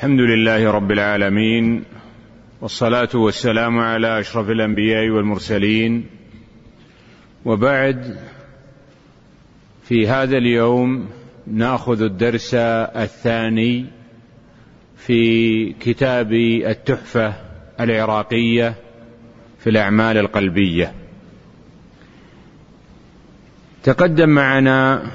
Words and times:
الحمد 0.00 0.20
لله 0.20 0.70
رب 0.70 0.90
العالمين 0.90 1.84
والصلاة 2.60 3.08
والسلام 3.14 3.78
على 3.78 4.20
أشرف 4.20 4.50
الأنبياء 4.50 5.08
والمرسلين. 5.08 6.06
وبعد 7.44 8.16
في 9.84 10.08
هذا 10.08 10.36
اليوم 10.36 11.08
نأخذ 11.46 12.02
الدرس 12.02 12.54
الثاني 12.54 13.86
في 14.96 15.72
كتاب 15.72 16.32
التحفة 16.32 17.34
العراقية 17.80 18.74
في 19.58 19.70
الأعمال 19.70 20.16
القلبية. 20.16 20.94
تقدم 23.82 24.28
معنا 24.28 25.10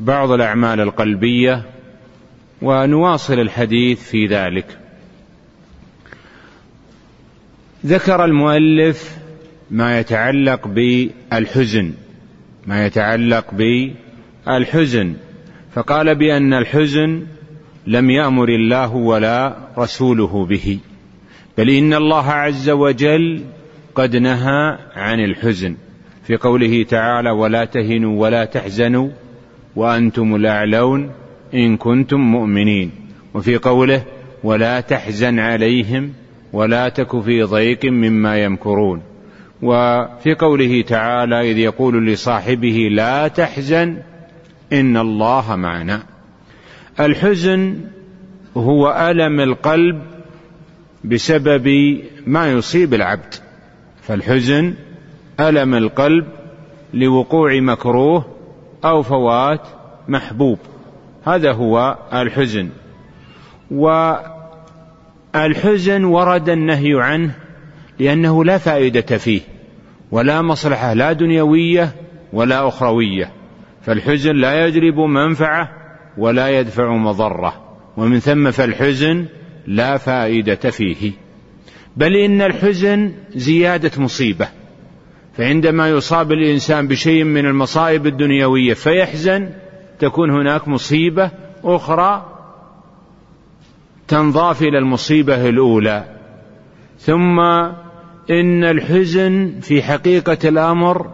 بعض 0.00 0.30
الأعمال 0.30 0.80
القلبية 0.80 1.77
ونواصل 2.62 3.40
الحديث 3.40 4.02
في 4.10 4.26
ذلك. 4.26 4.78
ذكر 7.86 8.24
المؤلف 8.24 9.18
ما 9.70 10.00
يتعلق 10.00 10.68
بالحزن 10.68 11.92
ما 12.66 12.86
يتعلق 12.86 13.54
بالحزن 13.54 15.14
فقال 15.74 16.14
بأن 16.14 16.54
الحزن 16.54 17.26
لم 17.86 18.10
يأمر 18.10 18.48
الله 18.48 18.94
ولا 18.94 19.56
رسوله 19.78 20.46
به 20.46 20.78
بل 21.58 21.70
إن 21.70 21.94
الله 21.94 22.30
عز 22.30 22.70
وجل 22.70 23.44
قد 23.94 24.16
نهى 24.16 24.78
عن 24.94 25.20
الحزن 25.20 25.76
في 26.24 26.36
قوله 26.36 26.82
تعالى 26.82 27.30
ولا 27.30 27.64
تهنوا 27.64 28.20
ولا 28.20 28.44
تحزنوا 28.44 29.10
وأنتم 29.76 30.34
الأعلون 30.34 31.10
إن 31.54 31.76
كنتم 31.76 32.20
مؤمنين. 32.20 32.90
وفي 33.34 33.56
قوله 33.56 34.02
ولا 34.44 34.80
تحزن 34.80 35.38
عليهم 35.38 36.12
ولا 36.52 36.88
تك 36.88 37.20
في 37.20 37.42
ضيق 37.42 37.84
مما 37.84 38.44
يمكرون. 38.44 39.02
وفي 39.62 40.34
قوله 40.34 40.82
تعالى 40.82 41.50
إذ 41.50 41.58
يقول 41.58 42.06
لصاحبه 42.06 42.88
لا 42.90 43.28
تحزن 43.28 43.96
إن 44.72 44.96
الله 44.96 45.56
معنا. 45.56 46.02
الحزن 47.00 47.76
هو 48.56 49.10
ألم 49.10 49.40
القلب 49.40 50.02
بسبب 51.04 51.98
ما 52.26 52.52
يصيب 52.52 52.94
العبد. 52.94 53.34
فالحزن 54.02 54.74
ألم 55.40 55.74
القلب 55.74 56.26
لوقوع 56.94 57.60
مكروه 57.60 58.24
أو 58.84 59.02
فوات 59.02 59.60
محبوب. 60.08 60.58
هذا 61.24 61.52
هو 61.52 61.98
الحزن. 62.12 62.68
والحزن 65.34 66.04
ورد 66.04 66.48
النهي 66.48 67.02
عنه 67.02 67.34
لأنه 67.98 68.44
لا 68.44 68.58
فائدة 68.58 69.18
فيه 69.18 69.40
ولا 70.10 70.42
مصلحة 70.42 70.94
لا 70.94 71.12
دنيوية 71.12 71.92
ولا 72.32 72.68
أخروية. 72.68 73.32
فالحزن 73.82 74.36
لا 74.36 74.66
يجلب 74.66 74.98
منفعة 74.98 75.70
ولا 76.18 76.48
يدفع 76.60 76.96
مضرة 76.96 77.54
ومن 77.96 78.18
ثم 78.18 78.50
فالحزن 78.50 79.26
لا 79.66 79.96
فائدة 79.96 80.70
فيه. 80.70 81.12
بل 81.96 82.16
إن 82.16 82.42
الحزن 82.42 83.12
زيادة 83.34 83.90
مصيبة 84.02 84.48
فعندما 85.36 85.90
يصاب 85.90 86.32
الإنسان 86.32 86.88
بشيء 86.88 87.24
من 87.24 87.46
المصائب 87.46 88.06
الدنيوية 88.06 88.74
فيحزن 88.74 89.48
تكون 89.98 90.30
هناك 90.30 90.68
مصيبة 90.68 91.30
أخرى 91.64 92.26
تنضاف 94.08 94.62
إلى 94.62 94.78
المصيبة 94.78 95.48
الأولى. 95.48 96.04
ثم 96.98 97.40
إن 98.30 98.64
الحزن 98.64 99.60
في 99.60 99.82
حقيقة 99.82 100.48
الأمر 100.48 101.10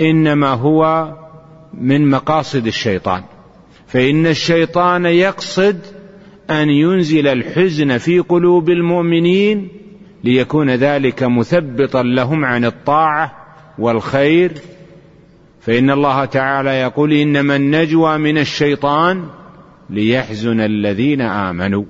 إنما 0.00 0.48
هو 0.48 1.12
من 1.74 2.10
مقاصد 2.10 2.66
الشيطان. 2.66 3.22
فإن 3.86 4.26
الشيطان 4.26 5.06
يقصد 5.06 5.78
أن 6.50 6.70
ينزل 6.70 7.28
الحزن 7.28 7.98
في 7.98 8.18
قلوب 8.18 8.70
المؤمنين 8.70 9.68
ليكون 10.24 10.70
ذلك 10.70 11.22
مثبطا 11.22 12.02
لهم 12.02 12.44
عن 12.44 12.64
الطاعة 12.64 13.32
والخير 13.78 14.52
فإن 15.66 15.90
الله 15.90 16.24
تعالى 16.24 16.70
يقول 16.70 17.12
إنما 17.12 17.56
النجوى 17.56 18.18
من 18.18 18.38
الشيطان 18.38 19.28
ليحزن 19.90 20.60
الذين 20.60 21.20
آمنوا 21.20 21.84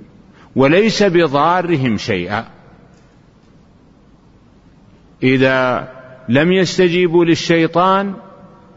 وليس 0.55 1.03
بضارهم 1.03 1.97
شيئا. 1.97 2.45
إذا 5.23 5.87
لم 6.29 6.51
يستجيبوا 6.51 7.25
للشيطان 7.25 8.13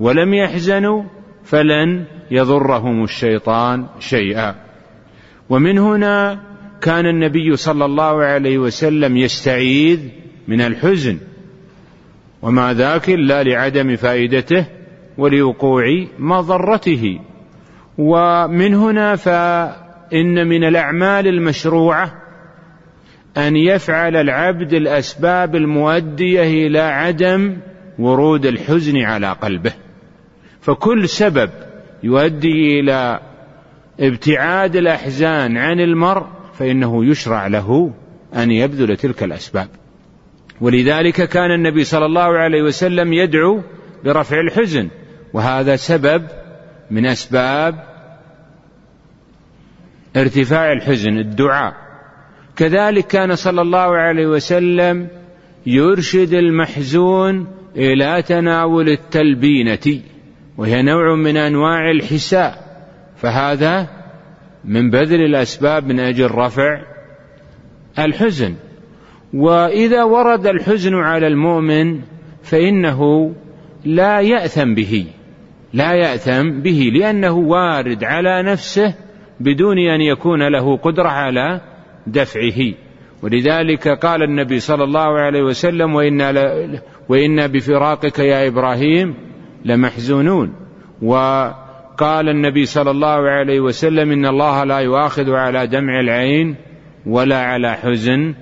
ولم 0.00 0.34
يحزنوا 0.34 1.02
فلن 1.44 2.04
يضرهم 2.30 3.04
الشيطان 3.04 3.86
شيئا. 3.98 4.54
ومن 5.48 5.78
هنا 5.78 6.40
كان 6.80 7.06
النبي 7.06 7.56
صلى 7.56 7.84
الله 7.84 8.22
عليه 8.24 8.58
وسلم 8.58 9.16
يستعيذ 9.16 10.00
من 10.48 10.60
الحزن. 10.60 11.18
وما 12.42 12.74
ذاك 12.74 13.10
إلا 13.10 13.42
لعدم 13.42 13.96
فائدته 13.96 14.79
ولوقوع 15.20 15.84
مضرته. 16.18 17.20
ومن 17.98 18.74
هنا 18.74 19.16
فإن 19.16 20.48
من 20.48 20.64
الأعمال 20.64 21.26
المشروعة 21.26 22.12
أن 23.36 23.56
يفعل 23.56 24.16
العبد 24.16 24.72
الأسباب 24.72 25.56
المؤدية 25.56 26.66
إلى 26.66 26.80
عدم 26.80 27.56
ورود 27.98 28.46
الحزن 28.46 28.96
على 28.96 29.32
قلبه. 29.32 29.72
فكل 30.60 31.08
سبب 31.08 31.50
يؤدي 32.02 32.80
إلى 32.80 33.20
ابتعاد 34.00 34.76
الأحزان 34.76 35.56
عن 35.56 35.80
المرء 35.80 36.26
فإنه 36.54 37.04
يشرع 37.04 37.46
له 37.46 37.92
أن 38.36 38.50
يبذل 38.50 38.96
تلك 38.96 39.22
الأسباب. 39.22 39.68
ولذلك 40.60 41.28
كان 41.28 41.50
النبي 41.50 41.84
صلى 41.84 42.06
الله 42.06 42.38
عليه 42.38 42.62
وسلم 42.62 43.12
يدعو 43.12 43.60
برفع 44.04 44.40
الحزن. 44.40 44.88
وهذا 45.32 45.76
سبب 45.76 46.26
من 46.90 47.06
أسباب 47.06 47.84
ارتفاع 50.16 50.72
الحزن 50.72 51.18
الدعاء. 51.18 51.74
كذلك 52.56 53.06
كان 53.06 53.34
صلى 53.34 53.62
الله 53.62 53.96
عليه 53.96 54.26
وسلم 54.26 55.08
يرشد 55.66 56.34
المحزون 56.34 57.46
إلى 57.76 58.22
تناول 58.22 58.88
التلبينة 58.88 60.02
وهي 60.56 60.82
نوع 60.82 61.14
من 61.14 61.36
أنواع 61.36 61.90
الحساء. 61.90 62.70
فهذا 63.16 63.86
من 64.64 64.90
بذل 64.90 65.20
الأسباب 65.20 65.86
من 65.86 66.00
أجل 66.00 66.30
رفع 66.30 66.82
الحزن. 67.98 68.54
وإذا 69.34 70.04
ورد 70.04 70.46
الحزن 70.46 70.94
على 70.94 71.26
المؤمن 71.26 72.00
فإنه 72.42 73.32
لا 73.84 74.20
يأثم 74.20 74.74
به. 74.74 75.06
لا 75.72 75.92
يأثم 75.92 76.60
به 76.60 76.90
لأنه 76.94 77.32
وارد 77.32 78.04
على 78.04 78.42
نفسه 78.42 78.94
بدون 79.40 79.78
أن 79.78 80.00
يكون 80.00 80.48
له 80.48 80.76
قدرة 80.76 81.08
على 81.08 81.60
دفعه. 82.06 82.74
ولذلك 83.22 83.88
قال 83.88 84.22
النبي 84.22 84.60
صلى 84.60 84.84
الله 84.84 85.18
عليه 85.20 85.42
وسلم 85.42 85.94
وإنا, 85.94 86.32
وإنا 87.08 87.46
بفراقك 87.46 88.18
يا 88.18 88.48
إبراهيم 88.48 89.14
لمحزونون 89.64 90.52
وقال 91.02 92.28
النبي 92.28 92.64
صلى 92.64 92.90
الله 92.90 93.30
عليه 93.30 93.60
وسلم 93.60 94.12
إن 94.12 94.26
الله 94.26 94.64
لا 94.64 94.78
يؤاخذ 94.78 95.30
على 95.30 95.66
دمع 95.66 96.00
العين 96.00 96.56
ولا 97.06 97.42
على 97.42 97.72
حزن 97.74 98.34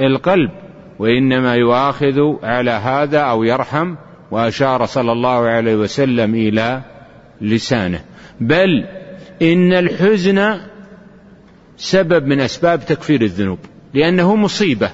القلب 0.00 0.50
وإنما 0.98 1.54
يؤاخذ 1.54 2.20
على 2.42 2.70
هذا 2.70 3.18
أو 3.20 3.44
يرحم 3.44 3.94
وأشار 4.30 4.86
صلى 4.86 5.12
الله 5.12 5.46
عليه 5.46 5.76
وسلم 5.76 6.34
إلى 6.34 6.82
لسانه. 7.40 8.00
بل 8.40 8.84
إن 9.42 9.72
الحزن 9.72 10.60
سبب 11.76 12.26
من 12.26 12.40
أسباب 12.40 12.86
تكفير 12.86 13.22
الذنوب 13.22 13.58
لأنه 13.94 14.36
مصيبة 14.36 14.90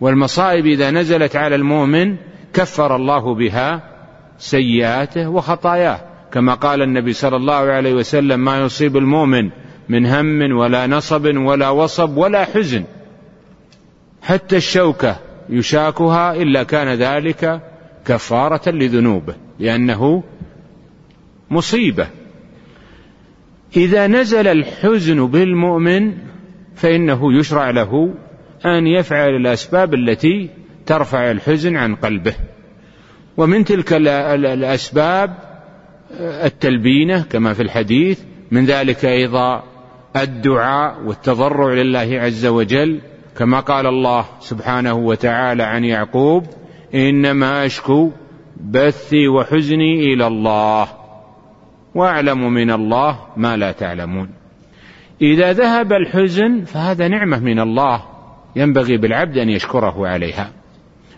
والمصائب 0.00 0.66
إذا 0.66 0.90
نزلت 0.90 1.36
على 1.36 1.54
المؤمن 1.54 2.16
كفر 2.54 2.96
الله 2.96 3.34
بها 3.34 3.82
سيئاته 4.38 5.28
وخطاياه. 5.28 6.00
كما 6.32 6.54
قال 6.54 6.82
النبي 6.82 7.12
صلى 7.12 7.36
الله 7.36 7.54
عليه 7.54 7.94
وسلم 7.94 8.44
ما 8.44 8.60
يصيب 8.60 8.96
المؤمن 8.96 9.50
من 9.88 10.06
هم 10.06 10.56
ولا 10.56 10.86
نصب 10.86 11.36
ولا 11.36 11.70
وصب 11.70 12.16
ولا 12.16 12.44
حزن 12.44 12.84
حتى 14.22 14.56
الشوكة 14.56 15.16
يشاكها 15.48 16.34
إلا 16.34 16.62
كان 16.62 16.88
ذلك 16.88 17.60
كفارة 18.06 18.70
لذنوبه 18.70 19.34
لأنه 19.58 20.22
مصيبة. 21.50 22.06
إذا 23.76 24.06
نزل 24.06 24.46
الحزن 24.46 25.26
بالمؤمن 25.26 26.12
فإنه 26.74 27.38
يشرع 27.38 27.70
له 27.70 28.14
أن 28.66 28.86
يفعل 28.86 29.36
الأسباب 29.36 29.94
التي 29.94 30.50
ترفع 30.86 31.30
الحزن 31.30 31.76
عن 31.76 31.94
قلبه. 31.94 32.34
ومن 33.36 33.64
تلك 33.64 33.92
الأسباب 33.92 35.34
التلبينة 36.20 37.22
كما 37.22 37.54
في 37.54 37.62
الحديث 37.62 38.20
من 38.50 38.64
ذلك 38.64 39.04
أيضا 39.04 39.64
الدعاء 40.16 41.02
والتضرع 41.04 41.74
لله 41.74 42.20
عز 42.20 42.46
وجل 42.46 43.00
كما 43.38 43.60
قال 43.60 43.86
الله 43.86 44.24
سبحانه 44.40 44.94
وتعالى 44.94 45.62
عن 45.62 45.84
يعقوب 45.84 46.46
إنما 46.94 47.66
أشكو 47.66 48.10
بثي 48.60 49.28
وحزني 49.28 50.12
إلى 50.14 50.26
الله 50.26 50.88
وأعلم 51.94 52.52
من 52.52 52.70
الله 52.70 53.18
ما 53.36 53.56
لا 53.56 53.72
تعلمون. 53.72 54.28
إذا 55.22 55.52
ذهب 55.52 55.92
الحزن 55.92 56.64
فهذا 56.64 57.08
نعمة 57.08 57.38
من 57.38 57.60
الله 57.60 58.02
ينبغي 58.56 58.96
بالعبد 58.96 59.38
أن 59.38 59.48
يشكره 59.48 60.08
عليها. 60.08 60.52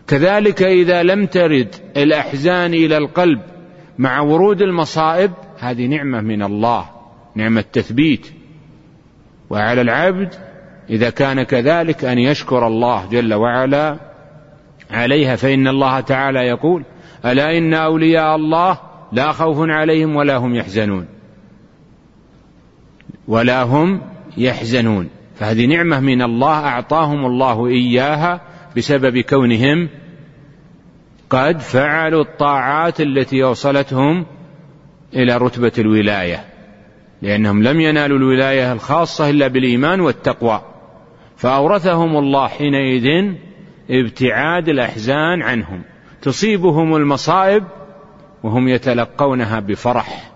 كذلك 0.07 0.63
إذا 0.63 1.03
لم 1.03 1.27
ترد 1.27 1.75
الأحزان 1.97 2.75
إلى 2.75 2.97
القلب 2.97 3.41
مع 3.99 4.21
ورود 4.21 4.63
المصائب 4.63 5.31
هذه 5.59 5.87
نعمة 5.87 6.21
من 6.21 6.43
الله 6.43 6.85
نعمة 7.35 7.65
تثبيت 7.73 8.27
وعلى 9.51 9.81
العبد 9.81 10.35
إذا 10.91 11.11
كان 11.11 11.43
كذلك 11.43 12.05
أن 12.05 12.19
يشكر 12.19 12.67
الله 12.67 13.07
جل 13.07 13.35
وعلا 13.35 13.97
عليها 14.95 15.37
فإن 15.37 15.69
الله 15.69 16.01
تعالى 16.01 16.41
يقول 16.41 16.85
ألا 17.25 17.59
إن 17.59 17.75
أولياء 17.75 18.37
الله 18.37 18.79
لا 19.13 19.33
خوف 19.33 19.57
عليهم 19.61 20.17
ولا 20.17 20.37
هم 20.37 20.55
يحزنون. 20.55 21.07
ولا 23.29 23.63
هم 23.63 24.01
يحزنون. 24.37 25.09
فهذه 25.35 25.67
نعمة 25.67 26.01
من 26.01 26.23
الله 26.23 26.67
أعطاهم 26.67 27.27
الله 27.27 27.67
إياها 27.67 28.41
بسبب 28.77 29.19
كونهم 29.19 29.89
قد 31.31 31.61
فعلوا 31.61 32.23
الطاعات 32.23 33.01
التي 33.01 33.45
اوصلتهم 33.45 34.27
إلى 35.15 35.37
رتبة 35.37 35.73
الولاية 35.79 36.45
لأنهم 37.23 37.63
لم 37.63 37.81
ينالوا 37.81 38.19
الولاية 38.19 38.73
الخاصة 38.73 39.31
إلا 39.31 39.49
بالإيمان 39.49 40.01
والتقوى. 40.01 40.63
فأورثهم 41.37 42.17
الله 42.17 42.49
حينئذ 42.49 43.35
ابتعاد 43.91 44.69
الأحزان 44.69 45.43
عنهم. 45.43 45.83
تصيبهم 46.23 46.97
المصائب 46.97 47.65
وهم 48.43 48.69
يتلقونها 48.69 49.61
بفرح 49.61 50.33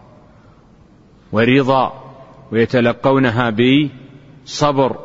ورضا 1.33 2.05
ويتلقونها 2.53 3.51
بصبر. 3.51 4.97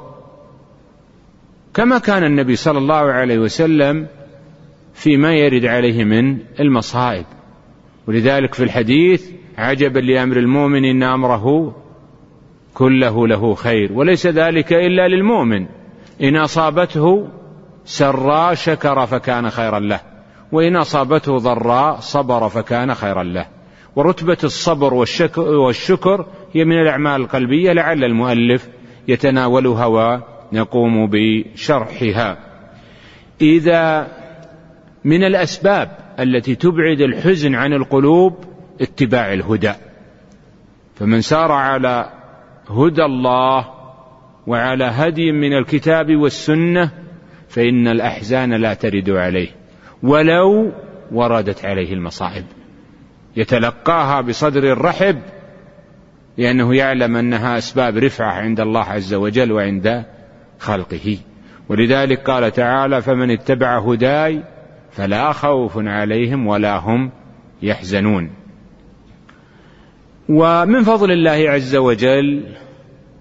كما 1.73 1.97
كان 1.97 2.23
النبي 2.23 2.55
صلى 2.55 2.77
الله 2.77 2.95
عليه 2.95 3.39
وسلم 3.39 4.07
فيما 4.93 5.33
يرد 5.33 5.65
عليه 5.65 6.03
من 6.03 6.37
المصائب. 6.59 7.25
ولذلك 8.07 8.53
في 8.53 8.63
الحديث 8.63 9.29
عجبا 9.57 9.99
لأمر 9.99 10.37
المؤمن 10.37 10.85
إن 10.85 11.03
أمره 11.03 11.75
كله 12.73 13.27
له 13.27 13.53
خير 13.53 13.93
وليس 13.93 14.27
ذلك 14.27 14.73
إلا 14.73 15.07
للمؤمن. 15.07 15.65
إن 16.21 16.35
أصابته 16.35 17.27
سراء 17.85 18.53
شكر 18.53 19.05
فكان 19.05 19.49
خيرا 19.49 19.79
له 19.79 19.99
وإن 20.51 20.75
أصابته 20.75 21.37
ضراء 21.37 21.99
صبر 21.99 22.49
فكان 22.49 22.93
خيرا 22.93 23.23
له. 23.23 23.45
ورتبة 23.95 24.37
الصبر 24.43 24.93
والشكر, 24.93 25.41
والشكر 25.41 26.25
هي 26.53 26.65
من 26.65 26.81
الأعمال 26.81 27.21
القلبية 27.21 27.71
لعل 27.71 28.03
المؤلف 28.03 28.69
يتناولها 29.07 29.85
ونقوم 29.85 31.09
بشرحها. 31.11 32.37
إذا 33.41 34.07
من 35.03 35.23
الأسباب 35.23 35.97
التي 36.19 36.55
تبعد 36.55 37.01
الحزن 37.01 37.55
عن 37.55 37.73
القلوب 37.73 38.33
اتباع 38.81 39.33
الهدى. 39.33 39.73
فمن 40.95 41.21
سار 41.21 41.51
على 41.51 42.09
هدى 42.69 43.05
الله 43.05 43.65
وعلى 44.47 44.83
هدي 44.83 45.31
من 45.31 45.57
الكتاب 45.57 46.15
والسنة 46.15 47.02
فإن 47.53 47.87
الأحزان 47.87 48.53
لا 48.53 48.73
ترد 48.73 49.09
عليه 49.09 49.47
ولو 50.03 50.71
وردت 51.11 51.65
عليه 51.65 51.93
المصائب. 51.93 52.45
يتلقاها 53.35 54.21
بصدر 54.21 54.81
رحب 54.81 55.19
لأنه 56.37 56.75
يعلم 56.75 57.15
أنها 57.15 57.57
أسباب 57.57 57.97
رفعة 57.97 58.31
عند 58.31 58.59
الله 58.59 58.83
عز 58.83 59.13
وجل 59.13 59.51
وعند 59.51 60.03
خلقه. 60.59 61.17
ولذلك 61.69 62.19
قال 62.19 62.51
تعالى 62.51 63.01
فمن 63.01 63.31
اتبع 63.31 63.79
هداي 63.79 64.43
فلا 64.91 65.31
خوف 65.31 65.77
عليهم 65.77 66.47
ولا 66.47 66.77
هم 66.77 67.11
يحزنون. 67.61 68.29
ومن 70.29 70.83
فضل 70.83 71.11
الله 71.11 71.49
عز 71.49 71.75
وجل 71.75 72.43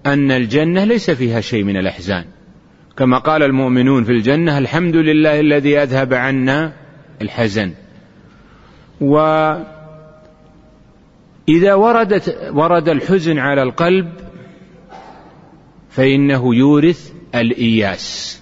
أن 0.05 0.31
الجنة 0.31 0.83
ليس 0.83 1.11
فيها 1.11 1.41
شيء 1.41 1.63
من 1.63 1.77
الأحزان. 1.77 2.25
كما 2.97 3.17
قال 3.17 3.43
المؤمنون 3.43 4.03
في 4.03 4.11
الجنة 4.11 4.57
الحمد 4.57 4.95
لله 4.95 5.39
الذي 5.39 5.77
أذهب 5.77 6.13
عنا 6.13 6.73
الحزن. 7.21 7.73
وإذا 9.01 9.63
وردت 11.73 12.49
ورد 12.51 12.89
الحزن 12.89 13.37
على 13.37 13.63
القلب 13.63 14.09
فإنه 15.89 16.55
يورث 16.55 17.13
الإياس 17.35 18.41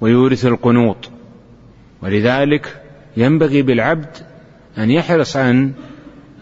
ويورث 0.00 0.46
القنوط. 0.46 1.10
ولذلك 2.02 2.82
ينبغي 3.16 3.62
بالعبد 3.62 4.16
أن 4.78 4.90
يحرص 4.90 5.36
أن 5.36 5.72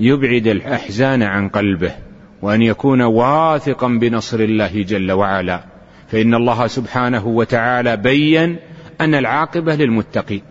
يبعد 0.01 0.47
الأحزان 0.47 1.23
عن 1.23 1.49
قلبه 1.49 1.95
وأن 2.43 2.63
يكون 2.63 3.03
واثقا 3.03 3.89
بنصر 3.89 4.41
الله 4.41 4.83
جل 4.83 5.13
وعلا. 5.13 5.76
فإن 6.09 6.35
الله 6.35 6.67
سبحانه 6.67 7.27
وتعالى 7.27 7.97
بين 7.97 8.57
أن 9.01 9.15
العاقبة 9.15 9.75
للمتقين 9.75 10.43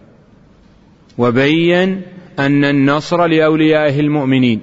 وبين 1.18 2.02
أن 2.40 2.66
النصر 2.66 3.26
لأوليائه 3.26 4.00
المؤمنين 4.00 4.62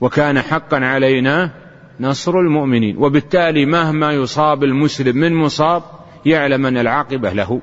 وكان 0.00 0.40
حقا 0.40 0.76
علينا 0.76 1.50
نصر 2.00 2.38
المؤمنين. 2.38 2.96
وبالتالي 2.96 3.66
مهما 3.66 4.12
يصاب 4.12 4.64
المسلم 4.64 5.16
من 5.16 5.34
مصاب 5.34 5.82
يعلم 6.26 6.66
أن 6.66 6.78
العاقبة 6.78 7.32
له 7.32 7.60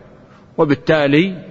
وبالتالي 0.58 1.46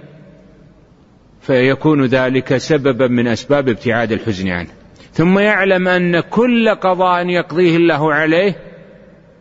فيكون 1.41 2.05
ذلك 2.05 2.57
سببا 2.57 3.07
من 3.07 3.27
أسباب 3.27 3.69
ابتعاد 3.69 4.11
الحزن 4.11 4.47
عنه. 4.47 4.69
ثم 5.13 5.39
يعلم 5.39 5.87
أن 5.87 6.19
كل 6.19 6.69
قضاء 6.69 7.27
يقضيه 7.27 7.77
الله 7.77 8.13
عليه 8.13 8.55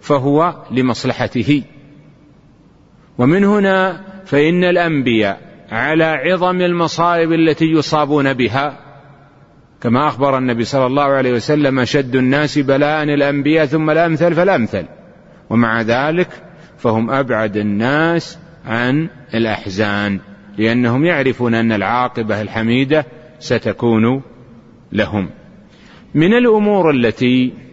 فهو 0.04 0.54
لمصلحته. 0.70 1.62
ومن 3.18 3.44
هنا 3.44 4.04
فإن 4.24 4.64
الأنبياء 4.64 5.40
على 5.70 6.04
عظم 6.04 6.60
المصائب 6.60 7.32
التي 7.32 7.64
يصابون 7.64 8.32
بها 8.32 8.78
كما 9.80 10.08
أخبر 10.08 10.38
النبي 10.38 10.64
صلى 10.64 10.86
الله 10.86 11.02
عليه 11.02 11.32
وسلم 11.32 11.78
اشد 11.78 12.16
الناس 12.16 12.58
بلاء 12.58 13.02
الأنبياء 13.02 13.66
ثم 13.66 13.90
الامثل 13.90 14.34
فالامثل 14.34 14.84
ومع 15.50 15.80
ذلك 15.82 16.28
فهم 16.78 17.10
أبعد 17.10 17.56
الناس 17.56 18.38
عن 18.64 19.08
الأحزان 19.34 20.20
لأنهم 20.58 21.04
يعرفون 21.04 21.54
أن 21.54 21.72
العاقبة 21.72 22.42
الحميدة 22.42 23.06
ستكون 23.38 24.22
لهم. 24.92 25.30
من 26.14 26.34
الأمور 26.34 26.90
التي 26.90 27.63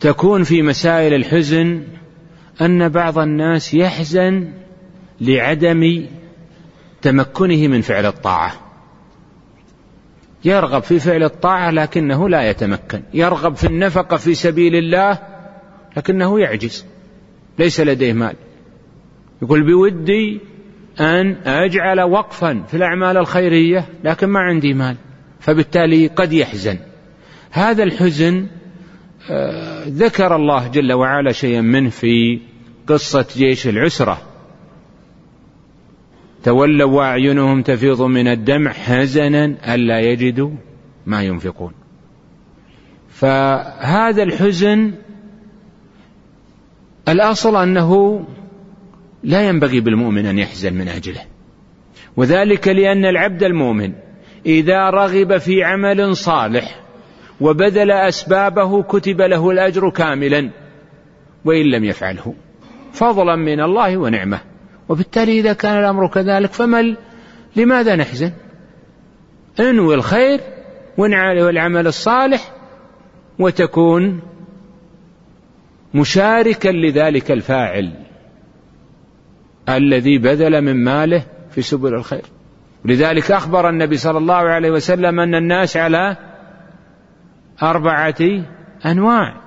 تكون 0.00 0.44
في 0.44 0.62
مسائل 0.62 1.14
الحزن 1.14 1.82
أن 2.60 2.88
بعض 2.88 3.18
الناس 3.18 3.74
يحزن 3.74 4.52
لعدم 5.20 6.06
تمكنه 7.02 7.68
من 7.68 7.80
فعل 7.80 8.06
الطاعة. 8.06 8.52
يرغب 10.44 10.82
في 10.82 10.98
فعل 10.98 11.22
الطاعة 11.22 11.70
لكنه 11.70 12.28
لا 12.28 12.50
يتمكن. 12.50 13.02
يرغب 13.14 13.56
في 13.56 13.66
النفقة 13.66 14.16
في 14.16 14.34
سبيل 14.34 14.76
الله 14.76 15.18
لكنه 15.96 16.40
يعجز. 16.40 16.86
ليس 17.58 17.80
لديه 17.80 18.12
مال. 18.12 18.36
يقول 19.42 19.66
بودي 19.66 20.40
أن 21.00 21.36
أجعل 21.46 22.00
وقفا 22.00 22.64
في 22.68 22.76
الأعمال 22.76 23.16
الخيرية 23.16 23.88
لكن 24.04 24.26
ما 24.26 24.40
عندي 24.40 24.74
مال. 24.74 24.96
فبالتالي 25.40 26.06
قد 26.06 26.32
يحزن. 26.32 26.78
هذا 27.50 27.82
الحزن 27.82 28.46
ذكر 29.88 30.36
الله 30.36 30.68
جل 30.68 30.92
وعلا 30.92 31.32
شيئا 31.32 31.60
منه 31.60 31.90
في 31.90 32.40
قصة 32.86 33.26
جيش 33.36 33.66
العسرة. 33.66 34.22
تولوا 36.44 36.90
وأعينهم 36.90 37.62
تفيض 37.62 38.02
من 38.02 38.28
الدمع 38.28 38.72
حزنا 38.72 39.74
ألا 39.74 40.00
يجدوا 40.00 40.50
ما 41.06 41.22
ينفقون. 41.22 41.72
فهذا 43.08 44.22
الحزن 44.22 44.92
الأصل 47.08 47.56
أنه 47.56 48.20
لا 49.22 49.48
ينبغي 49.48 49.80
بالمؤمن 49.80 50.26
أن 50.26 50.38
يحزن 50.38 50.74
من 50.74 50.88
أجله. 50.88 51.22
وذلك 52.16 52.68
لأن 52.68 53.04
العبد 53.04 53.42
المؤمن 53.42 53.92
إذا 54.46 54.90
رغب 54.90 55.38
في 55.38 55.64
عمل 55.64 56.16
صالح 56.16 56.85
وبذل 57.40 57.90
أسبابه 57.90 58.82
كتب 58.82 59.20
له 59.20 59.50
الأجر 59.50 59.90
كاملا 59.90 60.50
وإن 61.44 61.70
لم 61.70 61.84
يفعله. 61.84 62.34
فضلا 62.92 63.36
من 63.36 63.60
الله 63.60 63.96
ونعمة. 63.96 64.40
وبالتالي 64.88 65.40
إذا 65.40 65.52
كان 65.52 65.78
الأمر 65.78 66.08
كذلك 66.08 66.52
فما 66.52 66.96
لماذا 67.56 67.96
نحزن؟ 67.96 68.32
انوي 69.60 69.94
الخير 69.94 70.40
وانعى 70.98 71.50
العمل 71.50 71.86
الصالح 71.86 72.52
وتكون 73.38 74.20
مشاركا 75.94 76.68
لذلك 76.68 77.30
الفاعل 77.30 77.92
الذي 79.68 80.18
بذل 80.18 80.62
من 80.62 80.84
ماله 80.84 81.24
في 81.50 81.62
سبل 81.62 81.94
الخير. 81.94 82.24
لذلك 82.84 83.30
أخبر 83.30 83.68
النبي 83.68 83.96
صلى 83.96 84.18
الله 84.18 84.34
عليه 84.34 84.70
وسلم 84.70 85.20
أن 85.20 85.34
الناس 85.34 85.76
على 85.76 86.16
أربعة 87.62 88.44
أنواع. 88.86 89.46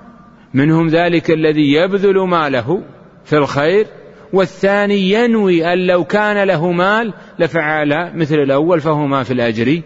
منهم 0.54 0.88
ذلك 0.88 1.30
الذي 1.30 1.72
يبذل 1.72 2.18
ماله 2.18 2.82
في 3.24 3.36
الخير 3.36 3.86
والثاني 4.32 5.12
ينوي 5.12 5.72
أن 5.72 5.86
لو 5.86 6.04
كان 6.04 6.46
له 6.46 6.72
مال 6.72 7.14
لفعل 7.38 8.18
مثل 8.18 8.34
الأول 8.34 8.80
فهما 8.80 9.22
في 9.22 9.32
الأجر 9.32 9.82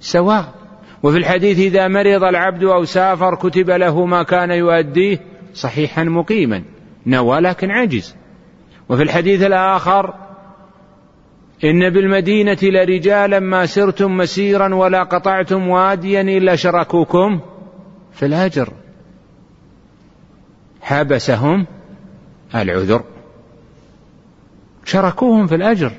سواء. 0.00 0.54
وفي 1.02 1.18
الحديث 1.18 1.58
إذا 1.58 1.88
مرض 1.88 2.24
العبد 2.24 2.64
أو 2.64 2.84
سافر 2.84 3.34
كتب 3.34 3.70
له 3.70 4.06
ما 4.06 4.22
كان 4.22 4.50
يؤديه 4.50 5.18
صحيحا 5.54 6.04
مقيما 6.04 6.62
نوى 7.06 7.40
لكن 7.40 7.70
عجز 7.70 8.16
وفي 8.88 9.02
الحديث 9.02 9.42
الآخر 9.42 10.14
إن 11.64 11.90
بالمدينة 11.90 12.58
لرجالا 12.62 13.40
ما 13.40 13.66
سرتم 13.66 14.16
مسيرا 14.16 14.74
ولا 14.74 15.02
قطعتم 15.02 15.68
واديا 15.68 16.20
إلا 16.20 16.56
شركوكم 16.56 17.40
في 18.12 18.26
الأجر. 18.26 18.72
حبسهم 20.80 21.66
العذر. 22.54 23.04
شركوهم 24.84 25.46
في 25.46 25.54
الأجر. 25.54 25.92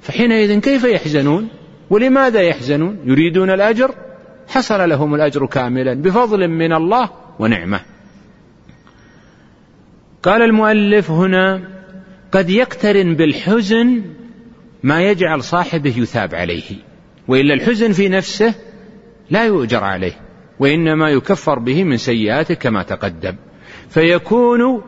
فحينئذ 0.00 0.60
كيف 0.60 0.84
يحزنون؟ 0.84 1.48
ولماذا 1.90 2.40
يحزنون؟ 2.40 2.98
يريدون 3.04 3.50
الأجر؟ 3.50 3.94
حصل 4.48 4.88
لهم 4.88 5.14
الأجر 5.14 5.46
كاملا 5.46 5.94
بفضل 5.94 6.48
من 6.48 6.72
الله 6.72 7.10
ونعمة. 7.38 7.80
قال 10.22 10.42
المؤلف 10.42 11.10
هنا 11.10 11.62
قد 12.32 12.50
يقترن 12.50 13.14
بالحزن 13.14 14.02
ما 14.82 15.02
يجعل 15.02 15.42
صاحبه 15.42 15.94
يثاب 15.98 16.34
عليه 16.34 16.76
وإلا 17.28 17.54
الحزن 17.54 17.92
في 17.92 18.08
نفسه 18.08 18.54
لا 19.30 19.46
يؤجر 19.46 19.84
عليه 19.84 20.12
وإنما 20.58 21.10
يكفر 21.10 21.58
به 21.58 21.84
من 21.84 21.96
سيئاته 21.96 22.54
كما 22.54 22.82
تقدم. 22.82 23.36
فيكون 23.88 24.82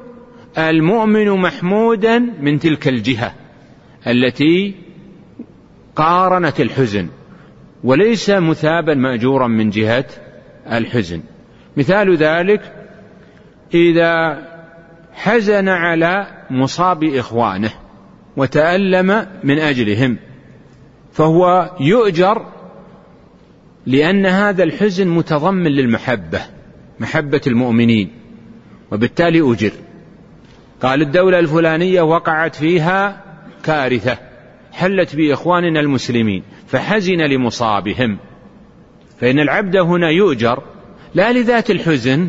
المؤمن 0.59 1.31
محمودا 1.31 2.19
من 2.19 2.59
تلك 2.59 2.89
الجهة 2.89 3.35
التي 4.07 4.75
قارنت 5.97 6.61
الحزن 6.61 7.09
وليس 7.85 8.31
مثابا 8.31 8.95
مأجورا 8.95 9.47
من 9.47 9.71
جهة 9.71 10.07
الحزن. 10.73 11.23
مثال 11.77 12.17
ذلك 12.17 12.73
إذا 13.75 14.43
حزن 15.13 15.69
على 15.69 16.27
مصاب 16.51 17.05
إخوانه 17.05 17.73
وتألم 18.37 19.27
من 19.45 19.59
أجلهم. 19.59 20.17
فهو 21.12 21.71
يؤجر 21.81 22.47
لأن 23.87 24.27
هذا 24.27 24.62
الحزن 24.62 25.09
متضمن 25.09 25.71
للمحبة 25.71 26.41
محبة 27.01 27.41
المؤمنين 27.47 28.11
وبالتالي 28.93 29.53
أجر. 29.53 29.73
قال 30.83 31.03
الدولة 31.03 31.39
الفلانية 31.39 32.03
وقعت 32.03 32.57
فيها 32.57 33.23
كارثة 33.65 34.19
حلت 34.73 35.17
بإخواننا 35.17 35.81
المسلمين 35.81 36.43
فحزن 36.67 37.21
لمصابهم. 37.21 38.19
فإن 39.21 39.39
العبد 39.39 39.77
هنا 39.77 40.11
يؤجر 40.11 40.62
لا 41.15 41.33
لذات 41.33 41.71
الحزن 41.71 42.29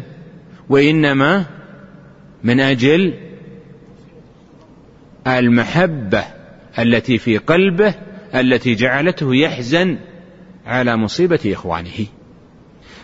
وإنما 0.69 1.45
من 2.43 2.59
أجل 2.59 3.13
المحبة 5.27 6.23
التي 6.79 7.17
في 7.17 7.37
قلبه 7.37 7.95
التي 8.35 8.75
جعلته 8.75 9.35
يحزن 9.35 9.97
على 10.65 10.97
مصيبة 10.97 11.39
إخوانه. 11.45 12.05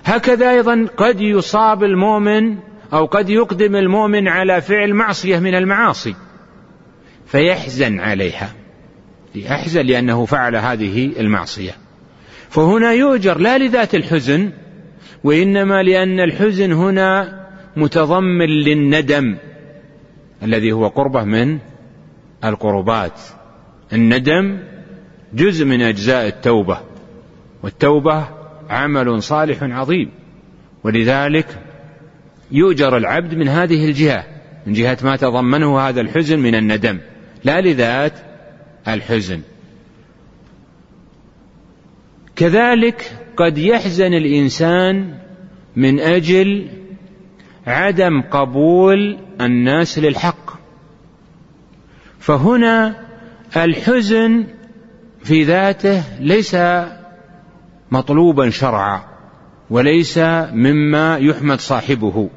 هكذا 0.06 0.52
أيضا 0.52 0.88
قد 0.98 1.22
يصاب 1.22 1.84
المؤمن 1.84 2.58
أو 2.94 3.06
قد 3.06 3.30
يقدم 3.30 3.76
المؤمن 3.76 4.28
على 4.28 4.62
فعل 4.62 4.94
معصية 4.94 5.40
من 5.40 5.56
المعاصي 5.56 6.16
فيحزن 7.26 8.00
عليها 8.00 8.54
يحزن 9.36 9.86
لأنه 9.86 10.26
فعل 10.26 10.56
هذه 10.56 11.12
المعصية. 11.20 11.72
فهنا 12.50 12.94
يؤجر 12.94 13.38
لا 13.38 13.58
لذات 13.58 13.96
الحزن 13.96 14.52
وإنما 15.24 15.84
لأن 15.84 16.20
الحزن 16.20 16.72
هنا 16.72 17.40
متضمن 17.76 18.50
للندم 18.50 19.38
الذي 20.44 20.72
هو 20.72 20.88
قربة 20.88 21.24
من 21.24 21.60
القربات. 22.44 23.20
الندم 23.94 24.60
جزء 25.34 25.66
من 25.66 25.82
أجزاء 25.82 26.28
التوبة 26.28 26.80
والتوبة 27.64 28.28
عمل 28.70 29.24
صالح 29.24 29.64
عظيم. 29.64 30.12
ولذلك 30.84 31.48
يؤجر 32.52 32.98
العبد 32.98 33.34
من 33.34 33.48
هذه 33.48 33.86
الجهة 33.86 34.26
من 34.68 34.74
جهة 34.74 34.98
ما 35.04 35.16
تضمنه 35.16 35.80
هذا 35.80 36.02
الحزن 36.02 36.40
من 36.40 36.56
الندم 36.56 37.00
لا 37.44 37.62
لذات 37.62 38.14
الحزن. 38.88 39.42
كذلك 42.36 43.12
قد 43.38 43.58
يحزن 43.58 44.14
الإنسان 44.14 45.18
من 45.76 46.00
أجل 46.00 46.68
عدم 47.68 48.22
قبول 48.22 49.18
الناس 49.42 50.00
للحق. 50.00 50.49
فهنا 52.20 52.96
الحزن 53.58 54.44
في 55.24 55.44
ذاته 55.44 56.04
ليس 56.20 56.58
مطلوبا 57.92 58.50
شرعا 58.50 59.02
وليس 59.70 60.18
مما 60.54 61.18
يحمد 61.18 61.60
صاحبه 61.60 62.30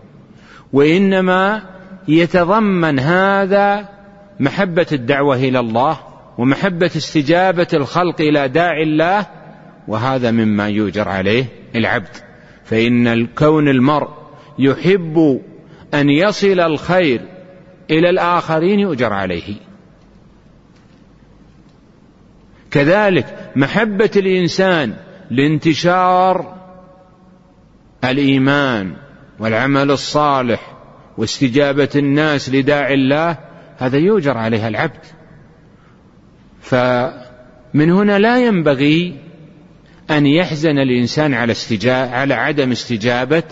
وإنما 0.73 1.63
يتضمن 2.09 2.99
هذا 2.99 3.89
محبة 4.41 4.87
الدعوة 4.93 5.37
إلى 5.37 5.61
الله 5.61 5.99
ومحبة 6.39 6.91
استجابة 6.97 7.67
الخلق 7.75 8.21
إلى 8.21 8.49
داعي 8.49 8.83
الله 8.83 9.27
وهذا 9.89 10.31
مما 10.31 10.69
يؤجر 10.69 11.09
عليه 11.09 11.45
العبد. 11.77 12.17
فإن 12.65 13.07
الكون 13.07 13.69
المرء 13.69 14.09
يحب 14.59 15.41
أن 15.95 16.09
يصل 16.09 16.61
الخير 16.61 17.21
إلى 17.91 18.11
الآخرين 18.11 18.81
يؤجر 18.81 19.13
عليه. 19.13 19.55
كذلك 22.73 23.51
محبة 23.57 24.11
الإنسان 24.17 24.95
لانتشار 25.31 26.55
الإيمان 28.05 28.97
والعمل 29.39 29.91
الصالح 29.91 30.73
واستجابة 31.19 31.89
الناس 31.97 32.51
لداعي 32.51 32.95
الله 32.95 33.39
هذا 33.79 33.99
يؤجر 33.99 34.39
عليها 34.39 34.69
العبد. 34.69 35.05
فمن 36.61 37.91
هنا 37.91 38.19
لا 38.19 38.47
ينبغي 38.47 39.19
أن 40.11 40.27
يحزن 40.27 40.79
الإنسان 40.79 41.35
على 41.35 41.53
استجاب 41.53 42.09
على 42.09 42.35
عدم 42.35 42.71
استجابة 42.71 43.43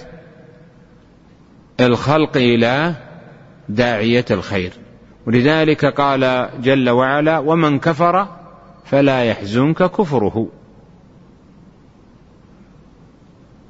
الخلق 1.81 2.37
إلى 2.37 2.95
داعية 3.69 4.25
الخير. 4.31 4.73
ولذلك 5.27 5.85
قال 5.85 6.51
جل 6.63 6.91
وعلا 6.91 7.39
ومن 7.39 7.79
كفر 7.79 8.40
فلا 8.85 9.25
يحزنك 9.25 9.77
كفره. 9.77 10.49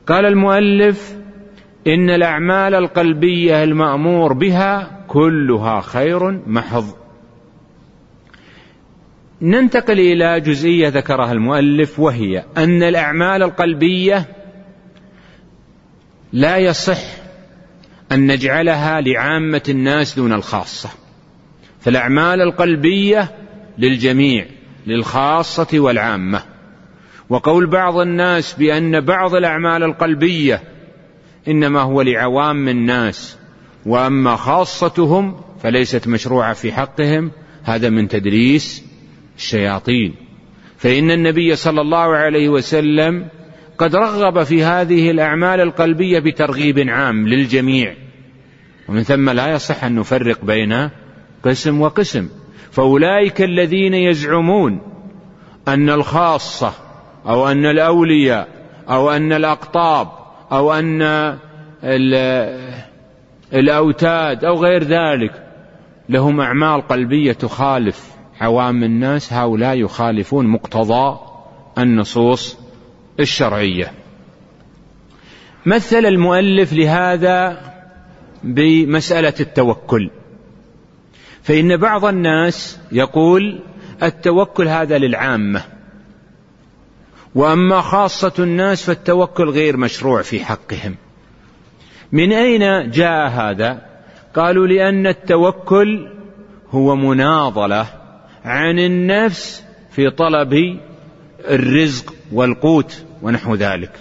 قال 0.07 0.27
المؤلف 0.27 1.17
إن 1.87 2.11
الأعمال 2.11 2.75
القلبية 2.75 3.65
المأمور 3.65 4.33
بها 4.33 5.05
كلها 5.09 5.81
خير 5.81 6.31
محض. 6.47 6.85
ننتقل 9.43 10.01
إلى 10.01 10.41
جزئية 10.41 10.89
ذكرها 10.89 11.33
المؤلف 11.33 12.01
وهي 12.01 12.45
أن 12.57 12.83
الأعمال 12.83 13.43
القلبية 13.43 14.27
لا 16.33 16.57
يصح 16.57 17.01
أن 18.13 18.27
نجعلها 18.33 19.01
لعامة 19.01 19.63
الناس 19.69 20.17
دون 20.17 20.33
الخاصة. 20.33 20.91
فالأعمال 21.81 22.41
القلبية 22.41 23.35
للجميع. 23.79 24.47
للخاصة 24.87 25.69
والعامة. 25.75 26.43
وقول 27.29 27.67
بعض 27.67 27.99
الناس 27.99 28.55
بأن 28.55 29.01
بعض 29.01 29.35
الأعمال 29.35 29.83
القلبية 29.83 30.63
إنما 31.49 31.81
هو 31.81 32.03
لعوام 32.03 32.69
الناس 32.69 33.39
وأما 33.87 34.37
خاصتهم 34.37 35.41
فليست 35.63 36.09
مشروعة 36.09 36.53
في 36.53 36.73
حقهم 36.73 37.31
هذا 37.63 37.91
من 37.91 38.09
تدريس 38.09 38.85
الشياطين. 39.37 40.15
فإن 40.77 41.11
النبي 41.11 41.57
صلى 41.57 41.81
الله 41.81 42.17
عليه 42.17 42.49
وسلم 42.49 43.27
قد 43.79 43.97
رغب 43.97 44.43
في 44.43 44.65
هذه 44.65 45.11
الأعمال 45.11 45.61
القلبية 45.61 46.19
بترغيب 46.19 46.79
عام 46.89 47.29
للجميع. 47.29 47.95
ومن 48.89 49.03
ثم 49.03 49.31
لا 49.31 49.53
يصح 49.53 49.85
أن 49.85 49.95
نفرق 49.95 50.45
بين 50.45 50.91
قسم 51.43 51.81
وقسم. 51.81 52.29
فأولئك 52.71 53.43
الذين 53.43 53.95
يزعمون 53.95 54.81
أن 55.69 55.91
الخاصة 55.91 56.73
أو 57.27 57.49
أن 57.49 57.67
الأولياء 57.67 58.49
أو 58.89 59.11
أن 59.11 59.33
الأقطاب 59.33 60.09
أو 60.53 60.73
أن 60.73 61.03
الأوتاد 63.53 64.45
أو 64.45 64.55
غير 64.55 64.85
ذلك 64.85 65.47
لهم 66.09 66.41
أعمال 66.41 66.89
قلبية 66.89 67.33
تخالف 67.33 68.11
عوام 68.41 68.85
الناس. 68.85 69.33
هؤلاء 69.33 69.79
يخالفون 69.79 70.47
مقتضى 70.47 71.19
النصوص 71.79 72.59
الشرعية. 73.21 73.93
مثل 75.67 76.07
المؤلف 76.07 76.73
لهذا 76.73 77.61
بمسألة 78.45 79.35
التوكل. 79.41 80.11
فإن 81.43 81.77
بعض 81.77 82.05
الناس 82.05 82.79
يقول 82.93 83.61
التوكل 84.03 84.69
هذا 84.69 84.99
للعامة 84.99 85.63
وأما 87.35 87.81
خاصة 87.81 88.33
الناس 88.39 88.85
فالتوكل 88.85 89.49
غير 89.49 89.77
مشروع 89.77 90.23
في 90.23 90.45
حقهم. 90.45 90.97
من 92.13 92.33
أين 92.33 92.91
جاء 92.91 93.29
هذا؟ 93.29 93.79
قالوا 94.35 94.67
لأن 94.67 95.07
التوكل 95.07 96.09
هو 96.71 96.97
مناضلة 96.97 97.87
عن 98.45 98.79
النفس 98.79 99.65
في 99.91 100.11
طلب 100.11 100.81
الرزق 101.41 102.15
والقوت 102.33 103.03
ونحو 103.23 103.55
ذلك. 103.55 103.93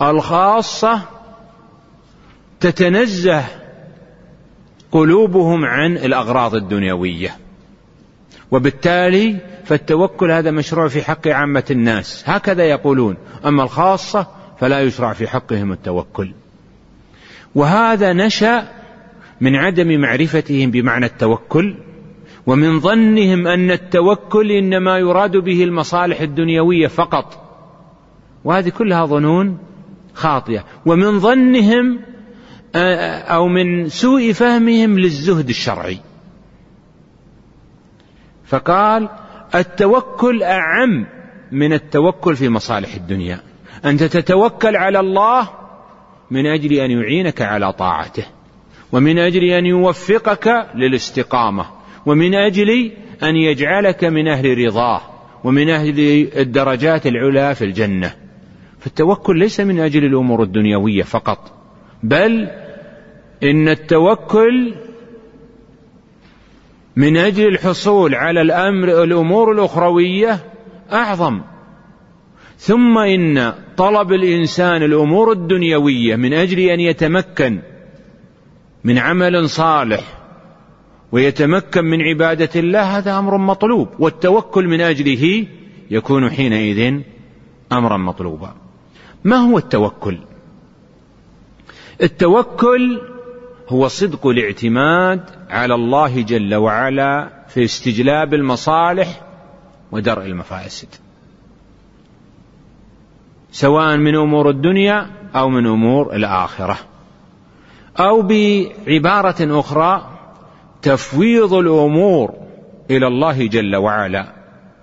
والخاصة 0.00 1.00
تتنزه 2.60 3.59
قلوبهم 4.92 5.64
عن 5.64 5.96
الأغراض 5.96 6.54
الدنيوية. 6.54 7.36
وبالتالي 8.50 9.36
فالتوكل 9.64 10.30
هذا 10.30 10.50
مشروع 10.50 10.88
في 10.88 11.02
حق 11.02 11.28
عامة 11.28 11.64
الناس. 11.70 12.24
هكذا 12.26 12.64
يقولون. 12.64 13.16
أما 13.46 13.62
الخاصة 13.62 14.26
فلا 14.58 14.80
يشرع 14.80 15.12
في 15.12 15.28
حقهم 15.28 15.72
التوكل. 15.72 16.32
وهذا 17.54 18.12
نشأ 18.12 18.68
من 19.40 19.56
عدم 19.56 20.00
معرفتهم 20.00 20.70
بمعنى 20.70 21.06
التوكل 21.06 21.74
ومن 22.46 22.80
ظنهم 22.80 23.46
أن 23.46 23.70
التوكل 23.70 24.50
إنما 24.50 24.98
يراد 24.98 25.36
به 25.36 25.64
المصالح 25.64 26.20
الدنيوية 26.20 26.86
فقط. 26.86 27.46
وهذه 28.44 28.68
كلها 28.68 29.06
ظنون 29.06 29.58
خاطئة. 30.14 30.64
ومن 30.86 31.18
ظنهم 31.18 31.98
أو 32.74 33.48
من 33.48 33.88
سوء 33.88 34.32
فهمهم 34.32 34.98
للزهد 34.98 35.48
الشرعي. 35.48 35.98
فقال 38.44 39.08
التوكل 39.54 40.42
أعم 40.42 41.06
من 41.52 41.72
التوكل 41.72 42.36
في 42.36 42.48
مصالح 42.48 42.94
الدنيا. 42.94 43.40
أنت 43.84 44.02
تتوكل 44.02 44.76
على 44.76 45.00
الله 45.00 45.48
من 46.30 46.46
أجل 46.46 46.72
أن 46.72 46.90
يعينك 46.90 47.42
على 47.42 47.72
طاعته 47.72 48.24
ومن 48.92 49.18
أجل 49.18 49.44
أن 49.44 49.66
يوفقك 49.66 50.66
للاستقامة 50.74 51.66
ومن 52.06 52.34
أجل 52.34 52.92
أن 53.22 53.36
يجعلك 53.36 54.04
من 54.04 54.28
أهل 54.28 54.58
رضاه 54.58 55.00
ومن 55.44 55.70
أهل 55.70 55.94
الدرجات 56.36 57.06
العلى 57.06 57.54
في 57.54 57.64
الجنة. 57.64 58.14
فالتوكل 58.80 59.38
ليس 59.38 59.60
من 59.60 59.80
أجل 59.80 60.04
الأمور 60.04 60.42
الدنيوية 60.42 61.02
فقط 61.02 61.52
بل 62.02 62.48
إن 63.42 63.68
التوكل 63.68 64.74
من 66.96 67.16
أجل 67.16 67.46
الحصول 67.46 68.14
على 68.14 68.40
الأمر 68.40 69.02
الأمور 69.02 69.52
الأخروية 69.52 70.44
أعظم. 70.92 71.40
ثم 72.58 72.98
إن 72.98 73.54
طلب 73.76 74.12
الإنسان 74.12 74.82
الأمور 74.82 75.32
الدنيوية 75.32 76.16
من 76.16 76.32
أجل 76.32 76.58
أن 76.58 76.80
يتمكن 76.80 77.62
من 78.84 78.98
عمل 78.98 79.48
صالح 79.48 80.18
ويتمكن 81.12 81.84
من 81.84 82.02
عبادة 82.02 82.60
الله 82.60 82.98
هذا 82.98 83.18
أمر 83.18 83.38
مطلوب. 83.38 83.88
والتوكل 83.98 84.68
من 84.68 84.80
أجله 84.80 85.46
يكون 85.90 86.30
حينئذ 86.30 87.00
أمرا 87.72 87.96
مطلوبا. 87.96 88.54
ما 89.24 89.36
هو 89.36 89.58
التوكل؟ 89.58 90.18
التوكل 92.02 93.00
هو 93.70 93.88
صدق 93.88 94.26
الاعتماد 94.26 95.20
على 95.50 95.74
الله 95.74 96.22
جل 96.22 96.54
وعلا 96.54 97.30
في 97.48 97.64
استجلاب 97.64 98.34
المصالح 98.34 99.20
ودرء 99.92 100.26
المفاسد. 100.26 100.88
سواء 103.52 103.96
من 103.96 104.16
أمور 104.16 104.50
الدنيا 104.50 105.06
أو 105.34 105.48
من 105.48 105.66
أمور 105.66 106.16
الآخرة. 106.16 106.78
أو 108.00 108.22
بعبارة 108.22 109.60
أخرى 109.60 110.18
تفويض 110.82 111.54
الأمور 111.54 112.34
إلى 112.90 113.06
الله 113.06 113.46
جل 113.46 113.76
وعلا 113.76 114.26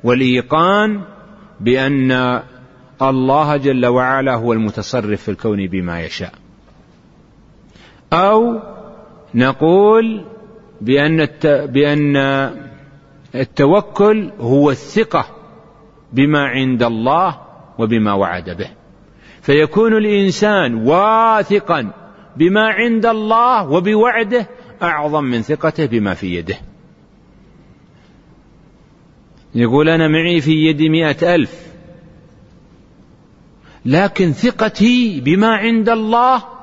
والإيقان 0.04 1.02
بأن 1.60 2.41
الله 3.02 3.58
جل 3.58 3.86
وعلا 3.86 4.36
هو 4.36 4.54
المتصرف 4.54 5.21
في 5.21 5.32
الكون 5.32 5.67
بما 5.67 6.02
يشاء. 6.02 6.32
أو 8.13 8.60
نقول 9.38 10.26
بأن 10.82 11.28
بأن 11.65 12.17
التوكل 13.36 14.32
هو 14.39 14.71
الثقة 14.71 15.26
بما 16.13 16.45
عند 16.45 16.84
الله 16.84 17.41
وبما 17.78 18.13
وعد 18.13 18.50
به. 18.50 18.69
فيكون 19.41 19.97
الإنسان 19.97 20.88
واثقا 20.88 21.91
بما 22.38 22.67
عند 22.67 23.06
الله 23.06 23.69
وبوعده 23.69 24.47
أعظم 24.82 25.23
من 25.23 25.41
ثقته 25.41 25.86
بما 25.86 26.13
في 26.13 26.36
يده. 26.36 26.58
يقول 29.56 29.89
أنا 29.89 30.08
معي 30.08 30.41
في 30.41 30.52
يدي 30.52 30.89
مئة 30.89 31.36
ألف 31.36 31.67
لكن 33.86 34.32
ثقتي 34.32 35.21
بما 35.21 35.56
عند 35.56 35.89
الله 35.89 36.57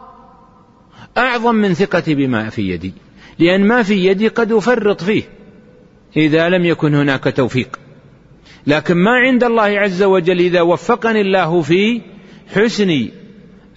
أعظم 1.19 1.55
من 1.55 1.75
ثقتي 1.75 2.15
بما 2.15 2.51
في 2.51 2.71
يدي 2.71 2.93
لأن 3.39 3.67
ما 3.67 3.83
في 3.83 4.07
يدي 4.07 4.29
قد 4.29 4.53
أفرط 4.53 5.03
فيه 5.03 5.23
إذا 6.17 6.49
لم 6.49 6.65
يكن 6.65 6.95
هناك 6.95 7.37
توفيق. 7.37 7.79
لكن 8.67 8.95
ما 8.95 9.11
عند 9.11 9.45
الله 9.45 9.63
عز 9.63 10.03
وجل 10.03 10.39
إذا 10.39 10.61
وفقني 10.61 11.21
الله 11.21 11.63
في 11.63 12.01
حسن 12.55 13.09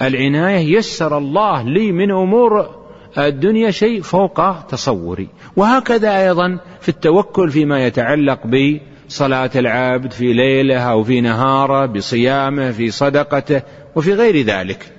العناية 0.02 0.78
يسر 0.78 1.18
الله 1.18 1.64
لي 1.64 1.92
من 1.92 2.12
أمور 2.12 2.78
الدنيا 3.18 3.72
شيء 3.72 4.02
فوق 4.02 4.66
تصوري. 4.66 5.28
وهكذا 5.56 6.28
أيضا 6.28 6.60
في 6.82 6.90
التوكل 6.90 7.52
فيما 7.52 7.86
يتعلق 7.86 8.40
بصلاة 8.48 9.52
العبد 9.56 10.12
في 10.12 10.34
ليلة 10.34 10.80
أو 10.80 11.04
في 11.04 11.22
نهاره 11.22 11.86
بصيامه 11.86 12.72
في 12.72 12.92
صدقته 12.92 13.62
وفي 13.96 14.14
غير 14.14 14.42
ذلك. 14.42 14.92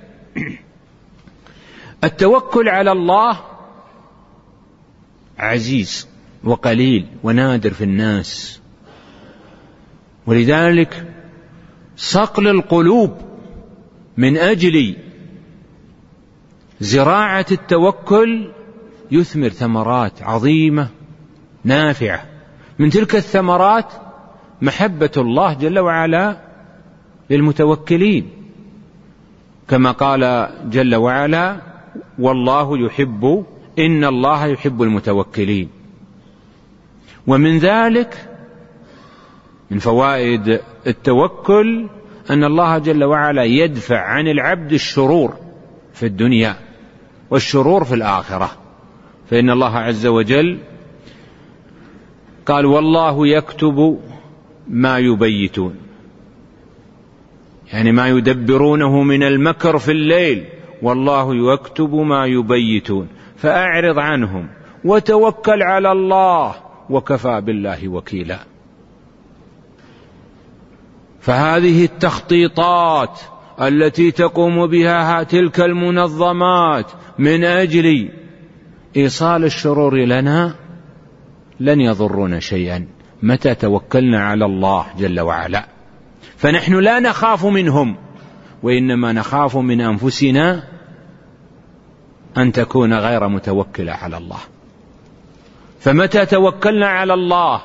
التوكل 2.03 2.69
على 2.69 2.91
الله 2.91 3.39
عزيز 5.39 6.07
وقليل 6.43 7.07
ونادر 7.23 7.73
في 7.73 7.83
الناس. 7.83 8.61
ولذلك 10.27 11.13
صقل 11.97 12.47
القلوب 12.47 13.17
من 14.17 14.37
أجل 14.37 14.95
زراعة 16.79 17.45
التوكل 17.51 18.51
يثمر 19.11 19.49
ثمرات 19.49 20.21
عظيمة 20.21 20.87
نافعة. 21.63 22.25
من 22.79 22.89
تلك 22.89 23.15
الثمرات 23.15 23.93
محبة 24.61 25.11
الله 25.17 25.53
جل 25.53 25.79
وعلا 25.79 26.37
للمتوكلين. 27.29 28.29
كما 29.67 29.91
قال 29.91 30.49
جل 30.69 30.95
وعلا 30.95 31.68
والله 32.19 32.77
يحب 32.77 33.45
إن 33.79 34.05
الله 34.05 34.45
يحب 34.45 34.81
المتوكلين. 34.81 35.69
ومن 37.27 37.57
ذلك 37.57 38.29
من 39.71 39.79
فوائد 39.79 40.59
التوكل 40.87 41.87
أن 42.29 42.43
الله 42.43 42.77
جل 42.77 43.03
وعلا 43.03 43.43
يدفع 43.43 43.99
عن 43.99 44.27
العبد 44.27 44.73
الشرور 44.73 45.33
في 45.93 46.05
الدنيا 46.05 46.55
والشرور 47.29 47.83
في 47.83 47.95
الآخرة. 47.95 48.51
فإن 49.29 49.49
الله 49.49 49.77
عز 49.77 50.05
وجل 50.05 50.57
قال 52.45 52.65
والله 52.65 53.27
يكتب 53.27 53.99
ما 54.67 54.97
يبيتون 54.97 55.75
يعني 57.73 57.91
ما 57.91 58.07
يدبرونه 58.07 59.03
من 59.03 59.23
المكر 59.23 59.77
في 59.79 59.91
الليل. 59.91 60.45
والله 60.81 61.53
يكتب 61.53 61.95
ما 61.95 62.25
يبيتون 62.25 63.07
فأعرض 63.37 63.99
عنهم 63.99 64.49
وتوكل 64.85 65.63
على 65.63 65.91
الله 65.91 66.55
وكفى 66.89 67.41
بالله 67.41 67.87
وكيلا. 67.87 68.39
فهذه 71.21 71.85
التخطيطات 71.85 73.19
التي 73.61 74.11
تقوم 74.11 74.67
بها 74.67 75.23
تلك 75.23 75.59
المنظمات 75.59 76.91
من 77.19 77.43
أجل 77.43 78.09
إيصال 78.97 79.43
الشرور 79.43 79.95
لنا 79.95 80.55
لن 81.59 81.81
يضرون 81.81 82.39
شيئا 82.39 82.87
متى 83.23 83.55
توكلنا 83.55 84.23
على 84.23 84.45
الله 84.45 84.85
جل 84.97 85.19
وعلا؟ 85.19 85.67
فنحن 86.37 86.73
لا 86.79 86.99
نخاف 86.99 87.45
منهم. 87.45 87.95
وإنما 88.63 89.13
نخاف 89.13 89.57
من 89.57 89.81
أنفسنا 89.81 90.63
أن 92.37 92.51
تكون 92.51 92.93
غير 92.93 93.27
متوكلة 93.27 93.91
على 93.91 94.17
الله. 94.17 94.39
فمتى 95.79 96.25
توكلنا 96.25 96.87
على 96.87 97.13
الله؟ 97.13 97.61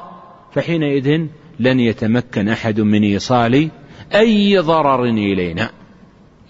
فحينئذ 0.53 1.27
لن 1.61 1.81
يتمكن 1.81 2.49
أحد 2.49 2.81
من 2.81 3.03
إيصال 3.03 3.69
أي 4.15 4.59
ضرر 4.59 5.05
إلينا. 5.05 5.71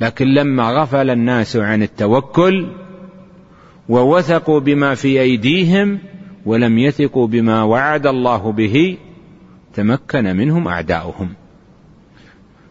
لكن 0.01 0.27
لما 0.27 0.71
غفل 0.71 1.11
الناس 1.11 1.57
عن 1.57 1.83
التوكل 1.83 2.67
ووثقوا 3.89 4.61
بما 4.61 4.95
في 4.95 5.21
أيديهم 5.21 5.99
ولم 6.47 6.79
يثقوا 6.79 7.27
بما 7.27 7.63
وعد 7.63 8.07
الله 8.07 8.53
به 8.53 8.97
تمكن 9.75 10.37
منهم 10.37 10.69
أعداؤهم. 10.69 11.35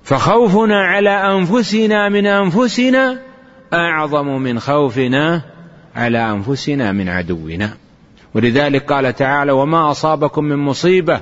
فخوفنا 0.03 0.81
على 0.81 1.09
أنفسنا 1.09 2.09
من 2.09 2.25
أنفسنا 2.25 3.19
أعظم 3.73 4.41
من 4.41 4.59
خوفنا 4.59 5.41
على 5.95 6.31
أنفسنا 6.31 6.91
من 6.91 7.09
عدونا. 7.09 7.69
ولذلك 8.33 8.91
قال 8.91 9.15
تعالى 9.15 9.51
وما 9.51 9.91
أصابكم 9.91 10.43
من 10.43 10.55
مصيبة 10.55 11.21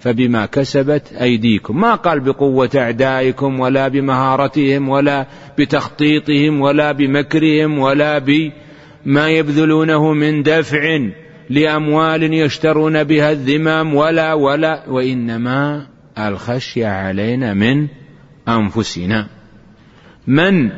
فبما 0.00 0.46
كسبت 0.46 1.12
أيديكم. 1.12 1.80
ما 1.80 1.94
قال 1.94 2.20
بقوة 2.20 2.70
أعدائكم 2.76 3.60
ولا 3.60 3.88
بمهارتهم 3.88 4.88
ولا 4.88 5.26
بتخطيطهم 5.58 6.60
ولا 6.60 6.92
بمكرهم 6.92 7.78
ولا 7.78 8.18
بما 8.18 9.28
يبذلونه 9.28 10.12
من 10.12 10.42
دفع 10.42 10.98
لأموال 11.50 12.34
يشترون 12.34 13.04
بها 13.04 13.32
الذمام 13.32 13.94
ولا 13.94 14.34
ولا 14.34 14.84
وإنما 14.88 15.86
الخشية 16.18 16.86
علينا 16.86 17.54
من 17.54 17.88
أنفسنا. 18.48 19.26
من 20.26 20.70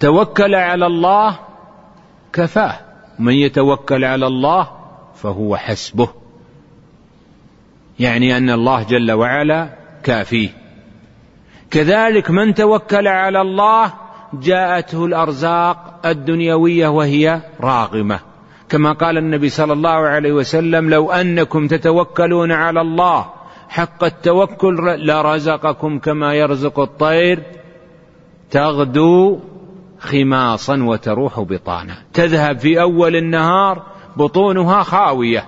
توكل 0.00 0.54
على 0.54 0.86
الله 0.86 1.38
كفاه. 2.32 2.80
من 3.18 3.32
يتوكل 3.32 4.04
على 4.04 4.26
الله 4.26 4.70
فهو 5.14 5.56
حسبه. 5.56 6.08
يعني 7.98 8.36
أن 8.36 8.50
الله 8.50 8.82
جل 8.82 9.12
وعلا 9.12 9.68
كافيه 10.02 10.48
كذلك 11.70 12.30
من 12.30 12.54
توكل 12.54 13.08
على 13.08 13.40
الله 13.40 13.92
جاءته 14.32 15.04
الأرزاق 15.04 16.00
الدنيوية 16.06 16.88
وهي 16.88 17.40
راغمة. 17.60 18.20
كما 18.68 18.92
قال 18.92 19.18
النبي 19.18 19.48
صلى 19.48 19.72
الله 19.72 19.90
عليه 19.90 20.32
وسلم 20.32 20.90
لو 20.90 21.10
أنكم 21.10 21.66
تتوكلون 21.66 22.52
على 22.52 22.80
الله 22.80 23.26
حق 23.68 24.04
التوكل 24.04 25.06
لرزقكم 25.06 25.98
كما 25.98 26.34
يرزق 26.34 26.80
الطير 26.80 27.42
تغدو 28.50 29.40
خماصا 29.98 30.82
وتروح 30.82 31.40
بطانا. 31.40 31.96
تذهب 32.12 32.58
في 32.58 32.80
أول 32.80 33.16
النهار 33.16 33.82
بطونها 34.16 34.82
خاوية 34.82 35.46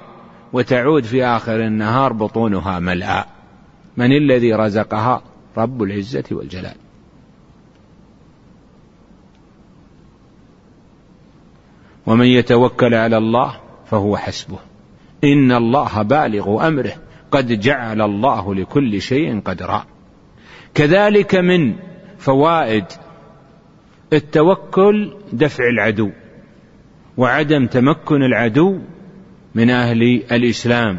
وتعود 0.53 1.05
في 1.05 1.25
آخر 1.25 1.57
النهار 1.67 2.13
بطونها 2.13 2.79
ملأى. 2.79 3.25
من 3.97 4.13
الذي 4.13 4.55
رزقها؟ 4.55 5.23
رب 5.57 5.83
العزة 5.83 6.25
والجلال. 6.31 6.75
ومن 12.07 12.27
يتوكل 12.27 12.95
على 12.95 13.17
الله 13.17 13.57
فهو 13.87 14.17
حسبه. 14.17 14.59
إن 15.25 15.53
الله 15.53 16.03
بالغ 16.03 16.69
أمره. 16.69 16.95
قد 17.31 17.61
جعل 17.61 18.03
الله 18.03 18.55
لكل 18.55 19.03
شيء 19.03 19.41
قدرا. 19.41 19.85
كذلك 20.75 21.35
من 21.35 21.75
فوائد 22.19 22.85
التوكل 24.13 25.13
دفع 25.33 25.65
العدو 25.69 26.11
وعدم 27.17 27.67
تمكن 27.67 28.23
العدو 28.23 28.79
من 29.55 29.71
أهل 29.71 30.03
الإسلام. 30.33 30.99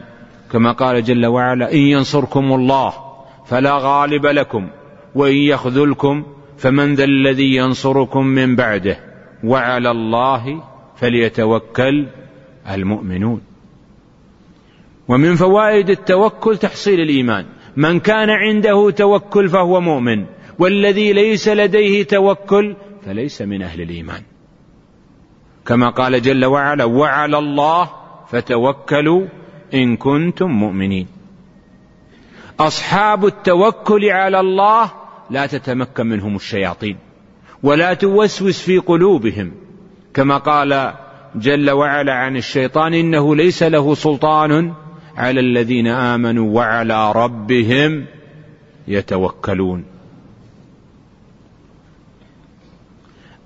كما 0.51 0.71
قال 0.71 1.03
جل 1.03 1.25
وعلا 1.25 1.73
إن 1.73 1.77
ينصركم 1.77 2.53
الله 2.53 2.93
فلا 3.45 3.77
غالب 3.77 4.25
لكم 4.25 4.67
وإن 5.15 5.35
يخذلكم 5.35 6.23
فمن 6.57 6.95
ذا 6.95 7.03
الذي 7.03 7.55
ينصركم 7.55 8.25
من 8.25 8.55
بعده. 8.55 8.99
وعلى 9.43 9.91
الله 9.91 10.63
فليتوكل 10.95 12.07
المؤمنون. 12.69 13.48
ومن 15.09 15.35
فوائد 15.35 15.89
التوكل 15.89 16.57
تحصيل 16.57 16.99
الإيمان. 16.99 17.45
من 17.77 17.99
كان 17.99 18.29
عنده 18.29 18.91
توكل 18.91 19.49
فهو 19.49 19.81
مؤمن 19.81 20.25
والذي 20.59 21.13
ليس 21.13 21.47
لديه 21.47 22.03
توكل 22.03 22.75
فليس 23.05 23.41
من 23.41 23.61
أهل 23.61 23.81
الإيمان. 23.81 24.21
كما 25.65 25.89
قال 25.89 26.21
جل 26.21 26.45
وعلا 26.45 26.83
وعلى 26.83 27.37
الله 27.37 27.89
فتوكلوا 28.31 29.27
إن 29.73 29.97
كنتم 29.97 30.51
مؤمنين. 30.51 31.07
أصحاب 32.59 33.25
التوكل 33.25 34.05
على 34.05 34.39
الله 34.39 34.91
لا 35.29 35.45
تتمكن 35.45 36.07
منهم 36.07 36.35
الشياطين 36.35 36.97
ولا 37.63 37.93
توسوس 37.93 38.61
في 38.61 38.77
قلوبهم. 38.77 39.51
كما 40.13 40.37
قال 40.37 40.93
جل 41.35 41.71
وعلا 41.71 42.13
عن 42.13 42.37
الشيطان 42.37 42.93
إنه 42.93 43.35
ليس 43.35 43.63
له 43.63 43.95
سلطان 43.95 44.73
على 45.19 45.39
الذين 45.39 45.87
آمنوا 45.87 46.55
وعلى 46.55 47.11
ربهم 47.11 48.05
يتوكلون. 48.87 49.85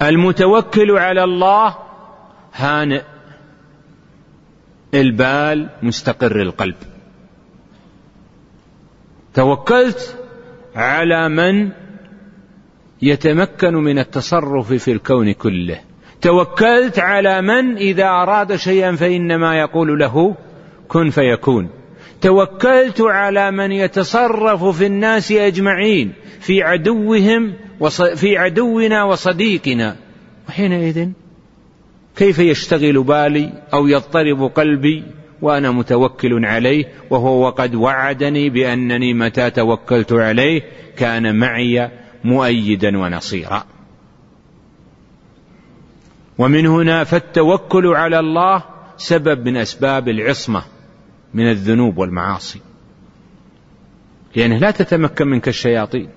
المتوكل 0.01 0.91
على 0.91 1.23
الله 1.23 1.75
هانئ 2.53 3.01
البال 4.93 5.69
مستقر 5.83 6.41
القلب. 6.41 6.75
توكلت 9.33 10.19
على 10.75 11.29
من 11.29 11.69
يتمكن 13.01 13.73
من 13.73 13.99
التصرف 13.99 14.73
في 14.73 14.91
الكون 14.91 15.31
كله. 15.31 15.79
توكلت 16.21 16.99
على 16.99 17.41
من 17.41 17.77
إذا 17.77 18.05
أراد 18.05 18.55
شيئا 18.55 18.95
فإنما 18.95 19.59
يقول 19.59 19.99
له 19.99 20.36
كن 20.93 21.10
فيكون. 21.10 21.69
توكلت 22.21 23.01
على 23.01 23.51
من 23.51 23.71
يتصرف 23.71 24.65
في 24.77 24.86
الناس 24.86 25.32
أجمعين 25.32 26.13
في 26.39 26.63
عدوهم 26.63 27.53
في 28.15 28.38
عدونا 28.38 29.03
وصديقنا. 29.03 29.95
وحينئذ 30.49 31.10
كيف 32.15 32.39
يشتغل 32.39 33.03
بالي 33.03 33.53
أو 33.73 33.88
يضطرب 33.88 34.43
قلبي 34.43 35.03
وأنا 35.41 35.71
متوكل 35.71 36.45
عليه؟ 36.45 36.86
وهو 37.10 37.45
وقد 37.45 37.75
وعدني 37.75 38.49
بأنني 38.49 39.13
متى 39.13 39.49
توكلت 39.49 40.13
عليه 40.13 40.62
كان 40.97 41.36
معي 41.36 41.89
مؤيدا 42.23 42.97
ونصيرا. 42.97 43.63
ومن 46.38 46.67
هنا 46.67 47.03
فالتوكل 47.03 47.88
على 47.88 48.19
الله 48.19 48.63
سبب 48.97 49.45
من 49.45 49.58
أسباب 49.58 50.10
العصمة. 50.10 50.72
من 51.33 51.49
الذنوب 51.49 51.97
والمعاصي. 51.97 52.61
لأنه 54.35 54.57
لا 54.57 54.71
تتمكن 54.71 55.27
منك 55.27 55.47
الشياطين. 55.47 56.09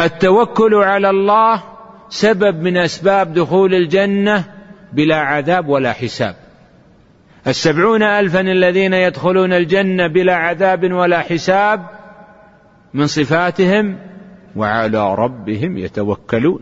التوكل 0.00 0.74
على 0.74 1.10
الله 1.10 1.62
سبب 2.08 2.62
من 2.62 2.76
أسباب 2.76 3.34
دخول 3.34 3.74
الجنة 3.74 4.44
بلا 4.92 5.16
عذاب 5.16 5.68
ولا 5.68 5.92
حساب. 5.92 6.36
السبعون 7.46 8.02
ألفا 8.02 8.40
الذين 8.40 8.94
يدخلون 8.94 9.52
الجنة 9.52 10.06
بلا 10.06 10.34
عذاب 10.36 10.92
ولا 10.92 11.20
حساب 11.20 11.86
من 12.94 13.06
صفاتهم 13.06 13.98
وعلى 14.56 15.14
ربهم 15.14 15.78
يتوكلون. 15.78 16.60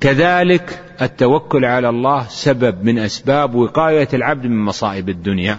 كذلك 0.00 0.85
التوكل 1.02 1.64
على 1.64 1.88
الله 1.88 2.26
سبب 2.28 2.84
من 2.84 2.98
أسباب 2.98 3.54
وقاية 3.54 4.08
العبد 4.14 4.46
من 4.46 4.64
مصائب 4.64 5.08
الدنيا. 5.08 5.58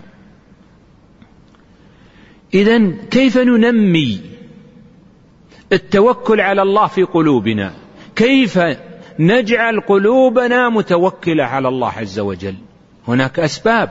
اذا 2.53 2.91
كيف 3.11 3.37
ننمي 3.37 4.21
التوكل 5.73 6.41
على 6.41 6.61
الله 6.61 6.87
في 6.87 7.03
قلوبنا؟ 7.03 7.73
كيف 8.15 8.59
نجعل 9.19 9.79
قلوبنا 9.79 10.69
متوكلة 10.69 11.43
على 11.43 11.67
الله 11.67 11.91
عز 11.91 12.19
وجل؟ 12.19 12.55
هناك 13.07 13.39
أسباب. 13.39 13.89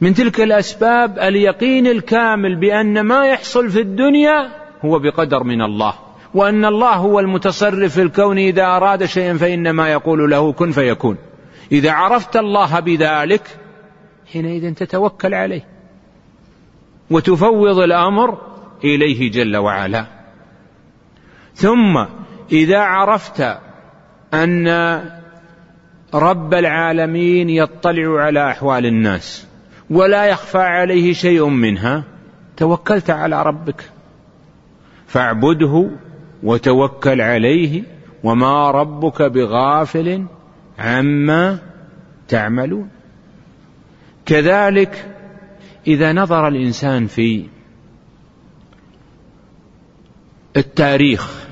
من 0.00 0.14
تلك 0.14 0.40
الأسباب 0.40 1.18
اليقين 1.18 1.86
الكامل 1.86 2.56
بأن 2.56 3.00
ما 3.00 3.26
يحصل 3.26 3.70
في 3.70 3.80
الدنيا 3.80 4.48
هو 4.84 4.98
بقدر 4.98 5.44
من 5.44 5.62
الله. 5.62 5.94
وأن 6.34 6.64
الله 6.64 6.94
هو 6.94 7.20
المتصرف 7.20 7.94
في 7.94 8.02
الكون 8.02 8.38
إذا 8.38 8.64
أراد 8.64 9.04
شيئا 9.04 9.36
فإنما 9.36 9.88
يقول 9.88 10.30
له 10.30 10.52
كن 10.52 10.70
فيكون. 10.70 11.16
إذا 11.72 11.92
عرفت 11.92 12.36
الله 12.36 12.80
بذلك 12.80 13.58
حينئذ 14.32 14.74
تتوكل 14.74 15.34
عليه. 15.34 15.64
وتفوض 17.10 17.78
الأمر 17.78 18.38
إليه 18.84 19.30
جل 19.30 19.56
وعلا. 19.56 20.06
ثم 21.54 22.04
إذا 22.52 22.78
عرفت 22.78 23.58
أن 24.34 24.68
رب 26.14 26.54
العالمين 26.54 27.50
يطلع 27.50 28.22
على 28.22 28.50
أحوال 28.50 28.86
الناس 28.86 29.46
ولا 29.90 30.24
يخفى 30.24 30.58
عليه 30.58 31.12
شيء 31.12 31.48
منها 31.48 32.04
توكلت 32.56 33.10
على 33.10 33.42
ربك. 33.42 33.90
فاعبده 35.06 35.90
وتوكل 36.42 37.20
عليه 37.20 37.82
وما 38.24 38.70
ربك 38.70 39.22
بغافل 39.22 40.26
عما 40.78 41.58
تعملون. 42.28 42.88
كذلك 44.26 45.16
إذا 45.86 46.12
نظر 46.12 46.48
الإنسان 46.48 47.06
في 47.06 47.46
التاريخ 50.56 51.44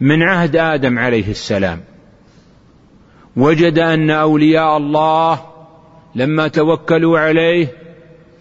من 0.00 0.22
عهد 0.22 0.56
آدم 0.56 0.98
عليه 0.98 1.30
السلام 1.30 1.80
وجد 3.36 3.78
أن 3.78 4.10
أولياء 4.10 4.76
الله 4.76 5.40
لما 6.14 6.48
توكلوا 6.48 7.18
عليه 7.18 7.68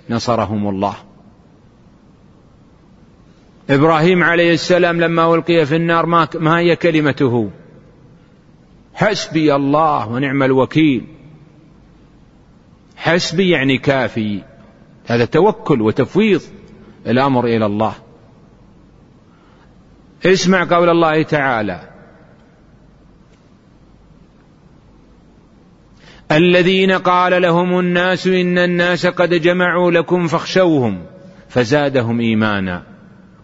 نصرهم 0.09 0.69
الله. 0.69 0.95
إبراهيم 3.69 4.23
عليه 4.23 4.53
السلام 4.53 5.01
لما 5.01 5.35
ألقي 5.35 5.65
في 5.65 5.75
النار 5.75 6.05
ما, 6.05 6.27
ما 6.35 6.59
هي 6.59 6.75
كلمته؟ 6.75 7.49
حسبي 8.93 9.55
الله 9.55 10.09
ونعم 10.09 10.43
الوكيل. 10.43 11.07
حسبي 12.95 13.49
يعني 13.49 13.77
كافي. 13.77 14.41
هذا 15.07 15.25
توكل 15.25 15.81
وتفويض 15.81 16.41
الأمر 17.07 17.45
إلى 17.45 17.65
الله. 17.65 17.93
اسمع 20.25 20.63
قول 20.63 20.89
الله 20.89 21.23
تعالى. 21.23 21.89
الذين 26.31 26.91
قال 26.91 27.41
لهم 27.41 27.79
الناس 27.79 28.27
إن 28.27 28.57
الناس 28.57 29.05
قد 29.05 29.33
جمعوا 29.33 29.91
لكم 29.91 30.27
فاخشوهم 30.27 31.05
فزادهم 31.49 32.19
إيمانا. 32.19 32.98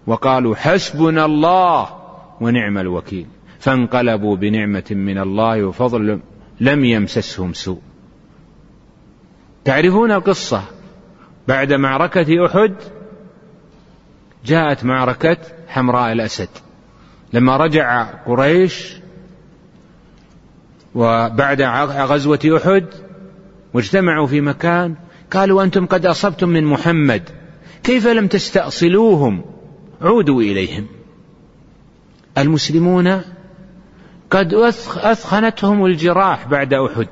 وقالوا 0.07 0.55
حسبنا 0.55 1.25
الله 1.25 1.89
ونعم 2.41 2.77
الوكيل. 2.77 3.25
فانقلبوا 3.59 4.35
بنعمة 4.35 4.83
من 4.91 5.17
الله 5.17 5.65
وفضل 5.65 6.19
لم 6.59 6.85
يمسسهم 6.85 7.53
سوء. 7.53 7.81
تعرفون 9.65 10.11
القصة 10.11 10.63
بعد 11.47 11.73
معركة 11.73 12.45
أحد 12.45 12.75
جاءت 14.45 14.85
معركة 14.85 15.37
حمراء 15.67 16.11
الأسد. 16.11 16.49
لما 17.33 17.57
رجع 17.57 18.03
قريش 18.03 18.95
وبعد 20.95 21.61
غزوة 22.11 22.39
أحد 22.57 22.85
واجتمعوا 23.73 24.27
في 24.27 24.41
مكان 24.41 24.95
قالوا 25.31 25.63
أنتم 25.63 25.85
قد 25.85 26.05
أصبتم 26.05 26.49
من 26.49 26.63
محمد 26.65 27.29
كيف 27.83 28.07
لم 28.07 28.27
تستأصلوهم؟ 28.27 29.54
عودوا 30.05 30.41
إليهم. 30.41 30.87
المسلمون 32.37 33.21
قد 34.29 34.53
أثخنتهم 34.97 35.85
الجراح 35.85 36.47
بعد 36.47 36.73
أحد. 36.73 37.07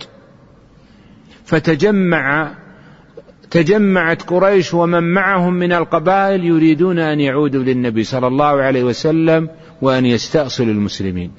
فتجمع 1.46 2.52
تجمعت 3.52 4.22
قريش 4.22 4.74
ومن 4.74 5.14
معهم 5.14 5.54
من 5.54 5.74
القبائل 5.74 6.46
يريدون 6.46 7.00
أن 7.00 7.20
يعودوا 7.20 7.64
للنبي 7.64 8.04
صلى 8.04 8.28
الله 8.28 8.62
عليه 8.62 8.84
وسلم 8.84 9.50
وأن 9.82 10.06
يستأصلوا 10.06 10.74
المسلمين. 10.74 11.32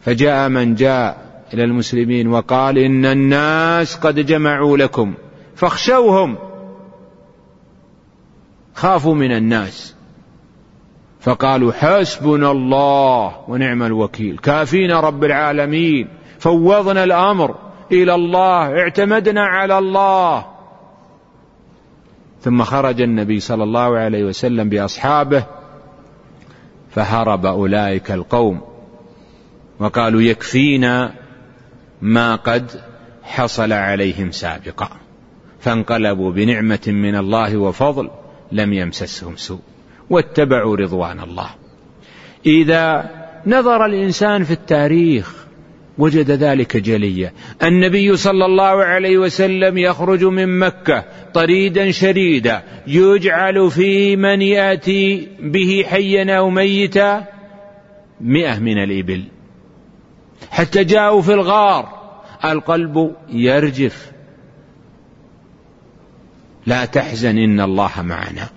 فجاء 0.00 0.48
من 0.48 0.74
جاء 0.74 1.24
إلى 1.54 1.64
المسلمين 1.64 2.28
وقال 2.28 2.78
إن 2.78 3.04
الناس 3.04 3.96
قد 3.96 4.26
جمعوا 4.26 4.76
لكم 4.76 5.14
فاخشوهم. 5.56 6.36
خافوا 8.74 9.14
من 9.14 9.32
الناس. 9.32 9.93
فقالوا 11.24 11.72
حسبنا 11.72 12.50
الله 12.50 13.36
ونعم 13.48 13.82
الوكيل. 13.82 14.38
كافينا 14.38 15.00
رب 15.00 15.24
العالمين. 15.24 16.08
فوضنا 16.38 17.04
الأمر 17.04 17.54
إلى 17.92 18.14
الله 18.14 18.80
اعتمدنا 18.80 19.44
على 19.44 19.78
الله. 19.78 20.46
ثم 22.40 22.62
خرج 22.62 23.00
النبي 23.00 23.40
صلى 23.40 23.62
الله 23.62 23.98
عليه 23.98 24.24
وسلم 24.24 24.68
بأصحابه 24.68 25.44
فهرب 26.90 27.46
أولئك 27.46 28.10
القوم. 28.10 28.60
وقالوا 29.78 30.22
يكفينا 30.22 31.14
ما 32.02 32.36
قد 32.36 32.70
حصل 33.22 33.72
عليهم 33.72 34.30
سابقا. 34.30 34.88
فانقلبوا 35.60 36.32
بنعمة 36.32 36.84
من 36.86 37.16
الله 37.16 37.56
وفضل 37.56 38.10
لم 38.52 38.72
يمسسهم 38.72 39.36
سوء. 39.36 39.73
واتبعوا 40.10 40.76
رضوان 40.76 41.20
الله. 41.20 41.50
إذا 42.46 43.10
نظر 43.46 43.86
الإنسان 43.86 44.44
في 44.44 44.52
التاريخ 44.52 45.44
وجد 45.98 46.30
ذلك 46.30 46.76
جليا 46.76 47.32
النبي 47.62 48.16
صلى 48.16 48.44
الله 48.46 48.84
عليه 48.84 49.18
وسلم 49.18 49.78
يخرج 49.78 50.24
من 50.24 50.58
مكة 50.58 51.04
طريدا 51.34 51.90
شريدا 51.90 52.62
يجعل 52.86 53.70
في 53.70 54.16
من 54.16 54.42
يأتي 54.42 55.28
به 55.40 55.84
حيا 55.90 56.38
أو 56.38 56.50
ميتا 56.50 57.24
مئة 58.20 58.58
من 58.58 58.78
الإبل. 58.78 59.24
حتى 60.50 60.84
جاءوا 60.84 61.22
في 61.22 61.34
الغار 61.34 61.88
القلب 62.44 63.14
يرجف. 63.28 64.12
لا 66.66 66.84
تحزن 66.84 67.38
إن 67.38 67.60
الله 67.60 68.02
معنا. 68.02 68.48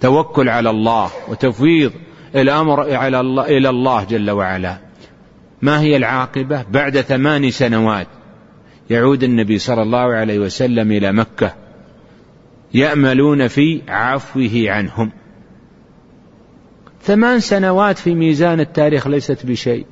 توكل 0.00 0.48
على 0.48 0.70
الله 0.70 1.10
وتفويض 1.28 1.92
الأمر 2.34 2.94
على 2.94 3.20
الله 3.20 3.46
إلى 3.46 3.68
الله 3.68 4.04
جل 4.04 4.30
وعلا. 4.30 4.78
ما 5.62 5.80
هي 5.80 5.96
العاقبة؟ 5.96 6.62
بعد 6.62 7.00
ثمان 7.00 7.50
سنوات 7.50 8.06
يعود 8.90 9.22
النبي 9.22 9.58
صلى 9.58 9.82
الله 9.82 10.14
عليه 10.14 10.38
وسلم 10.38 10.92
إلى 10.92 11.12
مكة 11.12 11.54
يأملون 12.74 13.48
في 13.48 13.82
عفوه 13.88 14.64
عنهم. 14.66 15.10
ثمان 17.02 17.40
سنوات 17.40 17.98
في 17.98 18.14
ميزان 18.14 18.60
التاريخ 18.60 19.06
ليست 19.06 19.46
بشيء. 19.46 19.86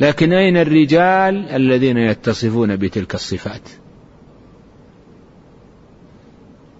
لكن 0.00 0.32
أين 0.32 0.56
الرجال 0.56 1.48
الذين 1.48 1.98
يتصفون 1.98 2.76
بتلك 2.76 3.14
الصفات؟ 3.14 3.68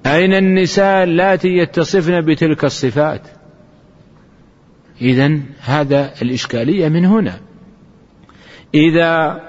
أين 0.06 0.34
النساء 0.34 1.04
اللاتي 1.04 1.48
يتصفن 1.48 2.20
بتلك 2.20 2.64
الصفات؟ 2.64 3.22
إذا 5.00 5.40
هذا 5.60 6.14
الإشكالية 6.22 6.88
من 6.88 7.04
هنا. 7.04 7.40
إذا 8.74 9.40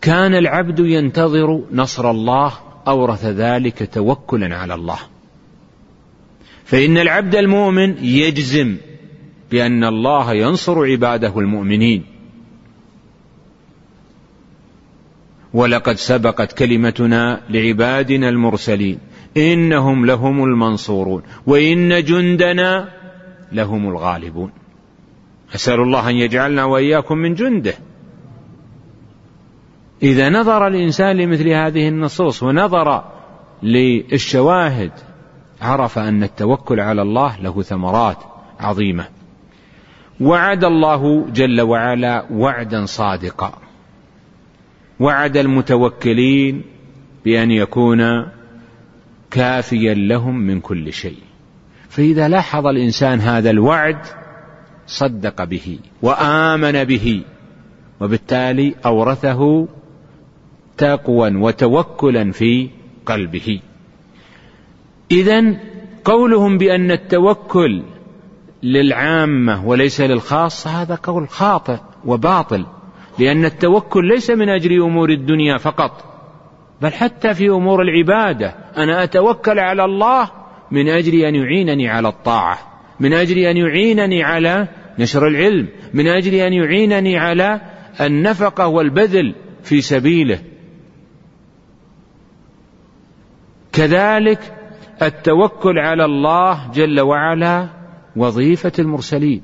كان 0.00 0.34
العبد 0.34 0.78
ينتظر 0.78 1.64
نصر 1.72 2.10
الله 2.10 2.52
أورث 2.86 3.24
ذلك 3.24 3.94
توكلا 3.94 4.56
على 4.56 4.74
الله. 4.74 4.98
فإن 6.64 6.98
العبد 6.98 7.34
المؤمن 7.34 8.04
يجزم 8.04 8.76
بأن 9.50 9.84
الله 9.84 10.34
ينصر 10.34 10.84
عباده 10.84 11.38
المؤمنين. 11.38 12.11
ولقد 15.54 15.96
سبقت 15.96 16.52
كلمتنا 16.52 17.40
لعبادنا 17.50 18.28
المرسلين 18.28 18.98
إنهم 19.36 20.06
لهم 20.06 20.44
المنصورون 20.44 21.22
وإن 21.46 22.04
جندنا 22.04 22.88
لهم 23.52 23.88
الغالبون. 23.88 24.52
أسأل 25.54 25.80
الله 25.80 26.10
أن 26.10 26.14
يجعلنا 26.14 26.64
وإياكم 26.64 27.18
من 27.18 27.34
جنده. 27.34 27.74
إذا 30.02 30.30
نظر 30.30 30.66
الإنسان 30.66 31.16
لمثل 31.16 31.48
هذه 31.48 31.88
النصوص 31.88 32.42
ونظر 32.42 33.04
للشواهد 33.62 34.90
عرف 35.62 35.98
أن 35.98 36.22
التوكل 36.22 36.80
على 36.80 37.02
الله 37.02 37.40
له 37.40 37.62
ثمرات 37.62 38.16
عظيمة. 38.60 39.04
وعد 40.20 40.64
الله 40.64 41.26
جل 41.34 41.60
وعلا 41.60 42.24
وعدا 42.30 42.86
صادقا. 42.86 43.52
وعد 45.02 45.36
المتوكلين 45.36 46.62
بأن 47.24 47.50
يكون 47.50 48.26
كافيا 49.30 49.94
لهم 49.94 50.38
من 50.38 50.60
كل 50.60 50.92
شيء. 50.92 51.18
فإذا 51.88 52.28
لاحظ 52.28 52.66
الإنسان 52.66 53.20
هذا 53.20 53.50
الوعد 53.50 53.98
صدق 54.86 55.44
به 55.44 55.78
وآمن 56.02 56.84
به 56.84 57.22
وبالتالي 58.00 58.74
أورثه 58.86 59.68
تقوى 60.76 61.36
وتوكلا 61.36 62.32
في 62.32 62.70
قلبه. 63.06 63.60
إذا 65.10 65.56
قولهم 66.04 66.58
بأن 66.58 66.90
التوكل 66.90 67.82
للعامة 68.62 69.66
وليس 69.66 70.00
للخاصة 70.00 70.70
هذا 70.70 70.94
قول 70.94 71.28
خاطئ 71.28 71.78
وباطل. 72.04 72.66
لأن 73.18 73.44
التوكل 73.44 74.08
ليس 74.08 74.30
من 74.30 74.48
أجل 74.48 74.82
أمور 74.82 75.10
الدنيا 75.10 75.58
فقط 75.58 76.12
بل 76.80 76.92
حتى 76.92 77.34
في 77.34 77.48
أمور 77.48 77.82
العبادة. 77.82 78.54
أنا 78.76 79.04
أتوكل 79.04 79.58
على 79.58 79.84
الله 79.84 80.30
من 80.70 80.88
أجل 80.88 81.14
أن 81.14 81.34
يعينني 81.34 81.88
على 81.88 82.08
الطاعة 82.08 82.58
من 83.00 83.12
أجل 83.12 83.38
أن 83.38 83.56
يعينني 83.56 84.22
على 84.22 84.68
نشر 84.98 85.26
العلم 85.26 85.68
من 85.94 86.06
أجل 86.06 86.34
أن 86.34 86.52
يعينني 86.52 87.18
على 87.18 87.60
النفقة 88.00 88.66
والبذل 88.66 89.34
في 89.62 89.80
سبيله. 89.80 90.38
كذلك 93.72 94.54
التوكل 95.02 95.78
على 95.78 96.04
الله 96.04 96.70
جل 96.70 97.00
وعلا 97.00 97.68
وظيفة 98.16 98.72
المرسلين. 98.78 99.42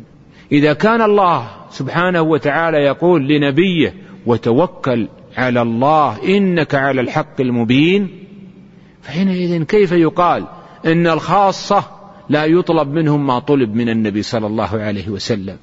إذا 0.52 0.72
كان 0.72 1.02
الله 1.02 1.57
سبحانه 1.70 2.22
وتعالى 2.22 2.78
يقول 2.78 3.28
لنبيه 3.28 3.94
وتوكل 4.26 5.08
على 5.36 5.62
الله 5.62 6.36
إنك 6.36 6.74
على 6.74 7.00
الحق 7.00 7.40
المبين. 7.40 8.08
فحينئذ 9.02 9.64
كيف 9.64 9.92
يقال 9.92 10.46
إن 10.86 11.06
الخاصة 11.06 11.84
لا 12.28 12.44
يطلب 12.44 12.88
منهم 12.88 13.26
ما 13.26 13.38
طلب 13.38 13.74
من 13.74 13.88
النبي 13.88 14.22
صلى 14.22 14.46
الله 14.46 14.80
عليه 14.80 15.08
وسلم؟ 15.08 15.56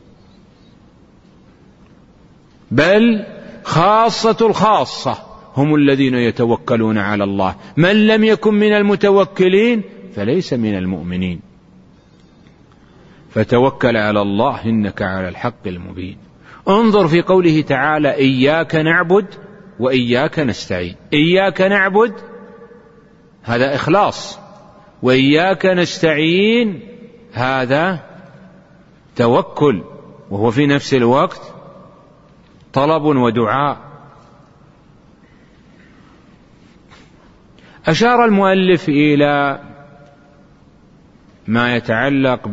بل 2.72 3.26
خاصة 3.64 4.38
الخاصة 4.42 5.18
هم 5.58 5.76
الذين 5.76 6.16
يتوكلون 6.16 6.98
على 6.98 7.24
الله. 7.24 7.56
من 7.78 8.08
لم 8.08 8.24
يكن 8.24 8.54
من 8.54 8.74
المتوكلين 8.74 9.82
فليس 10.16 10.54
من 10.54 10.78
المؤمنين. 10.78 11.40
فتوكل 13.36 13.98
على 13.98 14.22
الله 14.22 14.66
إنك 14.66 15.02
على 15.02 15.30
الحق 15.30 15.68
المبين. 15.68 16.18
انظر 16.68 17.08
في 17.08 17.22
قوله 17.22 17.62
تعالى 17.62 18.16
إياك 18.16 18.76
نعبد 18.76 19.26
وإياك 19.80 20.40
نستعين. 20.40 20.96
إياك 21.14 21.62
نعبد 21.62 22.14
هذا 23.44 23.76
إخلاص. 23.76 24.40
وإياك 25.02 25.66
نستعين 25.66 26.80
هذا 27.34 28.00
توكل. 29.16 29.84
وهو 30.30 30.52
في 30.52 30.68
نفس 30.68 30.94
الوقت 30.94 31.42
طلب 32.74 33.04
ودعاء. 33.04 33.78
أشار 37.86 38.26
المؤلف 38.26 38.90
إلى 38.90 39.60
ما 41.48 41.76
يتعلق 41.76 42.48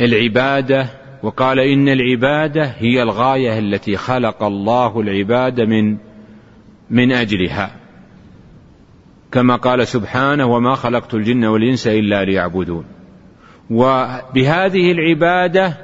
بالعباده 0.00 0.86
وقال 1.22 1.58
إن 1.58 1.88
العبادة 1.88 2.64
هي 2.64 3.02
الغاية 3.02 3.58
التي 3.58 3.96
خلق 3.96 4.42
الله 4.42 5.00
العباد 5.00 5.60
من 5.60 5.96
من 6.90 7.12
أجلها. 7.12 7.76
كما 9.32 9.56
قال 9.56 9.86
سبحانه 9.86 10.46
وما 10.46 10.74
خلقت 10.74 11.14
الجن 11.14 11.44
والإنس 11.44 11.86
إلا 11.86 12.24
ليعبدون. 12.24 12.84
وبهذه 13.70 14.92
العبادة 14.92 15.76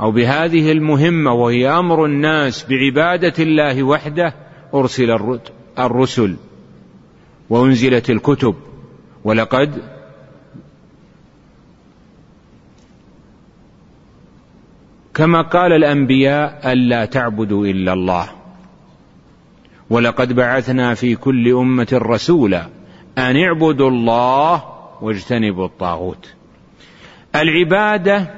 أو 0.00 0.10
بهذه 0.10 0.72
المهمة 0.72 1.32
وهي 1.32 1.68
أمر 1.68 2.04
الناس 2.04 2.66
بعبادة 2.70 3.34
الله 3.38 3.82
وحده 3.82 4.34
أرسل 4.74 5.38
الرسل 5.78 6.36
وأنزلت 7.50 8.10
الكتب. 8.10 8.54
ولقد 9.24 9.97
كما 15.18 15.42
قال 15.42 15.72
الأنبياء 15.72 16.72
ألا 16.72 17.04
تعبدوا 17.04 17.66
إلا 17.66 17.92
الله. 17.92 18.28
ولقد 19.90 20.32
بعثنا 20.32 20.94
في 20.94 21.16
كل 21.16 21.52
أمة 21.52 21.88
رسولا 21.92 22.66
أن 23.18 23.36
اعبدوا 23.36 23.90
الله 23.90 24.64
واجتنبوا 25.00 25.66
الطاغوت. 25.66 26.34
العبادة 27.36 28.30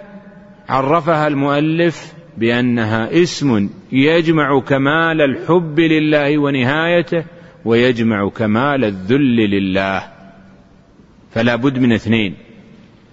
عرفها 0.68 1.28
المؤلف 1.28 2.12
بأنها 2.38 3.22
اسم 3.22 3.68
يجمع 3.92 4.60
كمال 4.60 5.20
الحب 5.20 5.80
لله 5.80 6.38
ونهايته 6.38 7.24
ويجمع 7.64 8.28
كمال 8.28 8.84
الذل 8.84 9.36
لله. 9.36 10.02
فلا 11.30 11.56
بد 11.56 11.78
من 11.78 11.92
اثنين 11.92 12.34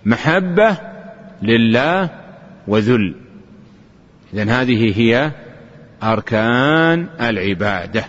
محبة 0.05 0.77
لله 1.41 2.09
وذل. 2.67 3.26
إذن 4.33 4.49
هذه 4.49 4.99
هي 4.99 5.31
أركان 6.03 7.07
العبادة. 7.21 8.05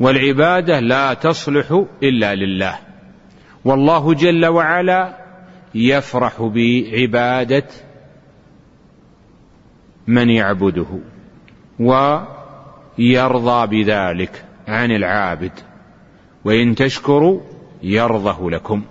والعبادة 0.00 0.80
لا 0.80 1.14
تصلح 1.14 1.84
إلا 2.02 2.34
لله. 2.34 2.78
والله 3.64 4.14
جل 4.14 4.46
وعلا 4.46 5.24
يفرح 5.74 6.42
بعبادة 6.42 7.66
من 10.06 10.30
يعبده 10.30 10.98
ويرضى 11.78 13.66
بذلك 13.66 14.44
عن 14.68 14.90
العابد. 14.90 15.52
وإن 16.44 16.74
تشكروا 16.74 17.40
يرضه 17.82 18.50
لكم. 18.50 18.84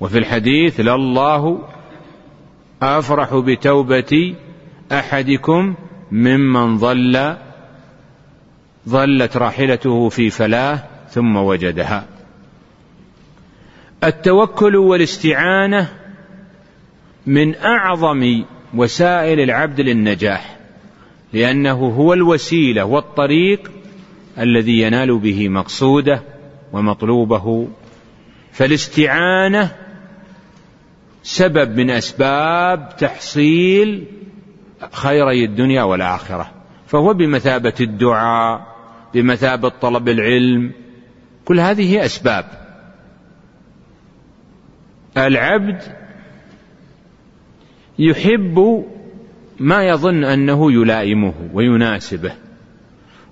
وفي 0.00 0.18
الحديث 0.18 0.80
لله 0.80 1.68
أفرح 2.82 3.34
بتوبة 3.34 4.34
أحدكم 4.92 5.74
ممن 6.12 6.76
ضل 6.78 7.36
ظلت 8.88 9.36
راحلته 9.36 10.08
في 10.08 10.30
فلاه 10.30 10.82
ثم 11.10 11.36
وجدها. 11.36 12.06
التوكل 14.04 14.76
والاستعانة 14.76 15.88
من 17.26 17.54
أعظم 17.54 18.44
وسائل 18.74 19.40
العبد 19.40 19.80
للنجاح 19.80 20.56
لأنه 21.32 21.86
هو 21.88 22.12
الوسيلة 22.12 22.84
والطريق 22.84 23.70
الذي 24.38 24.80
ينال 24.80 25.18
به 25.18 25.48
مقصوده 25.48 26.22
ومطلوبه. 26.72 27.68
فالاستعانة 28.52 29.79
سبب 31.22 31.76
من 31.76 31.90
أسباب 31.90 32.88
تحصيل 32.98 34.06
خيري 34.92 35.44
الدنيا 35.44 35.82
والآخرة. 35.82 36.50
فهو 36.86 37.14
بمثابة 37.14 37.74
الدعاء 37.80 38.66
بمثابة 39.14 39.68
طلب 39.68 40.08
العلم 40.08 40.72
كل 41.44 41.60
هذه 41.60 42.04
أسباب. 42.04 42.44
العبد 45.16 45.82
يحب 47.98 48.84
ما 49.58 49.82
يظن 49.82 50.24
أنه 50.24 50.72
يلائمه 50.72 51.34
ويناسبه 51.52 52.32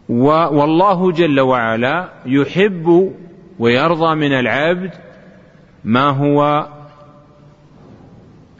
والله 0.09 1.13
جل 1.13 1.41
وعلا 1.41 2.09
يحب 2.27 3.13
ويرضى 3.59 4.15
من 4.15 4.33
العبد 4.33 4.91
ما 5.85 6.11
هو 6.11 6.69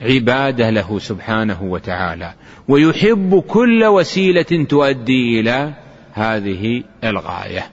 عبادة 0.01 0.71
له 0.71 0.99
سبحانه 0.99 1.63
وتعالى. 1.63 2.35
ويحب 2.69 3.43
كل 3.49 3.85
وسيلة 3.85 4.65
تؤدي 4.69 5.41
إلى 5.41 5.73
هذه 6.13 6.85
الغاية. 7.05 7.71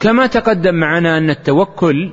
كما 0.00 0.26
تقدم 0.26 0.74
معنا 0.74 1.18
أن 1.18 1.30
التوكل 1.30 2.12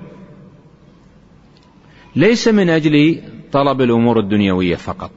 ليس 2.16 2.48
من 2.48 2.70
أجل 2.70 3.22
طلب 3.52 3.82
الأمور 3.82 4.20
الدنيوية 4.20 4.76
فقط 4.76 5.12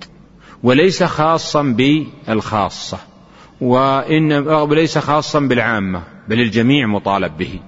وليس 0.62 1.02
خاصا 1.02 1.62
بالخاصة 1.62 2.98
وإن 3.60 4.32
وليس 4.48 4.98
خاصا 4.98 5.40
بالعامة 5.40 6.02
بل 6.28 6.40
الجميع 6.40 6.86
مطالب 6.86 7.36
به. 7.36 7.60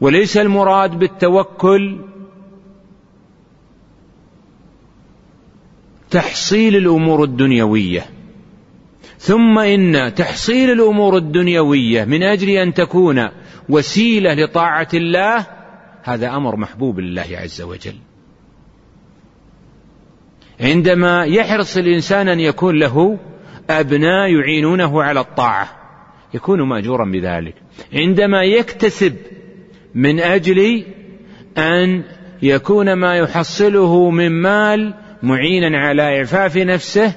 وليس 0.00 0.36
المراد 0.36 0.98
بالتوكل 0.98 1.98
تحصيل 6.10 6.76
الأمور 6.76 7.24
الدنيوية. 7.24 8.06
ثم 9.18 9.58
إن 9.58 10.14
تحصيل 10.14 10.70
الأمور 10.70 11.16
الدنيوية 11.16 12.04
من 12.04 12.22
أجل 12.22 12.48
أن 12.50 12.74
تكون 12.74 13.28
وسيلة 13.68 14.34
لطاعة 14.34 14.88
الله 14.94 15.46
هذا 16.02 16.36
أمر 16.36 16.56
محبوب 16.56 17.00
لله 17.00 17.26
عز 17.30 17.62
وجل. 17.62 17.94
عندما 20.60 21.24
يحرص 21.24 21.76
الإنسان 21.76 22.28
أن 22.28 22.40
يكون 22.40 22.78
له 22.78 23.18
أبناء 23.70 24.30
يعينونه 24.30 25.02
على 25.02 25.20
الطاعة. 25.20 25.68
يكون 26.34 26.62
مأجورا 26.62 27.04
بذلك. 27.04 27.54
عندما 27.92 28.44
يكتسب 28.44 29.16
من 29.98 30.20
أجل 30.20 30.84
أن 31.58 32.02
يكون 32.42 32.92
ما 32.92 33.16
يحصله 33.16 34.10
من 34.10 34.42
مال 34.42 34.94
معينا 35.22 35.78
على 35.78 36.18
إعفاف 36.18 36.56
نفسه 36.56 37.14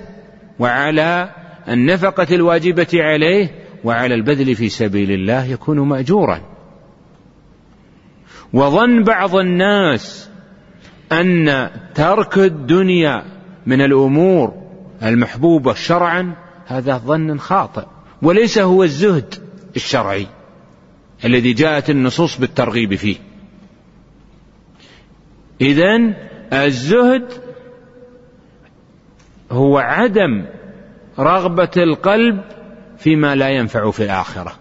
وعلى 0.60 1.30
النفقة 1.70 2.28
الواجبة 2.32 2.88
عليه 2.94 3.52
وعلى 3.84 4.16
البذل 4.16 4.56
في 4.56 4.70
سبيل 4.70 5.12
الله 5.12 5.46
يكون 5.46 5.80
مأجورا. 5.80 6.42
وظن 8.54 9.04
بعض 9.04 9.36
الناس 9.36 10.30
أن 11.12 11.70
ترك 11.96 12.38
الدنيا 12.38 13.24
من 13.66 13.82
الأمور 13.82 14.54
المحبوبة 15.04 15.74
شرعا 15.74 16.36
هذا 16.68 16.98
ظن 16.98 17.38
خاطئ 17.38 17.86
وليس 18.22 18.60
هو 18.60 18.84
الزهد 18.84 19.36
الشرعي. 19.76 20.28
الذي 21.26 21.54
جاءت 21.54 21.90
النصوص 21.90 22.38
بالترغيب 22.38 22.96
فيه. 22.96 23.16
إذن 25.62 26.14
الزهد 26.54 27.34
هو 29.52 29.78
عدم 29.78 30.46
رغبة 31.20 31.72
القلب 31.78 32.42
فيما 32.98 33.36
لا 33.36 33.50
ينفع 33.50 33.92
في 33.92 34.04
الآخرة. 34.04 34.54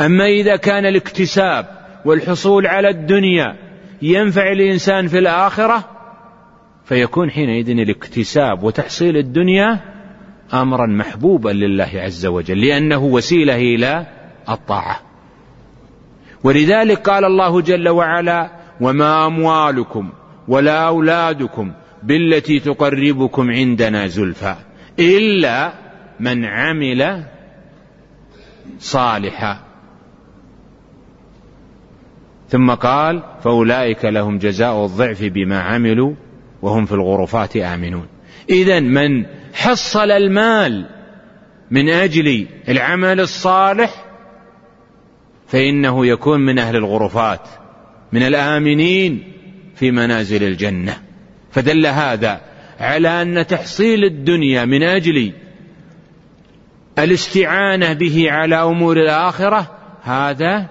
أما 0.00 0.26
إذا 0.26 0.56
كان 0.56 0.86
الاكتساب 0.86 1.66
والحصول 2.04 2.66
على 2.66 2.88
الدنيا 2.88 3.56
ينفع 4.02 4.52
الإنسان 4.52 5.08
في 5.08 5.18
الآخرة 5.18 5.88
فيكون 6.84 7.30
حينئذ 7.30 7.70
الاكتساب 7.70 8.62
وتحصيل 8.62 9.16
الدنيا 9.16 9.80
أمرا 10.52 10.86
محبوبا 10.86 11.50
لله 11.50 11.90
عز 11.94 12.26
وجل 12.26 12.66
لأنه 12.66 13.04
وسيلة 13.04 13.56
إلى 13.56 14.06
الطاعة. 14.48 15.09
ولذلك 16.44 17.08
قال 17.08 17.24
الله 17.24 17.60
جل 17.60 17.88
وعلا 17.88 18.50
وما 18.80 19.26
أموالكم 19.26 20.12
ولا 20.48 20.86
أولادكم 20.86 21.72
بالتي 22.02 22.60
تقربكم 22.60 23.50
عندنا 23.50 24.06
زلفى 24.06 24.54
إلا 24.98 25.72
من 26.20 26.44
عمل 26.44 27.24
صالحا. 28.78 29.60
ثم 32.48 32.70
قال 32.70 33.22
فأولئك 33.44 34.04
لهم 34.04 34.38
جزاء 34.38 34.84
الضعف 34.84 35.24
بما 35.24 35.60
عملوا 35.60 36.14
وهم 36.62 36.86
في 36.86 36.92
الغرفات 36.92 37.56
آمنون. 37.56 38.06
اذا 38.50 38.80
من 38.80 39.26
حصل 39.54 40.10
المال 40.10 40.86
من 41.70 41.88
أجل 41.88 42.46
العمل 42.68 43.20
الصالح 43.20 44.09
فإنه 45.50 46.06
يكون 46.06 46.40
من 46.40 46.58
أهل 46.58 46.76
الغرفات 46.76 47.48
من 48.12 48.22
الآمنين 48.22 49.32
في 49.74 49.90
منازل 49.90 50.42
الجنة. 50.42 50.96
فدل 51.50 51.86
هذا 51.86 52.40
على 52.80 53.22
أن 53.22 53.46
تحصيل 53.46 54.04
الدنيا 54.04 54.64
من 54.64 54.82
أجل 54.82 55.32
الاستعانة 56.98 57.92
به 57.92 58.30
على 58.30 58.56
أمور 58.56 58.96
الآخرة 58.96 59.70
هذا 60.02 60.66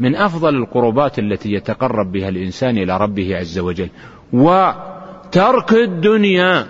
من 0.00 0.16
أفضل 0.16 0.54
القربات 0.54 1.18
التي 1.18 1.52
يتقرب 1.52 2.12
بها 2.12 2.28
الإنسان 2.28 2.78
إلى 2.78 2.96
ربه 2.96 3.36
عز 3.36 3.58
وجل. 3.58 3.88
وترك 4.32 5.72
الدنيا 5.72 6.66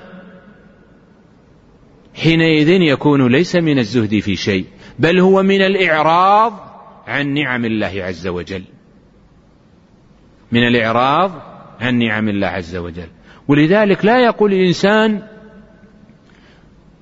حينئذ 2.14 2.68
يكون 2.68 3.32
ليس 3.32 3.57
من 3.57 3.78
الزهد 3.78 4.18
في 4.18 4.37
شيء 4.37 4.64
بل 4.99 5.20
هو 5.20 5.43
من 5.43 5.62
الإعراض 5.62 6.74
عن 7.07 7.35
نعم 7.35 7.65
الله 7.65 7.93
عز 8.05 8.27
وجل. 8.27 8.65
من 10.53 10.67
الإعراض 10.67 11.31
عن 11.81 11.99
نعم 11.99 12.29
الله 12.29 12.47
عز 12.47 12.77
وجل. 12.77 13.09
ولذلك 13.49 14.05
لا 14.05 14.25
يقول 14.25 14.53
الإنسان 14.53 15.23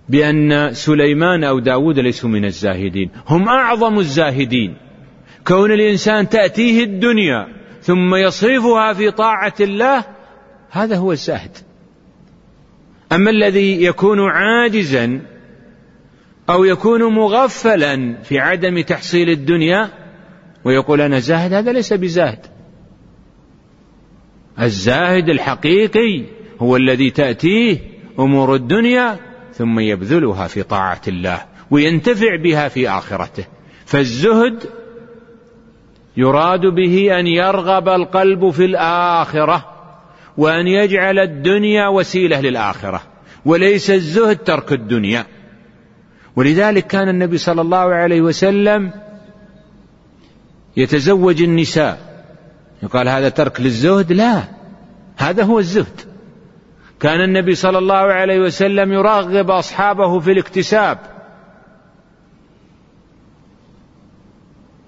بأن 0.09 0.75
سليمان 0.75 1.45
أو 1.45 1.59
داود 1.59 1.99
ليسوا 1.99 2.31
من 2.31 2.45
الزاهدين. 2.45 3.11
هم 3.27 3.49
أعظم 3.49 3.99
الزاهدين. 3.99 4.77
كون 5.47 5.73
الإنسان 5.73 6.29
تأتيه 6.29 6.85
الدنيا 6.85 7.49
ثم 7.81 8.15
يصرفها 8.15 8.93
في 8.93 9.11
طاعة 9.11 9.55
الله 9.61 10.05
هذا 10.71 10.97
هو 10.97 11.13
الزاهد. 11.13 11.57
أما 13.13 13.31
الذي 13.31 13.85
يكون 13.85 14.21
عاجزا 14.21 15.21
أو 16.53 16.65
يكون 16.65 17.03
مغفلا 17.03 18.17
في 18.23 18.39
عدم 18.39 18.81
تحصيل 18.81 19.31
الدنيا 19.31 19.89
ويقول 20.65 21.01
أنا 21.01 21.19
زاهد 21.19 21.53
هذا 21.53 21.73
ليس 21.73 21.93
بزاهد. 21.93 22.47
الزاهد 24.61 25.29
الحقيقي 25.29 26.25
هو 26.59 26.77
الذي 26.77 27.11
تأتيه 27.11 27.79
أمور 28.19 28.55
الدنيا 28.55 29.19
ثم 29.53 29.81
يبذلها 29.81 30.47
في 30.47 30.63
طاعة 30.63 31.01
الله 31.09 31.43
وينتفع 31.71 32.37
بها 32.37 32.69
في 32.69 32.89
آخرته. 32.89 33.45
فالزهد 33.87 34.65
يراد 36.17 36.61
به 36.61 37.21
أن 37.21 37.27
يرغب 37.27 37.89
القلب 37.89 38.51
في 38.51 38.65
الآخرة 38.65 39.65
وأن 40.37 40.67
يجعل 40.67 41.19
الدنيا 41.19 41.89
وسيلة 41.89 42.41
للآخرة 42.41 43.03
وليس 43.45 43.91
الزهد 43.91 44.37
ترك 44.37 44.73
الدنيا. 44.73 45.27
ولذلك 46.37 46.87
كان 46.87 47.09
النبي 47.09 47.39
صلى 47.39 47.61
الله 47.61 47.95
عليه 47.95 48.21
وسلم 48.21 48.91
يتزوج 50.77 51.43
النساء. 51.43 52.25
يقال 52.83 53.09
هذا 53.09 53.29
ترك 53.29 53.61
للزهد؟ 53.61 54.13
لا. 54.13 54.43
هذا 55.17 55.45
هو 55.45 55.59
الزهد. 55.59 56.01
كان 57.01 57.21
النبي 57.21 57.55
صلى 57.55 57.79
الله 57.79 57.95
عليه 57.95 58.41
وسلم 58.41 58.93
يرغب 58.93 59.51
أصحابه 59.51 60.21
في 60.21 60.33
الاكتساب. 60.33 60.99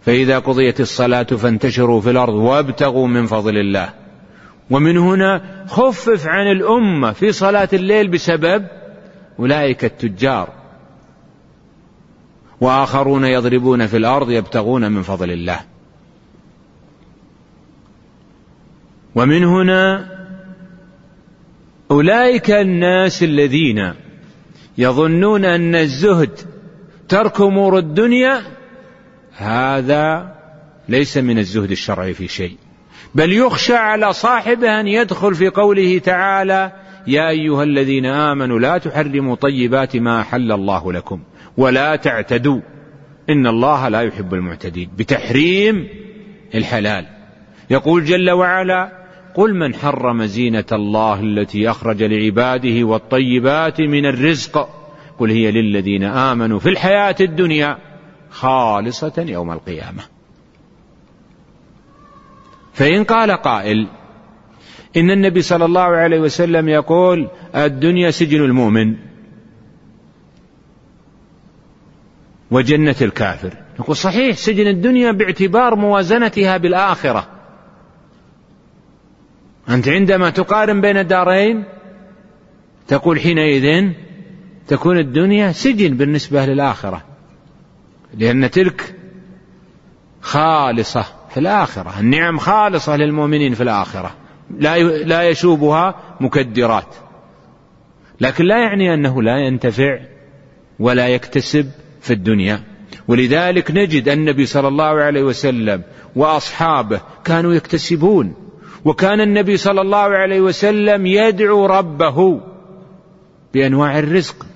فإذا 0.03 0.39
قضيت 0.39 0.81
الصلاة 0.81 1.23
فانتشروا 1.23 2.01
في 2.01 2.11
الأرض 2.11 2.35
وابتغوا 2.35 3.09
من 3.09 3.27
فضل 3.27 3.57
الله. 3.59 3.93
ومن 4.71 4.99
هنا 4.99 5.65
خفف 5.69 6.27
عن 6.27 6.47
الأمة 6.47 7.13
في 7.13 7.33
صلاة 7.33 7.69
الليل 7.73 8.09
بسبب 8.09 8.67
أولئك 9.39 9.85
التجار. 9.85 10.64
وآخرون 12.61 13.25
يضربون 13.25 13.87
في 13.87 13.97
الأرض 13.97 14.31
يبتغون 14.31 14.93
من 14.93 15.03
فضل 15.03 15.31
الله. 15.31 15.61
ومن 19.15 19.45
هنا 19.45 20.11
أولئك 21.91 22.51
الناس 22.51 23.23
الذين 23.23 23.95
يظنون 24.79 25.45
أن 25.45 25.75
الزهد 25.75 26.39
ترك 27.09 27.41
أمور 27.41 27.79
الدنيا 27.79 28.43
هذا 29.37 30.35
ليس 30.89 31.17
من 31.17 31.39
الزهد 31.39 31.71
الشرعي 31.71 32.15
في 32.15 32.29
شيء. 32.29 32.57
بل 33.15 33.33
يخشى 33.33 33.75
على 33.75 34.13
صاحبه 34.13 34.81
أن 34.81 34.87
يدخل 34.87 35.35
في 35.35 35.49
قوله 35.49 35.99
تعالى 35.99 36.73
يا 37.07 37.29
أيها 37.29 37.63
الذين 37.63 38.07
آمنوا 38.07 38.59
لا 38.59 38.79
تحرموا 38.79 39.35
طيبات 39.35 39.97
ما 39.97 40.21
أحل 40.21 40.53
الله 40.53 40.93
لكم. 40.93 41.21
ولا 41.57 41.97
تعتدوا. 41.97 42.61
إن 43.31 43.47
الله 43.47 43.89
لا 43.89 44.01
يحب 44.01 44.35
المعتدين. 44.35 44.91
بتحريم 44.97 45.89
الحلال. 46.55 47.07
يقول 47.71 48.05
جل 48.05 48.31
وعلا 48.31 49.05
قل 49.35 49.55
من 49.55 49.75
حرم 49.75 50.25
زينة 50.25 50.65
الله 50.73 51.21
التي 51.21 51.71
أخرج 51.71 52.03
لعباده 52.03 52.85
والطيبات 52.85 53.81
من 53.81 54.07
الرزق 54.07 54.69
قل 55.19 55.31
هي 55.31 55.51
للذين 55.51 56.05
آمنوا 56.05 56.59
في 56.59 56.69
الحياة 56.69 57.17
الدنيا 57.21 57.79
خالصة 58.31 59.25
يوم 59.29 59.53
القيامة. 59.53 60.03
فإن 62.73 63.05
قال 63.05 63.31
قائل 63.31 63.89
إن 64.97 65.11
النبي 65.11 65.43
صلى 65.43 65.65
الله 65.65 65.83
عليه 65.83 66.21
وسلم 66.21 66.69
يقول 66.69 67.29
الدنيا 67.55 68.11
سجن 68.11 68.45
المؤمن. 68.45 68.97
وجنة 72.55 72.97
الكافر. 73.03 73.55
نقول 73.81 73.97
صحيح 73.97 74.37
سجن 74.37 74.67
الدنيا 74.67 75.13
باعتبار 75.13 75.75
موازنتها 75.75 76.57
بالآخرة. 76.57 77.27
أنت 79.69 79.89
عندما 79.89 80.31
تقارن 80.31 80.81
بين 80.81 80.97
الدارين 80.97 81.65
تقول 82.89 83.21
حينئذ 83.21 83.91
تكون 84.69 84.99
الدنيا 84.99 85.53
سجن 85.53 85.97
بالنسبة 85.97 86.47
للآخرة. 86.47 87.03
لأن 88.15 88.51
تلك 88.51 88.95
خالصة 90.21 91.05
في 91.31 91.41
الآخرة 91.41 92.01
النعم 92.01 92.39
خالصة 92.39 92.97
للمؤمنين 92.97 93.55
في 93.55 93.63
الآخرة. 93.63 94.15
لا 94.59 94.79
لا 94.83 95.23
يشوبها 95.23 95.95
مكدرات. 96.21 96.95
لكن 98.21 98.45
لا 98.45 98.59
يعني 98.59 98.95
أنه 98.95 99.23
لا 99.23 99.39
ينتفع 99.39 99.99
ولا 100.79 101.09
يكتسب 101.09 101.71
في 102.05 102.13
الدنيا. 102.13 102.61
ولذلك 103.09 103.71
نجد 103.71 104.09
النبي 104.09 104.47
صلى 104.47 104.69
الله 104.69 104.85
عليه 104.85 105.23
وسلم 105.23 105.83
وأصحابه 106.17 107.01
كانوا 107.25 107.55
يكتسبون. 107.55 108.35
وكان 108.85 109.21
النبي 109.21 109.57
صلى 109.57 109.81
الله 109.81 109.99
عليه 109.99 110.41
وسلم 110.41 111.07
يدعو 111.07 111.67
ربه 111.67 112.41
بأنواع 113.55 113.99
الرزق. 113.99 114.47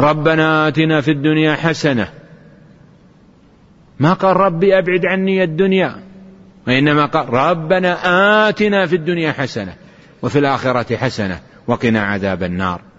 ربنا 0.00 0.68
آتنا 0.68 1.00
في 1.00 1.10
الدنيا 1.10 1.54
حسنة. 1.54 2.08
ما 4.00 4.12
قال 4.12 4.36
ربي 4.36 4.78
أبعد 4.78 5.06
عني 5.06 5.44
الدنيا. 5.44 6.02
وإنما 6.66 7.06
قال 7.06 7.32
ربنا 7.32 8.48
آتنا 8.48 8.86
في 8.86 8.96
الدنيا 8.96 9.32
حسنة 9.32 9.74
وفي 10.22 10.38
الآخرة 10.38 10.96
حسنة 10.96 11.40
وقنا 11.66 12.02
عذاب 12.02 12.42
النار. 12.42 12.89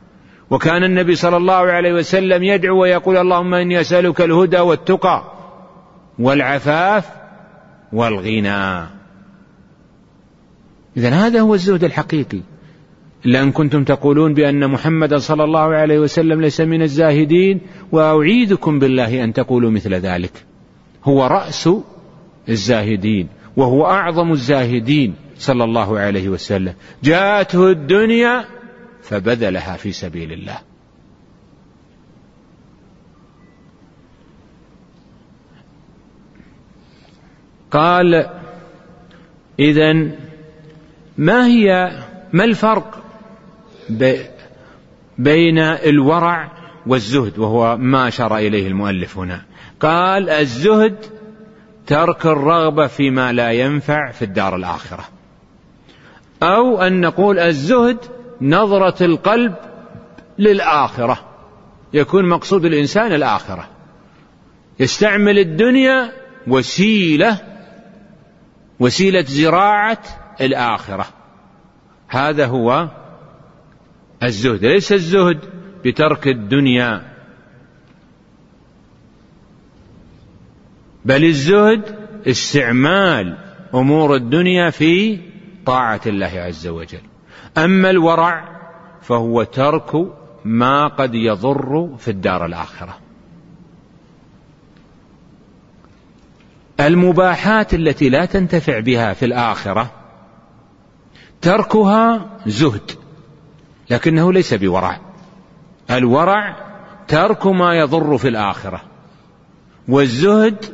وكان 0.51 0.83
النبي 0.83 1.15
صلى 1.15 1.37
الله 1.37 1.53
عليه 1.53 1.93
وسلم 1.93 2.43
يدعو 2.43 2.81
ويقول 2.81 3.17
اللهم 3.17 3.53
إني 3.53 3.81
أسألك 3.81 4.21
الهدى 4.21 4.59
والتقى 4.59 5.23
والعفاف 6.19 7.09
والغنى. 7.93 8.87
اذا 10.97 11.09
هذا 11.09 11.39
هو 11.39 11.53
الزهد 11.53 11.83
الحقيقي. 11.83 12.39
إلا 13.25 13.43
أن 13.43 13.51
كنتم 13.51 13.83
تقولون 13.83 14.33
بأن 14.33 14.67
محمدا 14.67 15.17
صلى 15.17 15.43
الله 15.43 15.75
عليه 15.75 15.99
وسلم 15.99 16.41
ليس 16.41 16.61
من 16.61 16.81
الزاهدين 16.81 17.61
وأعيدكم 17.91 18.79
بالله 18.79 19.23
أن 19.23 19.33
تقولوا 19.33 19.71
مثل 19.71 19.93
ذلك. 19.93 20.31
هو 21.03 21.27
رأس 21.27 21.69
الزاهدين 22.49 23.27
وهو 23.57 23.85
أعظم 23.85 24.31
الزاهدين 24.31 25.15
صلى 25.37 25.63
الله 25.63 25.99
عليه 25.99 26.29
وسلم. 26.29 26.73
جاءته 27.03 27.69
الدنيا 27.69 28.45
فبذلها 29.01 29.77
في 29.77 29.91
سبيل 29.91 30.33
الله. 30.33 30.57
قال 37.71 38.29
اذا 39.59 39.93
ما 41.17 41.47
هي 41.47 41.91
ما 42.33 42.43
الفرق 42.43 43.03
بين 45.17 45.59
الورع 45.59 46.51
والزهد؟ 46.85 47.39
وهو 47.39 47.77
ما 47.77 48.07
أشار 48.07 48.37
إليه 48.37 48.67
المؤلف 48.67 49.17
هنا. 49.17 49.41
قال 49.79 50.29
الزهد 50.29 50.95
ترك 51.87 52.25
الرغبة 52.25 52.87
فيما 52.87 53.31
لا 53.33 53.51
ينفع 53.51 54.11
في 54.11 54.25
الدار 54.25 54.55
الآخرة. 54.55 55.03
أو 56.43 56.81
أن 56.81 57.01
نقول 57.01 57.39
الزهد 57.39 57.97
نظرة 58.41 59.05
القلب 59.05 59.55
للآخرة. 60.39 61.19
يكون 61.93 62.29
مقصود 62.29 62.65
الإنسان 62.65 63.13
الآخرة. 63.13 63.69
يستعمل 64.79 65.39
الدنيا 65.39 66.11
وسيلة 66.47 67.39
وسيلة 68.79 69.21
زراعة 69.21 70.01
الآخرة. 70.41 71.07
هذا 72.07 72.45
هو 72.45 72.87
الزهد. 74.23 74.65
ليس 74.65 74.91
الزهد 74.91 75.39
بترك 75.85 76.27
الدنيا 76.27 77.11
بل 81.05 81.25
الزهد 81.25 81.95
استعمال 82.27 83.37
أمور 83.73 84.15
الدنيا 84.15 84.69
في 84.69 85.19
طاعة 85.65 86.01
الله 86.05 86.27
عز 86.27 86.67
وجل. 86.67 87.10
أما 87.57 87.89
الورع 87.89 88.43
فهو 89.01 89.43
ترك 89.43 90.07
ما 90.45 90.87
قد 90.87 91.15
يضر 91.15 91.89
في 91.97 92.11
الدار 92.11 92.45
الآخرة. 92.45 92.97
المباحات 96.79 97.73
التي 97.73 98.09
لا 98.09 98.25
تنتفع 98.25 98.79
بها 98.79 99.13
في 99.13 99.25
الآخرة 99.25 99.91
تركها 101.41 102.29
زهد 102.45 102.91
لكنه 103.89 104.33
ليس 104.33 104.53
بورع. 104.53 104.99
الورع 105.91 106.55
ترك 107.07 107.47
ما 107.47 107.75
يضر 107.75 108.17
في 108.17 108.27
الآخرة 108.27 108.81
والزهد 109.87 110.65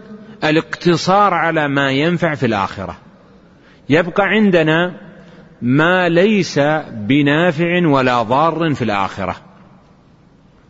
الاقتصار 0.43 1.33
على 1.33 1.67
ما 1.67 1.91
ينفع 1.91 2.35
في 2.35 2.45
الآخرة. 2.45 2.95
يبقى 3.89 4.23
عندنا 4.23 5.06
ما 5.61 6.09
ليس 6.09 6.59
بنافع 6.91 7.87
ولا 7.87 8.23
ضار 8.23 8.73
في 8.73 8.83
الآخرة. 8.83 9.35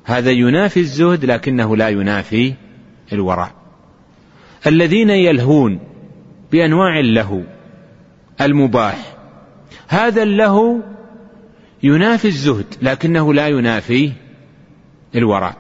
هذا 0.08 0.32
ينافي 0.32 0.80
الزهد 0.80 1.26
لكنه 1.26 1.78
لا 1.78 1.90
ينافي 1.90 2.54
الورع 3.14 3.52
الذين 4.68 5.10
يلهون 5.10 5.80
بأنواع 6.52 7.00
اللهو 7.00 7.42
المباح 8.42 9.16
هذا 9.88 10.24
اللهو 10.24 10.78
ينافي 11.84 12.28
الزهد 12.28 12.76
لكنه 12.82 13.34
لا 13.34 13.48
ينافي 13.48 14.12
الورع 15.16 15.56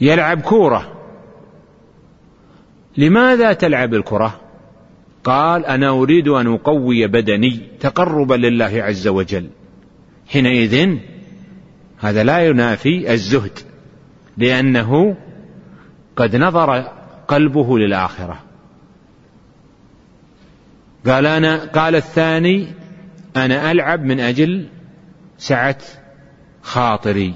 يلعب 0.00 0.40
كورة. 0.40 0.96
لماذا 2.96 3.52
تلعب 3.52 3.94
الكرة؟ 3.94 4.40
قال 5.24 5.66
أنا 5.66 5.90
أريد 5.90 6.28
أن 6.28 6.46
أقوي 6.46 7.06
بدني 7.06 7.60
تقربا 7.80 8.34
لله 8.34 8.82
عز 8.82 9.08
وجل. 9.08 9.46
حينئذ 10.28 10.96
هذا 11.98 12.24
لا 12.24 12.46
ينافي 12.46 13.12
الزهد 13.12 13.58
لأنه 14.36 15.16
قد 16.16 16.36
نظر 16.36 16.80
قلبه 17.28 17.78
للآخرة. 17.78 18.40
قال 21.06 21.26
أنا 21.26 21.64
قال 21.64 21.96
الثاني 21.96 22.66
أنا 23.36 23.72
ألعب 23.72 24.04
من 24.04 24.20
أجل 24.20 24.66
سعة 25.38 25.78
خاطري. 26.62 27.34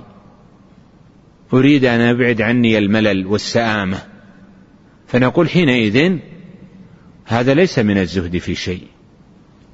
أريد 1.52 1.84
أن 1.84 2.00
أبعد 2.00 2.40
عني 2.42 2.78
الملل 2.78 3.26
والسآمة. 3.26 3.98
فنقول 5.06 5.48
حينئذ 5.48 6.18
هذا 7.24 7.54
ليس 7.54 7.78
من 7.78 7.98
الزهد 7.98 8.38
في 8.38 8.54
شيء. 8.54 8.86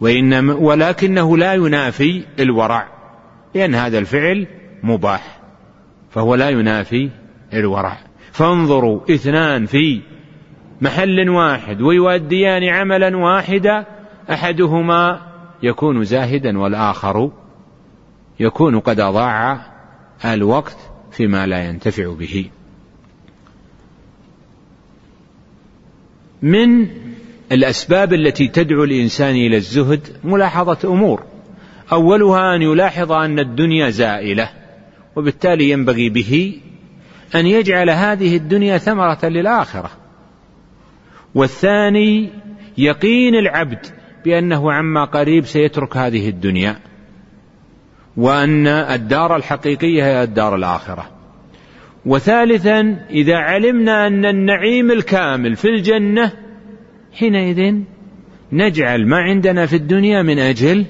وإنما 0.01 0.55
ولكنه 0.55 1.37
لا 1.37 1.55
ينافي 1.55 2.25
الورع. 2.41 2.89
لأن 3.55 3.75
هذا 3.75 3.99
الفعل 3.99 4.47
مباح. 4.83 5.41
فهو 6.11 6.35
لا 6.35 6.49
ينافي 6.49 7.11
الورع. 7.55 7.99
فانظروا 8.33 9.01
اثنان 9.15 9.67
في 9.67 10.01
محل 10.81 11.29
واحد. 11.29 11.81
ويؤديان 11.81 12.65
عملا 12.65 13.17
واحدا 13.17 13.87
أحدهما 14.31 15.21
يكون 15.63 16.05
زاهدا 16.05 16.59
والآخر 16.59 17.31
يكون 18.41 18.81
قد 18.81 19.01
اضاع 19.01 19.67
الوقت 20.25 20.77
فيما 21.13 21.47
لا 21.47 21.69
ينتفع 21.69 22.15
به. 22.15 22.51
من 26.43 26.89
الأسباب 27.53 28.13
التي 28.13 28.49
تدعو 28.49 28.85
الإنسان 28.85 29.35
إلى 29.35 29.57
الزهد 29.57 30.09
ملاحظة 30.25 30.93
أمور. 30.93 31.23
أولها 31.93 32.57
أن 32.57 32.63
يلاحظ 32.63 33.13
أن 33.13 33.39
الدنيا 33.39 33.91
زائلة 33.91 34.51
وبالتالي 35.17 35.71
ينبغي 35.71 36.09
به 36.09 36.61
أن 37.35 37.47
يجعل 37.47 37.91
هذه 37.91 38.37
الدنيا 38.37 38.79
ثمرة 38.79 39.19
للآخرة. 39.23 39.91
والثاني 41.35 42.31
يقين 42.79 43.35
العبد 43.35 43.87
بأنه 44.25 44.73
عما 44.73 45.05
قريب 45.05 45.45
سيترك 45.45 45.97
هذه 45.97 46.29
الدنيا 46.29 46.77
وأن 48.17 48.67
الدار 48.67 49.37
الحقيقية 49.37 50.05
هي 50.05 50.23
الدار 50.23 50.57
الآخرة. 50.57 51.11
وثالثا 52.07 53.07
إذا 53.11 53.37
علمنا 53.37 54.07
أن 54.07 54.25
النعيم 54.25 54.91
الكامل 54.91 55.57
في 55.57 55.69
الجنة 55.69 56.33
حينئذ 57.13 57.75
نجعل 58.53 59.07
ما 59.07 59.17
عندنا 59.17 59.67
في 59.67 59.77
الدنيا 59.77 60.23
من 60.23 60.39
أجل 60.39 60.87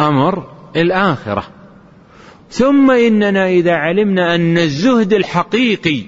أمر 0.00 0.50
الآخرة. 0.76 1.44
ثم 2.50 2.90
إننا 2.90 3.48
إذا 3.48 3.72
علمنا 3.72 4.34
أن 4.34 4.58
الزهد 4.58 5.12
الحقيقي 5.12 6.02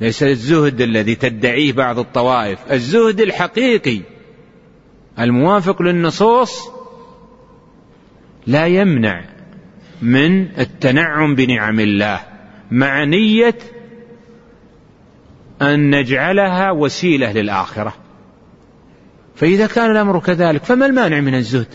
ليس 0.00 0.22
الزهد 0.22 0.80
الذي 0.80 1.14
تدعيه 1.14 1.72
بعض 1.72 1.98
الطوائف 1.98 2.72
الزهد 2.72 3.20
الحقيقي 3.20 4.00
الموافق 5.18 5.82
للنصوص 5.82 6.68
لا 8.46 8.66
يمنع 8.66 9.24
من 10.02 10.58
التنعم 10.58 11.34
بنعم 11.34 11.80
الله 11.80 12.20
مع 12.70 13.04
نية 13.04 13.58
أن 15.62 15.98
نجعلها 15.98 16.70
وسيلة 16.70 17.32
للآخرة. 17.32 17.94
فإذا 19.36 19.66
كان 19.66 19.90
الأمر 19.90 20.20
كذلك 20.20 20.64
فما 20.64 20.86
المانع 20.86 21.20
من 21.20 21.34
الزهد؟ 21.34 21.74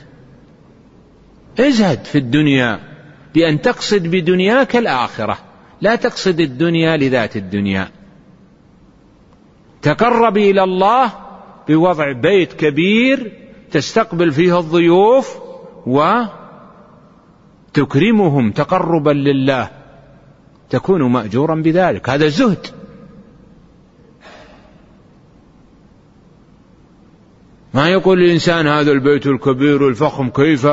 ازهد 1.60 2.06
في 2.06 2.18
الدنيا 2.18 2.80
بأن 3.36 3.62
تقصد 3.62 4.08
بدنياك 4.08 4.76
الآخرة 4.76 5.38
لا 5.82 5.96
تقصد 5.96 6.40
الدنيا 6.40 6.98
لذات 6.98 7.38
الدنيا. 7.38 7.90
تقرب 9.82 10.38
إلى 10.38 10.64
الله 10.64 11.12
بوضع 11.68 12.12
بيت 12.12 12.54
كبير 12.54 13.32
تستقبل 13.72 14.32
فيه 14.32 14.60
الضيوف 14.60 15.38
وتكرمهم 17.76 18.52
تقربا 18.52 19.12
لله 19.12 19.70
تكون 20.70 21.04
مأجورا 21.04 21.56
بذلك. 21.56 22.10
هذا 22.10 22.28
زهد. 22.28 22.68
ما 27.74 27.90
يقول 27.90 28.24
الإنسان 28.24 28.68
هذا 28.68 28.92
البيت 28.92 29.28
الكبير 29.28 29.88
الفخم 29.88 30.30
كيف 30.30 30.68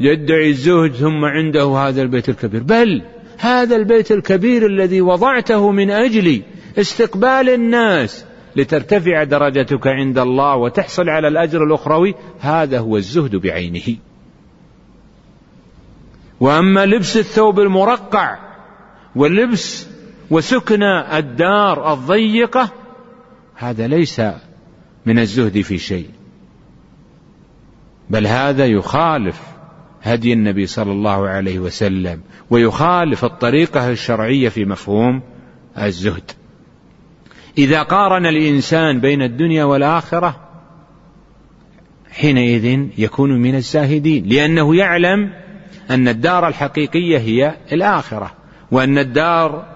يدعي 0.00 0.50
الزهد 0.50 0.92
ثم 0.92 1.24
عنده 1.24 1.64
هذا 1.64 2.02
البيت 2.02 2.28
الكبير؟ 2.28 2.62
بل 2.62 3.02
هذا 3.38 3.76
البيت 3.76 4.12
الكبير 4.12 4.66
الذي 4.66 5.00
وضعته 5.00 5.70
من 5.70 5.90
أجل 5.90 6.42
استقبال 6.78 7.48
الناس 7.48 8.24
لترتفع 8.56 9.24
درجتك 9.24 9.86
عند 9.86 10.18
الله 10.18 10.56
وتحصل 10.56 11.08
على 11.08 11.28
الأجر 11.28 11.64
الأخروي 11.64 12.14
هذا 12.40 12.78
هو 12.78 12.96
الزهد 12.96 13.36
بعينه. 13.36 13.96
وأما 16.40 16.86
لبس 16.86 17.16
الثوب 17.16 17.60
المرقع 17.60 18.38
واللبس 19.16 19.88
وسكن 20.30 20.82
الدار 21.12 21.92
الضيقة 21.92 22.72
هذا 23.54 23.86
ليس 23.86 24.22
من 25.06 25.18
الزهد 25.18 25.60
في 25.60 25.78
شيء. 25.78 26.10
بل 28.10 28.26
هذا 28.26 28.66
يخالف 28.66 29.40
هدي 30.02 30.32
النبي 30.32 30.66
صلى 30.66 30.92
الله 30.92 31.28
عليه 31.28 31.58
وسلم 31.58 32.20
ويخالف 32.50 33.24
الطريقة 33.24 33.90
الشرعية 33.90 34.48
في 34.48 34.64
مفهوم 34.64 35.22
الزهد. 35.78 36.30
إذا 37.58 37.82
قارن 37.82 38.26
الإنسان 38.26 39.00
بين 39.00 39.22
الدنيا 39.22 39.64
والآخرة 39.64 40.36
حينئذ 42.10 42.88
يكون 42.98 43.42
من 43.42 43.54
الزاهدين 43.54 44.24
لأنه 44.26 44.76
يعلم 44.76 45.32
أن 45.90 46.08
الدار 46.08 46.48
الحقيقية 46.48 47.18
هي 47.18 47.56
الآخرة 47.72 48.30
وأن 48.70 48.98
الدار 48.98 49.66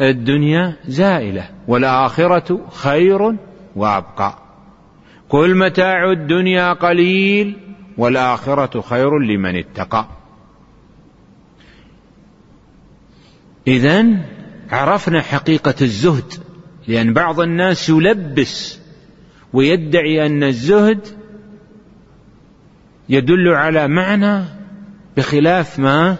الدنيا 0.00 0.76
زائلة 0.86 1.48
والآخرة 1.68 2.60
خير 2.72 3.36
وأبقى. 3.76 4.43
قل 5.28 5.56
متاع 5.56 6.12
الدنيا 6.12 6.72
قليل 6.72 7.56
والآخرة 7.98 8.80
خير 8.80 9.18
لمن 9.18 9.56
اتقى. 9.56 10.08
إذا 13.66 14.06
عرفنا 14.70 15.22
حقيقة 15.22 15.74
الزهد 15.82 16.32
لأن 16.88 17.12
بعض 17.12 17.40
الناس 17.40 17.88
يلبس 17.88 18.78
ويدعي 19.52 20.26
أن 20.26 20.42
الزهد 20.42 21.08
يدل 23.08 23.48
على 23.48 23.88
معنى 23.88 24.44
بخلاف 25.16 25.78
ما 25.78 26.16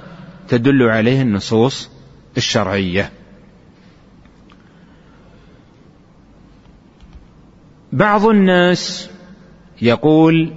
تدل 0.49 0.83
عليه 0.83 1.23
النصوص 1.23 1.91
الشرعية. 2.37 3.11
بعض 7.95 8.27
الناس 8.27 9.11
يقول 9.83 10.53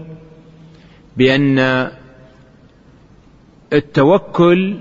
بأن 1.18 1.90
التوكل 3.74 4.78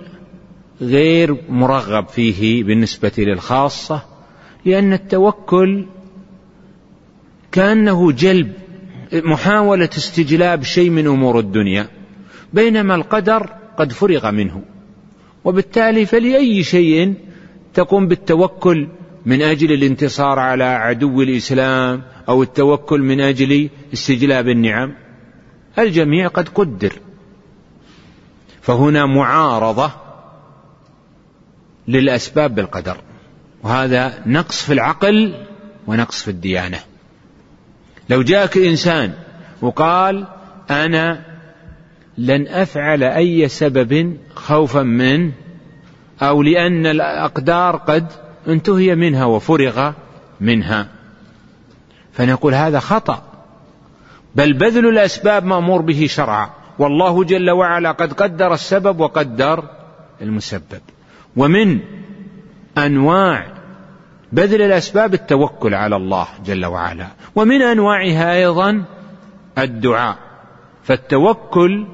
غير 0.81 1.37
مرغب 1.49 2.09
فيه 2.09 2.65
بالنسبة 2.65 3.13
للخاصة 3.19 4.03
لأن 4.65 4.93
التوكل 4.93 5.87
كأنه 7.53 8.13
جلب 8.13 8.53
محاولة 9.13 9.91
استجلاب 9.97 10.63
شيء 10.63 10.91
من 10.91 11.07
أمور 11.07 11.39
الدنيا 11.39 11.89
بينما 12.53 12.95
القدر 12.95 13.51
قد 13.79 13.93
فرغ 13.93 14.31
منه. 14.31 14.63
وبالتالي 15.45 16.07
فلأي 16.07 16.63
شيء 16.63 17.15
تقوم 17.75 18.09
بالتوكل 18.09 18.89
من 19.27 19.43
أجل 19.43 19.73
الانتصار 19.73 20.39
على 20.39 20.65
عدو 20.65 21.23
الإسلام 21.23 22.03
أو 22.29 22.43
التوكل 22.43 23.01
من 23.01 23.21
أجل 23.21 23.71
استجلاب 23.93 24.49
النعم. 24.49 24.95
الجميع 25.79 26.29
قد 26.29 26.49
قدر. 26.49 26.93
فهنا 28.63 29.07
معارضة 29.07 29.91
للأسباب 31.89 32.55
بالقدر. 32.55 32.97
وهذا 33.63 34.23
نقص 34.27 34.63
في 34.63 34.73
العقل 34.73 35.47
ونقص 35.87 36.23
في 36.23 36.31
الديانة. 36.31 36.79
لو 38.11 38.23
جاءك 38.23 38.57
إنسان 38.57 39.13
وقال 39.63 40.27
أنا 40.71 41.25
لن 42.19 42.49
أفعل 42.49 43.03
أي 43.03 43.49
سبب 43.49 44.17
خوفا 44.35 44.83
من 44.83 45.33
أو 46.23 46.43
لأن 46.43 46.87
الأقدار 46.87 47.77
قد 47.77 48.26
انتهي 48.49 48.95
منها 48.95 49.25
وفرغ 49.25 49.93
منها. 50.41 50.87
فنقول 52.13 52.55
هذا 52.55 52.81
خطأ. 52.81 53.23
بل 54.35 54.53
بذل 54.53 54.89
الأسباب 54.89 55.45
مأمور 55.45 55.83
به 55.83 56.07
شرعا. 56.07 56.51
والله 56.79 57.25
جل 57.25 57.51
وعلا 57.51 57.93
قد 57.93 58.13
قدر 58.13 58.55
السبب 58.55 59.01
وقدر 59.01 59.65
المسبب. 60.23 60.81
ومن 61.37 61.81
أنواع 62.79 63.47
بذل 64.33 64.63
الأسباب 64.63 65.15
التوكل 65.15 65.75
على 65.75 65.97
الله 65.97 66.27
جل 66.47 66.67
وعلا. 66.67 67.07
ومن 67.35 67.63
أنواعها 67.63 68.35
أيضا 68.35 68.85
الدعاء. 69.59 70.17
فالتوكل 70.85 71.87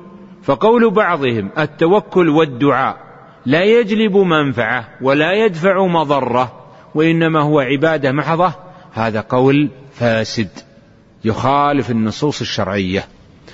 فقول 0.42 0.90
بعضهم 0.90 1.50
التوكل 1.59 2.28
والدعاء. 2.28 3.11
لا 3.47 3.64
يجلب 3.64 4.16
منفعه 4.16 4.88
ولا 5.01 5.32
يدفع 5.32 5.86
مضره 5.86 6.53
وإنما 6.95 7.40
هو 7.40 7.61
عبادة 7.61 8.12
محضة. 8.12 8.53
هذا 8.93 9.20
قول 9.20 9.68
فاسد 9.93 10.49
يخالف 11.24 11.90
النصوص 11.90 12.40
الشرعية. 12.40 13.05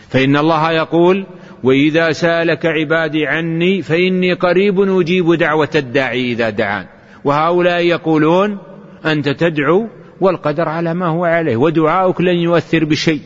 فإن 0.08 0.36
الله 0.36 0.72
يقول 0.72 1.26
وإذا 1.64 2.12
سألك 2.12 2.66
عبادي 2.66 3.26
عني 3.26 3.82
فإني 3.82 4.32
قريب 4.32 4.80
أجيب 4.80 5.34
دعوة 5.34 5.68
الداعي 5.74 6.32
إذا 6.32 6.50
دعان 6.50 6.86
وهؤلاء 7.24 7.80
يقولون 7.80 8.58
أنت 9.04 9.28
تدعو 9.28 9.88
والقدر 10.20 10.68
على 10.68 10.94
ما 10.94 11.06
هو 11.06 11.24
عليه 11.24 11.56
ودعاؤك 11.56 12.20
لن 12.20 12.36
يؤثر 12.36 12.84
بشيء 12.84 13.20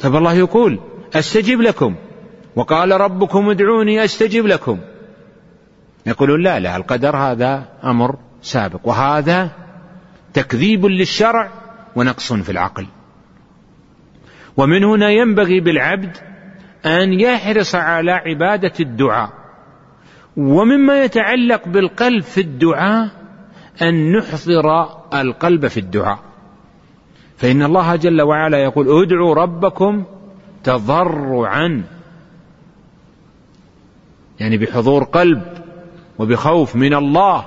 طب 0.00 0.16
الله 0.16 0.34
يقول 0.34 0.80
أستجب 1.14 1.60
لكم 1.60 1.94
وقال 2.56 3.00
ربكم 3.00 3.50
ادعوني 3.50 4.04
أستجب 4.04 4.46
لكم 4.46 4.78
يقولون 6.06 6.42
لا 6.42 6.60
لا 6.60 6.76
القدر 6.76 7.16
هذا 7.16 7.68
أمر 7.84 8.16
سابق 8.42 8.80
وهذا 8.84 9.50
تكذيب 10.34 10.86
للشرع 10.86 11.50
ونقص 11.96 12.32
في 12.32 12.52
العقل. 12.52 12.86
ومن 14.56 14.84
هنا 14.84 15.10
ينبغي 15.10 15.60
بالعبد 15.60 16.16
أن 16.86 17.20
يحرص 17.20 17.74
على 17.74 18.12
عبادة 18.12 18.72
الدعاء 18.80 19.30
ومما 20.36 21.04
يتعلق 21.04 21.68
بالقلب 21.68 22.22
في 22.22 22.40
الدعاء 22.40 23.10
أن 23.82 24.16
نحضر 24.16 24.88
القلب 25.14 25.66
في 25.66 25.80
الدعاء. 25.80 26.18
فإن 27.36 27.62
الله 27.62 27.96
جل 27.96 28.22
وعلا 28.22 28.58
يقول 28.58 29.02
ادعوا 29.02 29.34
ربكم 29.34 30.04
تضرعا. 30.64 31.84
يعني 34.40 34.58
بحضور 34.58 35.04
قلب 35.04 35.59
وبخوف 36.20 36.76
من 36.76 36.94
الله. 36.94 37.46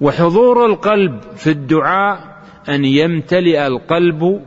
وحضور 0.00 0.66
القلب 0.66 1.20
في 1.36 1.50
الدعاء 1.50 2.42
أن 2.68 2.84
يمتلئ 2.84 3.66
القلب 3.66 4.40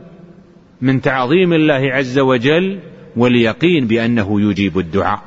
من 0.80 1.00
تعظيم 1.00 1.52
الله 1.52 1.92
عز 1.92 2.18
وجل 2.18 2.80
واليقين 3.16 3.86
بأنه 3.86 4.40
يجيب 4.40 4.78
الدعاء. 4.78 5.22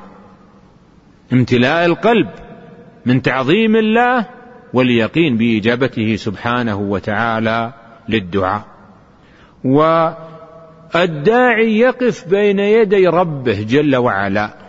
امتلاء 1.32 1.86
القلب 1.86 2.28
من 3.06 3.22
تعظيم 3.22 3.76
الله 3.76 4.26
واليقين 4.72 5.36
بإجابته 5.36 6.16
سبحانه 6.16 6.76
وتعالى 6.76 7.72
للدعاء. 8.08 8.64
والداعي 10.94 11.78
يقف 11.78 12.28
بين 12.28 12.58
يدي 12.58 13.06
ربه 13.06 13.62
جل 13.62 13.96
وعلا. 13.96 14.63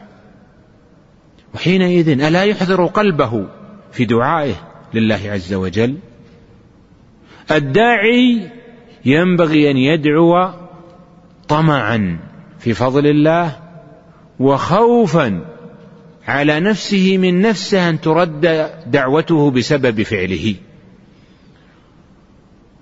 وحينئذ 1.56 2.10
ألا 2.10 2.44
يحضر 2.44 2.86
قلبه 2.86 3.48
في 3.92 4.06
دعائه 4.06 4.56
لله 4.94 5.22
عز 5.26 5.54
وجل؟ 5.54 5.98
الداعي 7.52 8.52
ينبغي 9.06 9.72
أن 9.72 9.78
يدعو 9.78 10.50
طمعا 11.48 12.20
في 12.60 12.74
فضل 12.74 13.08
الله 13.08 13.58
وخوفا 14.40 15.46
على 16.28 16.60
نفسه 16.60 17.18
من 17.18 17.42
نفسه 17.42 17.90
أن 17.90 18.02
ترد 18.02 18.70
دعوته 18.88 19.52
بسبب 19.52 20.02
فعله. 20.02 20.56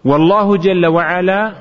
والله 0.05 0.57
جل 0.57 0.85
وعلا 0.85 1.53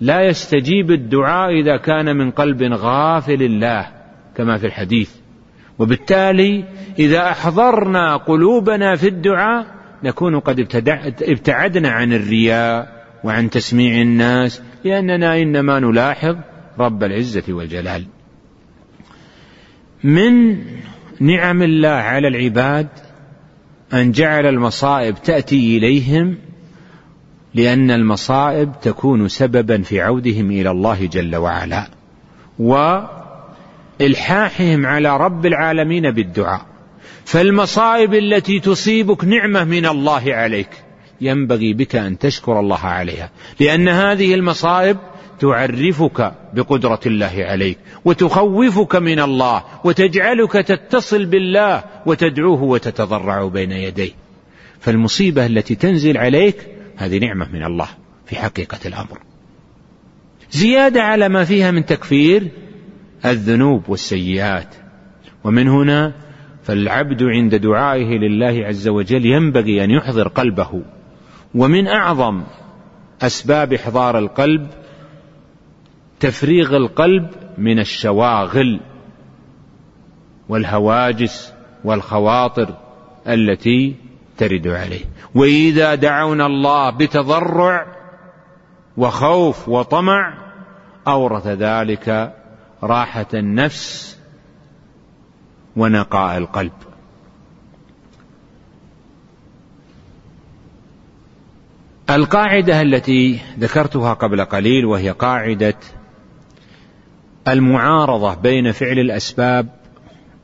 لا 0.00 0.22
يستجيب 0.22 0.90
الدعاء 0.90 1.60
إذا 1.60 1.76
كان 1.76 2.16
من 2.16 2.30
قلب 2.30 2.62
غافل 2.62 3.42
الله 3.42 3.86
كما 4.34 4.58
في 4.58 4.66
الحديث. 4.66 5.25
وبالتالي 5.78 6.64
إذا 6.98 7.30
أحضرنا 7.30 8.16
قلوبنا 8.16 8.96
في 8.96 9.08
الدعاء 9.08 9.66
نكون 10.02 10.40
قد 10.40 10.60
ابتعدنا 11.22 11.88
عن 11.88 12.12
الرياء 12.12 13.06
وعن 13.24 13.50
تسميع 13.50 14.02
الناس 14.02 14.62
لأننا 14.84 15.42
إنما 15.42 15.80
نلاحظ 15.80 16.36
رب 16.78 17.04
العزة 17.04 17.42
والجلال. 17.48 18.04
من 20.04 20.56
نعم 21.20 21.62
الله 21.62 21.88
على 21.88 22.28
العباد 22.28 22.88
أن 23.92 24.12
جعل 24.12 24.46
المصائب 24.46 25.14
تأتي 25.14 25.76
إليهم 25.76 26.38
لأن 27.54 27.90
المصائب 27.90 28.72
تكون 28.82 29.28
سببا 29.28 29.82
في 29.82 30.00
عودهم 30.00 30.50
إلى 30.50 30.70
الله 30.70 31.06
جل 31.06 31.36
وعلا. 31.36 31.88
والحاحهم 34.00 34.86
على 34.86 35.16
رب 35.16 35.46
العالمين 35.46 36.10
بالدعاء. 36.10 36.66
فالمصائب 37.24 38.14
التي 38.14 38.60
تصيبك 38.60 39.24
نعمة 39.24 39.64
من 39.64 39.86
الله 39.86 40.22
عليك. 40.26 40.68
ينبغي 41.20 41.74
بك 41.74 41.96
أن 41.96 42.18
تشكر 42.18 42.60
الله 42.60 42.84
عليها. 42.84 43.30
لأن 43.60 43.88
هذه 43.88 44.34
المصائب 44.34 44.96
تعرفك 45.40 46.34
بقدرة 46.54 47.00
الله 47.06 47.32
عليك 47.36 47.78
وتخوفك 48.04 48.96
من 48.96 49.20
الله 49.20 49.64
وتجعلك 49.84 50.52
تتصل 50.52 51.24
بالله 51.24 51.84
وتدعوه 52.06 52.62
وتتضرع 52.62 53.46
بين 53.46 53.72
يديه. 53.72 54.10
فالمصيبة 54.80 55.46
التي 55.46 55.74
تنزل 55.74 56.16
عليك 56.16 56.56
هذه 56.96 57.18
نعمة 57.18 57.48
من 57.52 57.64
الله 57.64 57.88
في 58.26 58.36
حقيقة 58.36 58.78
الأمر. 58.86 59.18
زيادة 60.50 61.02
على 61.02 61.28
ما 61.28 61.44
فيها 61.44 61.70
من 61.70 61.86
تكفير 61.86 62.48
الذنوب 63.24 63.88
والسيئات. 63.88 64.74
ومن 65.44 65.68
هنا 65.68 66.12
فالعبد 66.62 67.22
عند 67.22 67.54
دعائه 67.54 68.18
لله 68.18 68.66
عز 68.66 68.88
وجل 68.88 69.26
ينبغي 69.26 69.84
أن 69.84 69.90
يحضر 69.90 70.28
قلبه. 70.28 70.82
ومن 71.54 71.88
أعظم 71.88 72.42
أسباب 73.22 73.72
إحضار 73.72 74.18
القلب 74.18 74.66
تفريغ 76.20 76.76
القلب 76.76 77.30
من 77.58 77.78
الشواغل 77.78 78.80
والهواجس 80.48 81.52
والخواطر 81.84 82.74
التي 83.28 83.96
ترد 84.36 84.68
عليه. 84.68 85.04
وإذا 85.34 85.94
دعونا 85.94 86.46
الله 86.46 86.90
بتضرع 86.90 87.86
وخوف 88.96 89.68
وطمع 89.68 90.38
أورث 91.08 91.46
ذلك 91.46 92.34
راحة 92.82 93.26
النفس 93.34 94.18
ونقاء 95.76 96.38
القلب. 96.38 96.72
القاعدة 102.10 102.82
التي 102.82 103.40
ذكرتها 103.58 104.14
قبل 104.14 104.44
قليل 104.44 104.84
وهي 104.84 105.10
قاعدة 105.10 105.74
المعارضة 107.48 108.34
بين 108.34 108.72
فعل 108.72 108.98
الأسباب 108.98 109.68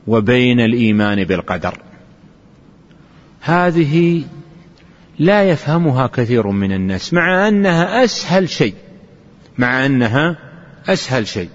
وبين 0.07 0.59
الإيمان 0.59 1.23
بالقدر. 1.23 1.77
هذه 3.41 4.23
لا 5.19 5.43
يفهمها 5.49 6.07
كثير 6.07 6.47
من 6.47 6.71
الناس 6.71 7.13
مع 7.13 7.47
أنها 7.47 8.03
أسهل 8.03 8.49
شيء 8.49 8.75
مع 9.57 9.85
أنها 9.85 10.37
أسهل 10.87 11.27
شيء. 11.27 11.49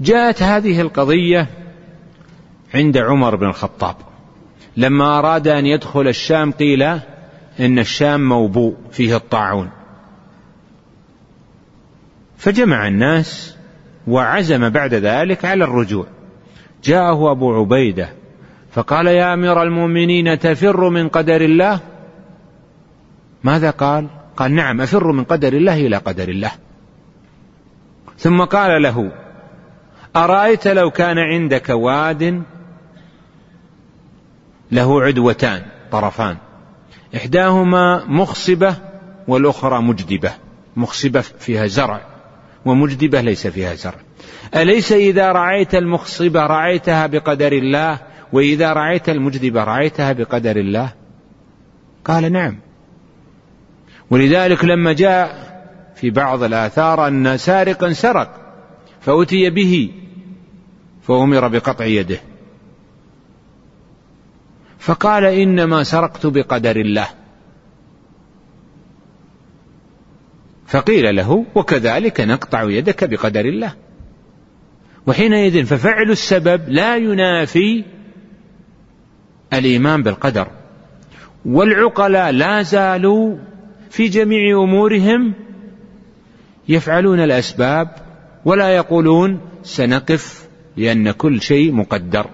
جاءت 0.00 0.42
هذه 0.42 0.80
القضية 0.80 1.46
عند 2.74 2.98
عمر 2.98 3.36
بن 3.36 3.46
الخطاب. 3.46 3.96
لما 4.76 5.18
أراد 5.18 5.48
أن 5.48 5.66
يدخل 5.66 6.08
الشام 6.08 6.52
قيل 6.52 6.82
إن 7.60 7.78
الشام 7.78 8.28
موبوء 8.28 8.76
فيه 8.90 9.16
الطاعون. 9.16 9.70
فجمع 12.38 12.88
الناس 12.88 13.56
وعزم 14.06 14.68
بعد 14.68 14.94
ذلك 14.94 15.44
على 15.44 15.64
الرجوع. 15.64 16.06
جاءه 16.84 17.30
أبو 17.30 17.54
عبيدة 17.54 18.08
فقال 18.72 19.06
يا 19.06 19.34
أمير 19.34 19.62
المؤمنين 19.62 20.38
تفر 20.38 20.88
من 20.88 21.08
قدر 21.08 21.40
الله؟ 21.40 21.80
ماذا 23.44 23.70
قال؟ 23.70 24.06
قال 24.36 24.52
نعم 24.52 24.80
أفر 24.80 25.12
من 25.12 25.24
قدر 25.24 25.52
الله 25.52 25.86
إلى 25.86 25.96
قدر 25.96 26.28
الله. 26.28 26.52
ثم 28.18 28.44
قال 28.44 28.82
له 28.82 29.23
أرأيت 30.16 30.68
لو 30.68 30.90
كان 30.90 31.18
عندك 31.18 31.68
واد 31.68 32.42
له 34.72 35.02
عدوتان 35.02 35.62
طرفان. 35.92 36.36
إحداهما 37.16 38.04
مخصبة 38.04 38.76
والأخرى 39.28 39.82
مجدبة. 39.82 40.32
مخصبة 40.76 41.20
فيها 41.20 41.66
زرع 41.66 42.00
ومجدبة 42.64 43.20
ليس 43.20 43.46
فيها 43.46 43.74
زرع. 43.74 43.98
أليس 44.56 44.92
إذا 44.92 45.32
رعيت 45.32 45.74
المخصبة 45.74 46.46
رعيتها 46.46 47.06
بقدر 47.06 47.52
الله 47.52 47.98
وإذا 48.32 48.72
رعيت 48.72 49.08
المجدبة 49.08 49.64
رعيتها 49.64 50.12
بقدر 50.12 50.56
الله؟ 50.56 50.92
قال 52.04 52.32
نعم. 52.32 52.58
ولذلك 54.10 54.64
لما 54.64 54.92
جاء 54.92 55.54
في 55.94 56.10
بعض 56.10 56.42
الآثار 56.42 57.08
أن 57.08 57.36
سارقا 57.36 57.92
سرق 57.92 58.44
فأتي 59.00 59.50
به 59.50 59.90
فأمر 61.06 61.48
بقطع 61.48 61.84
يده. 61.84 62.20
فقال 64.78 65.24
إنما 65.24 65.82
سرقت 65.82 66.26
بقدر 66.26 66.76
الله. 66.76 67.06
فقيل 70.66 71.16
له 71.16 71.44
وكذلك 71.54 72.20
نقطع 72.20 72.62
يدك 72.62 73.04
بقدر 73.04 73.44
الله. 73.44 73.74
وحينئذ 75.06 75.64
ففعل 75.64 76.10
السبب 76.10 76.68
لا 76.68 76.96
ينافي 76.96 77.84
الإيمان 79.52 80.02
بالقدر. 80.02 80.48
والعقلاء 81.44 82.30
لا 82.30 82.62
زالوا 82.62 83.36
في 83.90 84.08
جميع 84.08 84.62
أمورهم 84.62 85.34
يفعلون 86.68 87.20
الأسباب 87.20 87.88
ولا 88.44 88.68
يقولون 88.68 89.40
سنقف 89.62 90.43
لأن 90.76 91.10
كل 91.10 91.42
شيء 91.42 91.72
مقدر. 91.72 92.26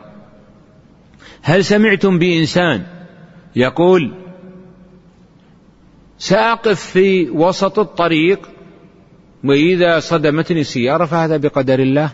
هل 1.42 1.64
سمعتم 1.64 2.18
بإنسان 2.18 2.86
يقول 3.56 4.14
سأقف 6.18 6.80
في 6.80 7.30
وسط 7.30 7.78
الطريق 7.78 8.48
وإذا 9.44 10.00
صدمتني 10.00 10.64
سيارة 10.64 11.04
فهذا 11.04 11.36
بقدر 11.36 11.78
الله؟ 11.78 12.10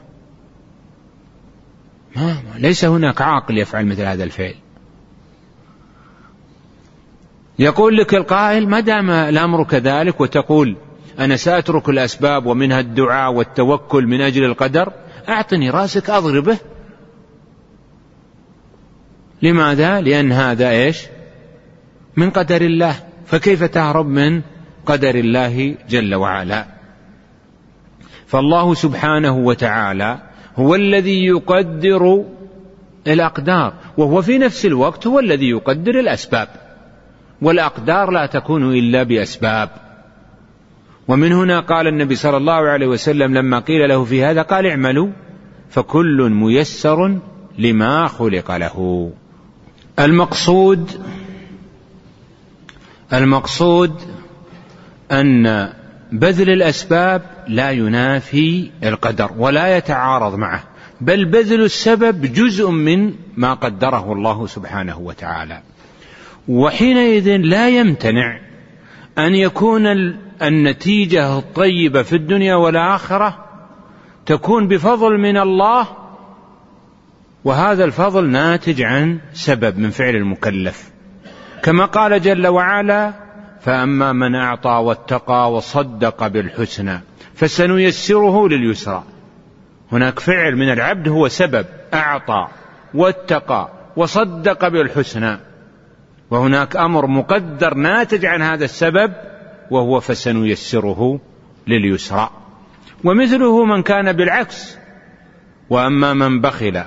ما 2.16 2.42
ليس 2.58 2.84
هناك 2.84 3.22
عاقل 3.22 3.58
يفعل 3.58 3.86
مثل 3.86 4.02
هذا 4.02 4.24
الفعل. 4.24 4.54
يقول 7.58 7.96
لك 7.96 8.14
القائل 8.14 8.68
ما 8.68 8.80
دام 8.80 9.10
الأمر 9.10 9.64
كذلك 9.64 10.20
وتقول 10.20 10.76
أنا 11.18 11.36
سأترك 11.36 11.88
الأسباب 11.88 12.46
ومنها 12.46 12.80
الدعاء 12.80 13.32
والتوكل 13.32 14.06
من 14.06 14.20
أجل 14.20 14.44
القدر 14.44 14.92
أعطني 15.28 15.70
رأسك 15.70 16.10
أضربه. 16.10 16.58
لماذا؟ 19.42 20.00
لأن 20.00 20.32
هذا 20.32 20.70
إيش؟ 20.70 21.06
من 22.16 22.30
قدر 22.30 22.60
الله. 22.60 22.94
فكيف 23.26 23.64
تهرب 23.64 24.06
من 24.06 24.42
قدر 24.86 25.14
الله 25.14 25.76
جل 25.88 26.14
وعلا؟ 26.14 26.66
فالله 28.26 28.74
سبحانه 28.74 29.36
وتعالى 29.36 30.18
هو 30.56 30.74
الذي 30.74 31.24
يقدر 31.24 32.24
الأقدار 33.06 33.74
وهو 33.96 34.22
في 34.22 34.38
نفس 34.38 34.66
الوقت 34.66 35.06
هو 35.06 35.18
الذي 35.18 35.48
يقدر 35.48 36.00
الأسباب. 36.00 36.48
والأقدار 37.42 38.10
لا 38.10 38.26
تكون 38.26 38.72
إلا 38.72 39.02
بأسباب. 39.02 39.85
ومن 41.08 41.32
هنا 41.32 41.60
قال 41.60 41.86
النبي 41.86 42.14
صلى 42.14 42.36
الله 42.36 42.52
عليه 42.52 42.86
وسلم 42.86 43.34
لما 43.34 43.58
قيل 43.58 43.88
له 43.88 44.04
في 44.04 44.24
هذا 44.24 44.42
قال 44.42 44.66
اعملوا 44.66 45.08
فكل 45.70 46.30
ميسر 46.30 47.18
لما 47.58 48.06
خلق 48.08 48.56
له. 48.56 49.10
المقصود 49.98 50.90
المقصود 53.12 54.00
أن 55.12 55.72
بذل 56.12 56.50
الأسباب 56.50 57.22
لا 57.48 57.70
ينافي 57.70 58.70
القدر 58.84 59.30
ولا 59.38 59.76
يتعارض 59.76 60.34
معه 60.34 60.62
بل 61.00 61.24
بذل 61.24 61.62
السبب 61.64 62.32
جزء 62.32 62.70
من 62.70 63.12
ما 63.36 63.54
قدره 63.54 64.12
الله 64.12 64.46
سبحانه 64.46 64.98
وتعالى. 64.98 65.60
وحينئذ 66.48 67.36
لا 67.36 67.68
يمتنع 67.68 68.40
أن 69.18 69.34
يكون 69.34 69.86
النتيجة 70.42 71.38
الطيبة 71.38 72.02
في 72.02 72.16
الدنيا 72.16 72.54
والآخرة 72.54 73.44
تكون 74.26 74.68
بفضل 74.68 75.18
من 75.18 75.36
الله 75.36 75.86
وهذا 77.44 77.84
الفضل 77.84 78.28
ناتج 78.28 78.82
عن 78.82 79.18
سبب 79.32 79.78
من 79.78 79.90
فعل 79.90 80.14
المكلف. 80.16 80.90
كما 81.62 81.84
قال 81.84 82.22
جل 82.22 82.46
وعلا 82.46 83.12
فأما 83.60 84.12
من 84.12 84.34
أعطى 84.34 84.70
واتقى 84.70 85.52
وصدق 85.52 86.26
بالحسنى 86.26 87.00
فسنيسره 87.34 88.48
لليسرى. 88.48 89.02
هناك 89.92 90.18
فعل 90.18 90.56
من 90.56 90.72
العبد 90.72 91.08
هو 91.08 91.28
سبب 91.28 91.66
أعطى 91.94 92.46
واتقى 92.94 93.68
وصدق 93.96 94.68
بالحسنى. 94.68 95.38
وهناك 96.30 96.76
أمر 96.76 97.06
مقدر 97.06 97.74
ناتج 97.74 98.26
عن 98.26 98.42
هذا 98.42 98.64
السبب 98.64 99.12
وهو 99.70 100.00
فسنيسره 100.00 101.20
لليسرى. 101.66 102.30
ومثله 103.04 103.64
من 103.64 103.82
كان 103.82 104.12
بالعكس. 104.12 104.76
وأما 105.70 106.14
من 106.14 106.40
بخل 106.40 106.82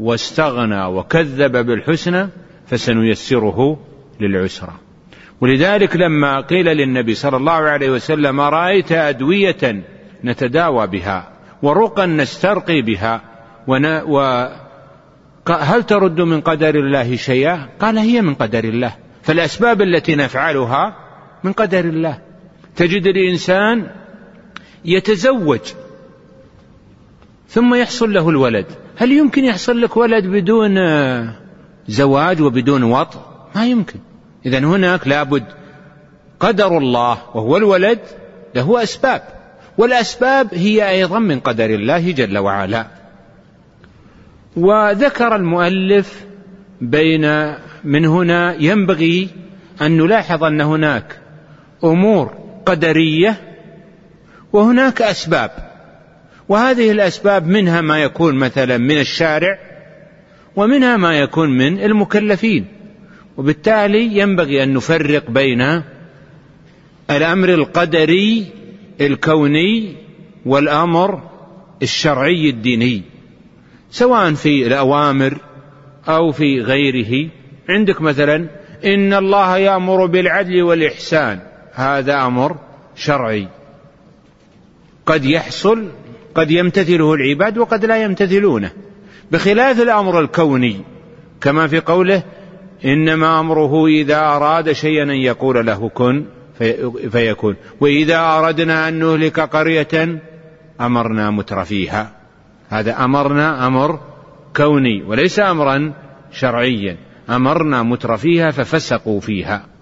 واستغنى 0.00 0.84
وكذب 0.84 1.56
بالحسنى 1.66 2.28
فسنيسره 2.66 3.78
للعسرى. 4.20 4.72
ولذلك 5.40 5.96
لما 5.96 6.40
قيل 6.40 6.66
للنبي 6.66 7.14
صلى 7.14 7.36
الله 7.36 7.52
عليه 7.52 7.90
وسلم 7.90 8.40
رأيت 8.40 8.92
أدوية 8.92 9.84
نتداوى 10.24 10.86
بها 10.86 11.28
ورقا 11.62 12.06
نسترقي 12.06 12.82
بها 12.82 13.20
و 13.68 14.46
هل 15.50 15.82
ترد 15.82 16.20
من 16.20 16.40
قدر 16.40 16.74
الله 16.74 17.16
شيئا؟ 17.16 17.68
قال 17.80 17.98
هي 17.98 18.22
من 18.22 18.34
قدر 18.34 18.64
الله. 18.64 18.94
فالأسباب 19.22 19.82
التي 19.82 20.14
نفعلها 20.14 20.96
من 21.44 21.52
قدر 21.52 21.84
الله. 21.84 22.18
تجد 22.76 23.06
الإنسان 23.06 23.86
يتزوج 24.84 25.60
ثم 27.48 27.74
يحصل 27.74 28.12
له 28.12 28.28
الولد. 28.28 28.66
هل 28.96 29.12
يمكن 29.12 29.44
يحصل 29.44 29.80
لك 29.80 29.96
ولد 29.96 30.26
بدون 30.26 30.76
زواج 31.88 32.42
وبدون 32.42 32.82
وطء 32.82 33.20
ما 33.54 33.66
يمكن. 33.66 33.98
اذا 34.46 34.58
هناك 34.58 35.08
لابد 35.08 35.44
قدر 36.40 36.78
الله 36.78 37.18
وهو 37.34 37.56
الولد 37.56 37.98
له 38.54 38.82
أسباب. 38.82 39.22
والأسباب 39.78 40.54
هي 40.54 40.90
أيضا 40.90 41.18
من 41.18 41.40
قدر 41.40 41.70
الله 41.70 42.10
جل 42.10 42.38
وعلا. 42.38 42.86
وذكر 44.56 45.36
المؤلف 45.36 46.24
بين 46.80 47.54
من 47.84 48.04
هنا 48.04 48.54
ينبغي 48.54 49.28
أن 49.82 49.96
نلاحظ 49.96 50.44
أن 50.44 50.60
هناك 50.60 51.20
أمور 51.84 52.34
قدرية 52.66 53.40
وهناك 54.52 55.02
أسباب. 55.02 55.50
وهذه 56.48 56.90
الأسباب 56.90 57.46
منها 57.46 57.80
ما 57.80 58.02
يكون 58.02 58.34
مثلا 58.34 58.78
من 58.78 59.00
الشارع 59.00 59.58
ومنها 60.56 60.96
ما 60.96 61.18
يكون 61.18 61.58
من 61.58 61.80
المكلفين. 61.80 62.66
وبالتالي 63.36 64.18
ينبغي 64.18 64.62
أن 64.62 64.74
نفرق 64.74 65.30
بين 65.30 65.82
الأمر 67.10 67.48
القدري 67.48 68.46
الكوني 69.00 69.96
والأمر 70.46 71.22
الشرعي 71.82 72.50
الديني 72.50 73.02
سواء 73.90 74.34
في 74.34 74.66
الأوامر 74.66 75.38
أو 76.08 76.32
في 76.32 76.60
غيره. 76.60 77.30
عندك 77.68 78.00
مثلا 78.00 78.46
إن 78.84 79.14
الله 79.14 79.58
يأمر 79.58 80.06
بالعدل 80.06 80.62
والإحسان. 80.62 81.40
هذا 81.76 82.26
أمر 82.26 82.56
شرعي. 82.94 83.48
قد 85.06 85.24
يحصل 85.24 85.88
قد 86.34 86.50
يمتثله 86.50 87.14
العباد 87.14 87.58
وقد 87.58 87.84
لا 87.84 88.02
يمتثلونه. 88.02 88.70
بخلاف 89.32 89.80
الأمر 89.80 90.20
الكوني 90.20 90.80
كما 91.40 91.66
في 91.66 91.80
قوله 91.80 92.22
إنما 92.84 93.40
أمره 93.40 93.86
إذا 93.86 94.18
أراد 94.18 94.72
شيئا 94.72 95.02
أن 95.02 95.10
يقول 95.10 95.66
له 95.66 95.88
كن 95.88 96.24
فيكون. 97.10 97.56
وإذا 97.80 98.18
أردنا 98.18 98.88
أن 98.88 98.94
نهلك 98.94 99.40
قرية 99.40 100.22
أمرنا 100.80 101.30
متر 101.30 101.64
فيها. 101.64 102.12
هذا 102.68 103.04
أمرنا 103.04 103.66
أمر 103.66 104.00
كوني 104.56 105.02
وليس 105.02 105.38
امرا 105.38 105.92
شرعيا. 106.32 106.96
أمرنا 107.30 107.82
متر 107.82 108.16
فيها 108.16 108.50
ففسقوا 108.50 109.20
فيها. 109.20 109.75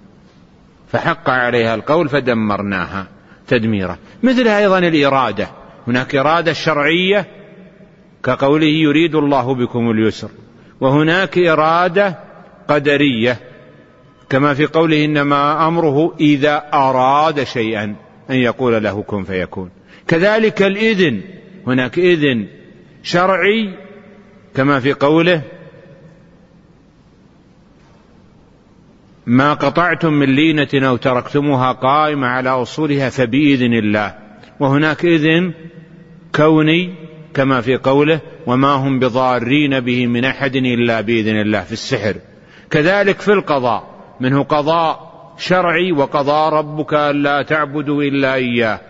فحق 0.95 1.31
عليها 1.31 1.75
القول 1.75 2.09
فدمرناها 2.09 3.07
تدميرا. 3.49 3.99
مثل 4.23 4.49
أيضا 4.49 4.79
الإرادة. 4.79 5.49
هناك 5.87 6.15
إرادة 6.15 6.53
شرعية 6.53 7.27
كقوله 8.25 8.67
يريد 8.67 9.15
الله 9.15 9.55
بكم 9.55 9.91
اليسر. 9.91 10.29
وهناك 10.81 11.39
إرادة 11.39 12.19
قدرية 12.69 13.41
كما 14.29 14.55
في 14.55 14.67
قوله 14.67 15.05
إنما 15.05 15.69
أمره 15.69 16.15
إذا 16.21 16.63
أراد 16.75 17.45
شيئا 17.45 17.97
أن 18.31 18.37
يقول 18.37 18.85
له 18.85 19.03
كن 19.03 19.25
فيكون. 19.25 19.71
كذلك 20.09 20.63
الإذن. 20.63 21.21
هناك 21.67 21.99
إذن 21.99 22.47
شرعي 23.03 23.75
كما 24.55 24.81
في 24.81 24.93
قوله 24.93 25.43
ما 29.27 29.55
قطعتم 29.55 30.13
من 30.13 30.35
لينة 30.35 30.69
أو 30.75 30.97
تركتموها 30.97 31.73
قائمة 31.73 32.27
على 32.27 32.51
أصولها 32.51 33.09
فبإذن 33.09 33.73
الله. 33.73 34.15
وهناك 34.61 35.05
إذن 35.05 35.53
كوني 36.35 36.95
كما 37.35 37.61
في 37.61 37.77
قوله 37.77 38.21
وما 38.47 38.73
هم 38.73 38.99
بضارين 38.99 39.81
به 39.81 40.07
من 40.07 40.25
أحد 40.25 40.57
إلا 40.57 41.01
بإذن 41.01 41.41
الله 41.41 41.61
في 41.61 41.73
السحر. 41.73 42.15
كذلك 42.71 43.21
في 43.21 43.33
القضاء 43.33 43.95
منه 44.21 44.43
قضاء 44.43 45.15
شرعي 45.39 45.93
وقضى 45.93 46.57
ربك 46.57 46.95
ألا 46.95 47.43
تعبدوا 47.43 48.03
إلا 48.03 48.35
إياه. 48.35 48.81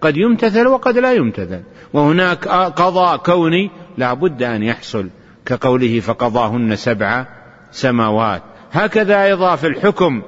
قد 0.00 0.16
يمتثل 0.16 0.66
وقد 0.66 0.98
لا 0.98 1.12
يمتثل. 1.12 1.62
وهناك 1.92 2.48
قضاء 2.48 3.16
كوني 3.16 3.70
لا 3.98 4.14
بد 4.14 4.42
أن 4.42 4.62
يحصل 4.62 5.08
كقوله 5.46 6.00
فقضاهن 6.00 6.76
سبع 6.76 7.26
سماوات. 7.70 8.42
هكذا 8.74 9.24
أيضا 9.24 9.56
في 9.56 9.66
الحكم 9.66 10.22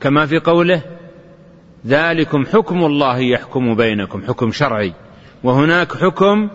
كما 0.00 0.26
في 0.26 0.38
قوله 0.38 0.82
ذلكم 1.86 2.46
حكم 2.46 2.84
الله 2.84 3.18
يحكم 3.18 3.74
بينكم 3.74 4.22
حكم 4.28 4.52
شرعي. 4.52 4.92
وهناك 5.42 5.96
حكم 5.96 6.48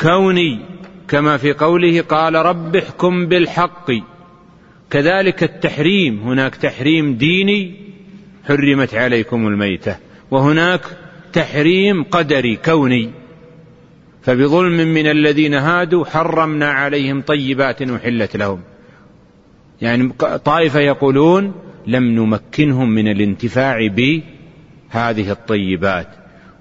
كوني 0.00 0.60
كما 1.08 1.36
في 1.36 1.52
قوله 1.52 2.00
قال 2.00 2.34
رب 2.34 2.76
احكم 2.76 3.26
بالحق. 3.26 3.90
كذلك 4.90 5.42
التحريم 5.42 6.18
هناك 6.18 6.54
تحريم 6.54 7.14
ديني 7.14 7.74
حرمت 8.48 8.94
عليكم 8.94 9.46
الميتة. 9.46 9.96
وهناك 10.30 10.80
تحريم 11.32 12.04
قدري 12.04 12.56
كوني. 12.56 13.10
فبظلم 14.22 14.94
من 14.94 15.06
الذين 15.06 15.54
هادوا 15.54 16.04
حرمنا 16.04 16.70
عليهم 16.70 17.22
طيبات 17.22 17.82
أحلت 17.82 18.36
لهم. 18.36 18.60
يعني 19.82 20.12
طائفة 20.44 20.80
يقولون 20.80 21.54
لم 21.86 22.04
نمكنهم 22.04 22.90
من 22.90 23.08
الانتفاع 23.08 23.86
بهذه 23.86 25.30
الطيبات. 25.30 26.08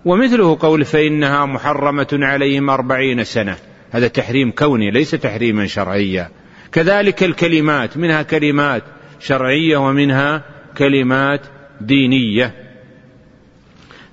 ومثله 0.06 0.58
قول 0.60 0.86
فإنها 0.86 1.46
محرمة 1.46 2.08
عليهم 2.14 2.70
أربعين 2.70 3.24
سنة. 3.24 3.56
هذا 3.92 4.08
تحريم 4.08 4.52
كوني 4.52 4.92
ليس 4.92 5.12
تحريما 5.12 5.68
شرعيا. 5.68 6.30
كذلك 6.72 7.24
الكلمات 7.24 7.98
منها 7.98 8.22
كلمات 8.22 8.84
شرعية 9.20 9.78
ومنها 9.78 10.44
كلمات 10.78 11.42
دينية. 11.82 12.54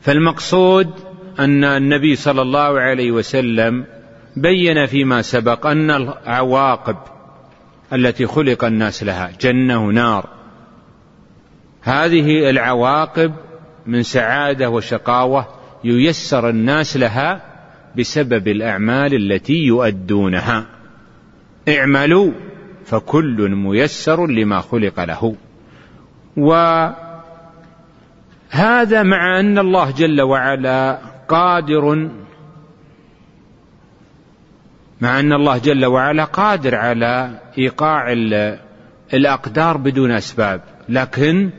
فالمقصود 0.01 0.91
أن 1.39 1.65
النبي 1.65 2.17
صلى 2.17 2.43
الله 2.43 2.81
عليه 2.81 3.11
وسلم 3.11 3.85
بين 4.37 4.87
فيما 4.87 5.23
سبق 5.23 5.67
أن 5.67 5.91
العواقب 5.91 6.97
التي 7.93 8.27
خلق 8.27 8.65
الناس 8.65 9.03
لها 9.03 9.31
جنة 9.41 9.87
ونار. 9.87 10.29
هذه 11.83 12.51
العواقب 12.51 13.33
من 13.87 14.03
سعادة 14.03 14.71
وشقاوة 14.71 15.47
ييسر 15.85 16.49
الناس 16.49 16.97
لها 16.97 17.41
بسبب 17.99 18.49
الأعمال 18.49 19.15
التي 19.15 19.55
يؤدونها. 19.55 20.67
اعملوا 21.69 22.33
فكل 22.85 23.51
ميسر 23.51 24.27
لما 24.27 24.61
خلق 24.61 25.05
له. 25.05 25.37
وهذا 26.37 27.03
مع 29.03 29.41
أن 29.41 29.59
الله 29.59 29.91
جل 29.91 30.23
وعلا 30.23 30.99
قادر 31.29 32.09
مع 35.03 35.21
أن 35.21 35.33
الله 35.33 35.59
جل 35.59 35.87
وعلا 35.87 36.25
قادر 36.25 36.75
على 36.75 37.31
إيقاع 37.59 38.13
الأقدار 39.15 39.77
بدون 39.77 40.11
أسباب. 40.11 40.61
لكن 40.89 41.51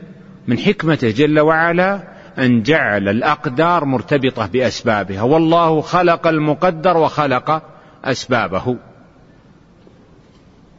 من 0.46 0.58
حكمته 0.58 1.10
جل 1.10 1.40
وعلا 1.40 2.02
أن 2.38 2.62
جعل 2.62 3.08
الأقدار 3.08 3.84
مرتبطة 3.84 4.46
بأسبابها. 4.46 5.22
والله 5.22 5.80
خلق 5.80 6.26
المقدر 6.26 6.96
وخلق 6.96 7.62
أسبابه. 8.04 8.76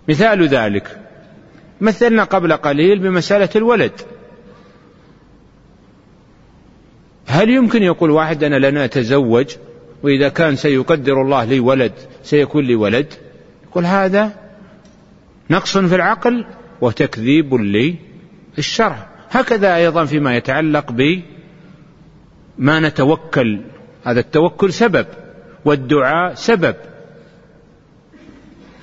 مثال 0.10 0.48
ذلك. 0.48 1.00
مثلنا 1.82 2.24
قبل 2.24 2.54
قليل 2.54 3.00
بمسألة 3.00 3.50
الولد. 3.56 4.02
هل 7.28 7.50
يمكن 7.50 7.84
يقول 7.84 8.12
واحد 8.12 8.44
أنا 8.44 8.56
لن 8.70 8.78
أتزوج 8.78 9.56
وإذا 10.04 10.30
كان 10.30 10.56
سيقدر 10.56 11.22
الله 11.22 11.44
لي 11.44 11.60
ولد 11.60 11.94
سيكون 12.24 12.66
لي 12.66 12.76
ولد 12.76 13.14
يقول 13.64 13.86
هذا 13.86 14.34
نقص 15.50 15.78
في 15.78 15.96
العقل 15.96 16.46
وتكذيب 16.82 17.54
للشرع 18.58 19.08
هكذا 19.32 19.76
أيضا 19.76 20.06
فيما 20.06 20.36
يتعلق 20.36 20.92
بما 20.92 22.80
نتوكل. 22.80 23.62
هذا 24.04 24.20
التوكل 24.20 24.74
سبب 24.74 25.06
والدعاء 25.66 26.34
سبب. 26.34 26.76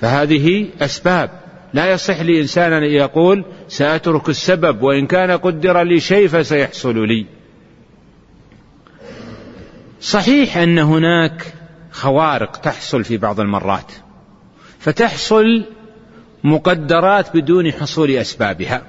فهذه 0.00 0.68
أسباب. 0.80 1.30
لا 1.74 1.92
يصح 1.92 2.20
لإنسان 2.20 2.72
أن 2.72 2.82
يقول 2.82 3.44
سأترك 3.68 4.28
السبب 4.28 4.82
وإن 4.82 5.06
كان 5.06 5.30
قدر 5.30 5.82
لي 5.82 6.00
شيء 6.00 6.28
فسيحصل 6.28 7.06
لي. 7.08 7.26
صحيح 10.02 10.56
أن 10.56 10.78
هناك 10.78 11.54
خوارق 11.90 12.56
تحصل 12.56 13.04
في 13.04 13.16
بعض 13.16 13.40
المرات 13.40 13.92
فتحصل 14.78 15.64
مقدرات 16.44 17.36
بدون 17.36 17.72
حصول 17.72 18.10
أسبابها. 18.10 18.82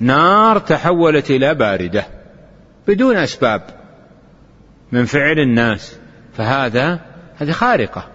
نار 0.00 0.58
تحولت 0.58 1.30
إلى 1.30 1.54
باردة 1.54 2.06
بدون 2.88 3.16
أسباب 3.16 3.62
من 4.92 5.04
فعل 5.04 5.38
الناس 5.38 5.98
فهذا 6.36 7.00
هذه 7.36 7.50
خارقة. 7.50 8.08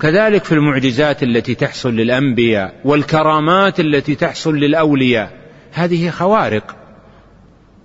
كذلك 0.00 0.44
في 0.44 0.52
المعجزات 0.52 1.22
التي 1.22 1.54
تحصل 1.54 1.96
للأنبياء 1.96 2.80
والكرامات 2.84 3.80
التي 3.80 4.14
تحصل 4.14 4.56
للأولياء 4.56 5.32
هذه 5.72 6.10
خوارق. 6.10 6.85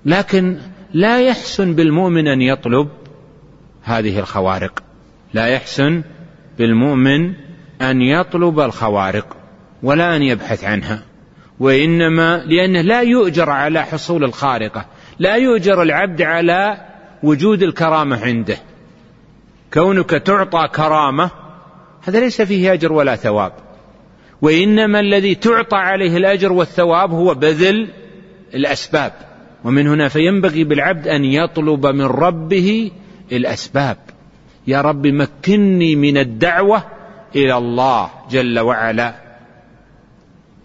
لكن 0.05 0.57
لا 0.93 1.21
يحسن 1.21 1.75
بالمؤمن 1.75 2.27
أن 2.27 2.41
يطلب 2.41 2.89
هذه 3.83 4.19
الخوارق. 4.19 4.83
لا 5.33 5.47
يحسن 5.47 6.01
بالمؤمن 6.57 7.33
أن 7.81 8.01
يطلب 8.01 8.59
الخوارق 8.59 9.37
ولا 9.83 10.15
أن 10.15 10.21
يبحث 10.21 10.63
عنها. 10.63 11.03
وإنما 11.59 12.37
لأنه 12.37 12.81
لا 12.81 13.01
يؤجر 13.01 13.49
على 13.49 13.83
حصول 13.83 14.23
الخارقة. 14.23 14.85
لا 15.19 15.35
يؤجر 15.35 15.81
العبد 15.81 16.21
على 16.21 16.77
وجود 17.23 17.63
الكرامة 17.63 18.25
عنده. 18.25 18.57
كونك 19.73 20.09
تعطى 20.09 20.67
كرامة 20.75 21.31
هذا 22.01 22.19
ليس 22.19 22.41
فيه 22.41 22.73
أجر 22.73 22.93
ولا 22.93 23.15
ثواب. 23.15 23.53
وإنما 24.41 24.99
الذي 24.99 25.35
تعطى 25.35 25.75
عليه 25.77 26.17
الأجر 26.17 26.51
والثواب 26.51 27.11
هو 27.11 27.33
بذل 27.33 27.87
الأسباب. 28.53 29.30
ومن 29.63 29.87
هنا 29.87 30.07
فينبغي 30.07 30.63
بالعبد 30.63 31.07
أن 31.07 31.25
يطلب 31.25 31.85
من 31.85 32.05
ربه 32.05 32.91
الأسباب. 33.31 33.97
يا 34.67 34.81
رب 34.81 35.07
مكني 35.07 35.95
من 35.95 36.17
الدعوة 36.17 36.83
إلى 37.35 37.57
الله 37.57 38.09
جل 38.31 38.59
وعلا 38.59 39.13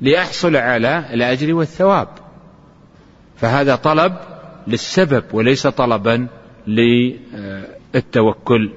لأحصل 0.01 0.57
على 0.57 1.05
الأجر 1.13 1.55
والثواب. 1.55 2.09
فهذا 3.37 3.77
طلب 3.77 4.17
للسبب 4.67 5.25
وليس 5.33 5.67
طلبا 5.67 6.27
للتوكل. 7.95 8.71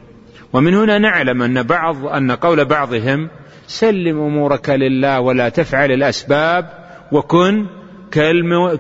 ومن 0.53 0.73
هنا 0.73 0.97
نعلم 0.97 1.41
أن 1.41 1.63
بعض 1.63 2.05
أن 2.05 2.31
قول 2.31 2.65
بعضهم 2.65 3.29
سلم 3.67 4.19
أمورك 4.19 4.69
لله 4.69 5.19
ولا 5.19 5.49
تفعل 5.49 5.91
الأسباب 5.91 6.69
وكن 7.11 7.65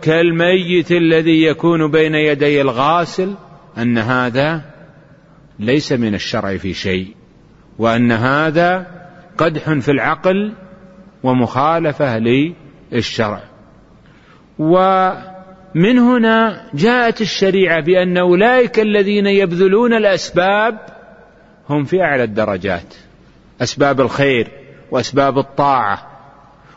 كالميت 0.01 0.91
الذي 0.91 1.43
يكون 1.43 1.91
بين 1.91 2.15
يدي 2.15 2.61
الغاسل 2.61 3.33
أن 3.77 3.97
هذا 3.97 4.61
ليس 5.59 5.91
من 5.91 6.15
الشرع 6.15 6.57
في 6.57 6.73
شيء 6.73 7.15
وأن 7.79 8.11
هذا 8.11 8.87
قدح 9.37 9.73
في 9.73 9.91
العقل 9.91 10.53
ومخالفة 11.23 12.19
للشرع. 12.91 13.41
ومن 14.59 15.97
هنا 15.99 16.69
جاءت 16.73 17.21
الشريعة 17.21 17.81
بأن 17.81 18.17
أولئك 18.17 18.79
الذين 18.79 19.27
يبذلون 19.27 19.93
الأسباب 19.93 20.79
هم 21.69 21.83
في 21.83 22.01
أعلى 22.01 22.23
الدرجات 22.23 22.95
أسباب 23.61 24.01
الخير 24.01 24.47
وأسباب 24.91 25.37
الطاعة. 25.37 26.08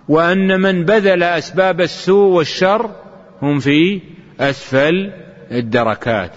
وأن 0.09 0.61
من 0.61 0.84
بذل 0.84 1.22
أسباب 1.22 1.80
السوء 1.80 2.32
والشر 2.36 2.90
هم 3.42 3.59
في 3.59 4.00
أسفل 4.40 5.12
الدركات. 5.53 6.30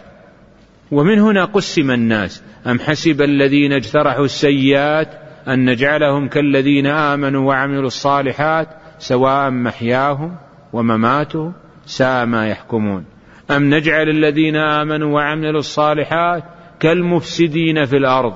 ومن 0.91 1.20
هنا 1.20 1.45
قسم 1.45 1.91
الناس. 1.91 2.43
أم 2.68 2.80
حسب 2.80 3.22
الذين 3.22 3.74
اجترحوا 3.74 4.26
السيئات 4.26 5.09
أن 5.47 5.70
نجعلهم 5.70 6.28
كالذين 6.28 6.88
آمنوا 6.88 7.47
وعملوا 7.47 7.88
الصالحات 7.88 8.68
سواء 8.99 9.49
محياهم 9.49 10.36
ومماتهم 10.74 11.53
ساء 11.86 12.26
ما 12.26 12.47
يحكمون. 12.47 13.05
أم 13.51 13.74
نجعل 13.74 14.09
الذين 14.09 14.55
آمنوا 14.55 15.13
وعملوا 15.13 15.59
الصالحات 15.59 16.43
كالمفسدين 16.80 17.86
في 17.86 17.97
الأرض. 17.97 18.34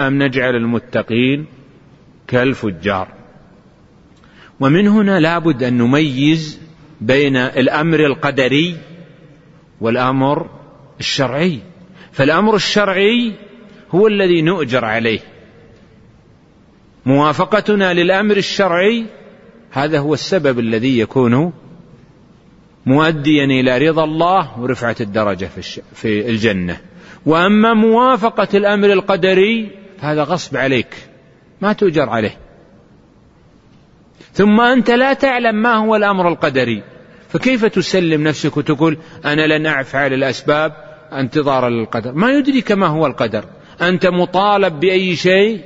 أم 0.00 0.22
نجعل 0.22 0.54
المتقين 0.56 1.46
كالفجار. 2.26 3.17
ومن 4.60 4.88
هنا 4.88 5.20
لابد 5.20 5.62
أن 5.62 5.78
نميز 5.78 6.60
بين 7.00 7.36
الأمر 7.36 8.06
القدري 8.06 8.76
والأمر 9.80 10.50
الشرعي. 11.00 11.58
فالأمر 12.12 12.54
الشرعي 12.54 13.32
هو 13.90 14.06
الذي 14.06 14.42
نؤجر 14.42 14.84
عليه. 14.84 15.20
موافقتنا 17.06 17.94
للأمر 17.94 18.36
الشرعي 18.36 19.06
هذا 19.70 19.98
هو 19.98 20.14
السبب 20.14 20.58
الذي 20.58 20.98
يكون 20.98 21.52
مؤديا 22.86 23.44
إلى 23.44 23.88
رضا 23.88 24.04
الله 24.04 24.60
ورفعة 24.60 24.96
الدرجة 25.00 25.48
في 25.94 26.30
الجنة. 26.30 26.80
وأما 27.26 27.74
موافقة 27.74 28.48
الأمر 28.54 28.92
القدري 28.92 29.70
هذا 30.00 30.22
غصب 30.22 30.56
عليك. 30.56 30.96
ما 31.60 31.72
تؤجر 31.72 32.08
عليه. 32.08 32.47
ثم 34.38 34.60
أنت 34.60 34.90
لا 34.90 35.12
تعلم 35.12 35.54
ما 35.54 35.74
هو 35.74 35.96
الأمر 35.96 36.28
القدري. 36.28 36.82
فكيف 37.28 37.64
تسلم 37.64 38.28
نفسك 38.28 38.56
وتقول 38.56 38.98
أنا 39.24 39.46
لن 39.46 39.66
أفعل 39.66 40.12
الأسباب؟ 40.12 40.72
انتظارا 41.12 41.68
للقدر. 41.68 42.12
ما 42.12 42.30
يدريك 42.30 42.72
ما 42.72 42.86
هو 42.86 43.06
القدر. 43.06 43.44
أنت 43.82 44.06
مطالب 44.06 44.80
بأي 44.80 45.16
شيء؟ 45.16 45.64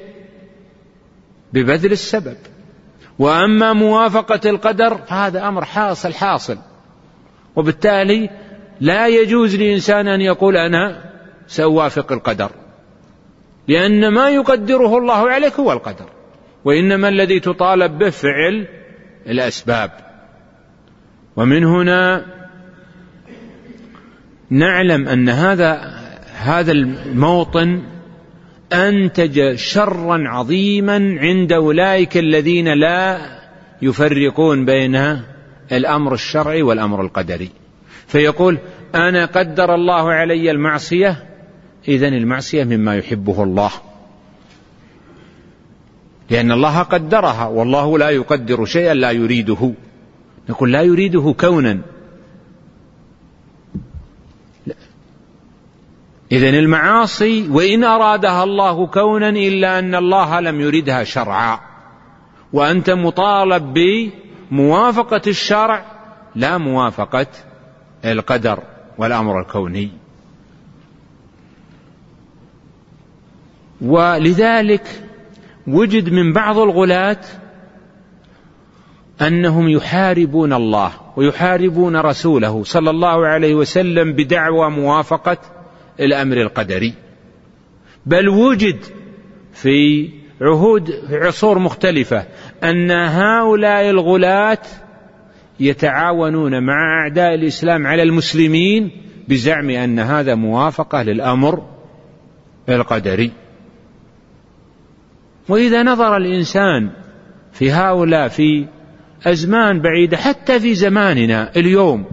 ببذل 1.53 1.93
السبب. 1.93 2.37
وأما 3.19 3.73
موافقة 3.73 4.51
القدر 4.51 4.97
فهذا 4.97 5.49
أمر 5.49 5.65
حاصل 5.65 6.15
حاصل. 6.15 6.59
وبالتالي 7.57 8.31
لا 8.81 9.07
يجوز 9.07 9.57
لإنسان 9.57 10.09
أن 10.09 10.21
يقول 10.21 10.57
أنا 10.57 11.05
سأوافق 11.47 12.13
القدر. 12.13 12.51
لأن 13.69 14.09
ما 14.09 14.31
يقدره 14.31 14.99
الله 14.99 15.31
عليك 15.31 15.55
هو 15.61 15.73
القدر. 15.73 16.22
وإنما 16.65 17.09
الذي 17.09 17.41
تطالب 17.41 17.99
به 17.99 18.11
فعل 18.11 18.67
الأسباب. 19.27 19.91
ومن 21.37 21.65
هنا 21.65 22.25
نعلم 24.51 25.09
أن 25.09 25.29
هذا 25.29 26.03
هذا 26.35 26.73
الموطن 26.73 27.83
أنتج 28.73 29.55
شرا 29.55 30.29
عظيما 30.29 31.17
عند 31.19 31.53
أولئك 31.53 32.17
الذين 32.17 32.69
لا 32.69 33.19
يفرقون 33.83 34.65
بين 34.65 35.23
الأمر 35.73 36.15
الشرعي 36.15 36.63
والأمر 36.63 37.01
القدري. 37.03 37.51
فيقول 38.07 38.59
أنا 38.95 39.25
قدر 39.25 39.75
الله 39.75 40.13
علي 40.13 40.51
المعصية 40.51 41.25
إذا 41.89 42.09
المعصية 42.09 42.65
مما 42.65 42.97
يحبه 42.97 43.43
الله. 43.43 43.71
لأن 46.33 46.53
الله 46.53 46.83
قدرها 46.83 47.47
والله 47.47 47.99
لا 47.99 48.11
يقدر 48.11 48.65
شيئا 48.65 48.95
لا 48.95 49.11
يريده. 49.11 49.73
نقول 50.49 50.73
لا 50.73 50.83
يريده 50.83 51.35
كونا. 51.41 51.81
إذا 56.33 56.49
المعاصي 56.49 57.49
وإن 57.49 57.85
أرادها 57.85 58.45
الله 58.45 58.87
كونا 58.87 59.29
إلا 59.29 59.79
أن 59.79 59.95
الله 59.95 60.41
لم 60.41 60.61
يردها 60.61 61.05
شرعا. 61.05 61.61
وأنت 62.53 62.91
مطالب 62.91 63.79
بموافقة 64.51 65.23
الشرع 65.27 65.85
لا 66.35 66.59
موافقة 66.59 67.27
القدر 68.05 68.63
والأمر 68.99 69.41
الكوني. 69.41 69.91
ولذلك 73.81 75.02
وجد 75.67 76.13
من 76.13 76.33
بعض 76.33 76.59
الغلاة 76.59 77.21
أنهم 79.21 79.69
يحاربون 79.69 80.53
الله 80.53 80.93
ويحاربون 81.17 81.97
رسوله 81.97 82.65
صلى 82.65 82.91
الله 82.91 83.27
عليه 83.27 83.55
وسلم 83.55 84.13
بدعوى 84.13 84.71
موافقة 84.71 85.39
الأمر 86.01 86.37
القدري. 86.37 86.95
بل 88.07 88.29
وجد 88.29 88.77
في 89.53 90.09
عهود 90.41 90.91
عصور 91.11 91.59
مختلفة 91.59 92.27
أن 92.65 92.91
هؤلاء 92.91 93.91
الغلاة 93.91 94.59
يتعاونون 95.61 96.67
مع 96.67 97.01
أعداء 97.03 97.35
الإسلام 97.35 97.87
على 97.87 98.03
المسلمين 98.03 98.91
بزعم 99.29 99.71
أن 99.71 99.99
هذا 99.99 100.35
موافقة 100.35 101.03
للأمر 101.03 101.63
القدري. 102.69 103.42
وإذا 105.49 105.83
نظر 105.83 106.17
الإنسان 106.17 106.91
في 107.53 107.73
هؤلاء 107.73 108.29
في 108.29 108.67
أزمان 109.27 109.81
بعيدة 109.81 110.17
حتى 110.17 110.61
في 110.61 110.75
زماننا 110.75 111.51
اليوم 111.57 112.05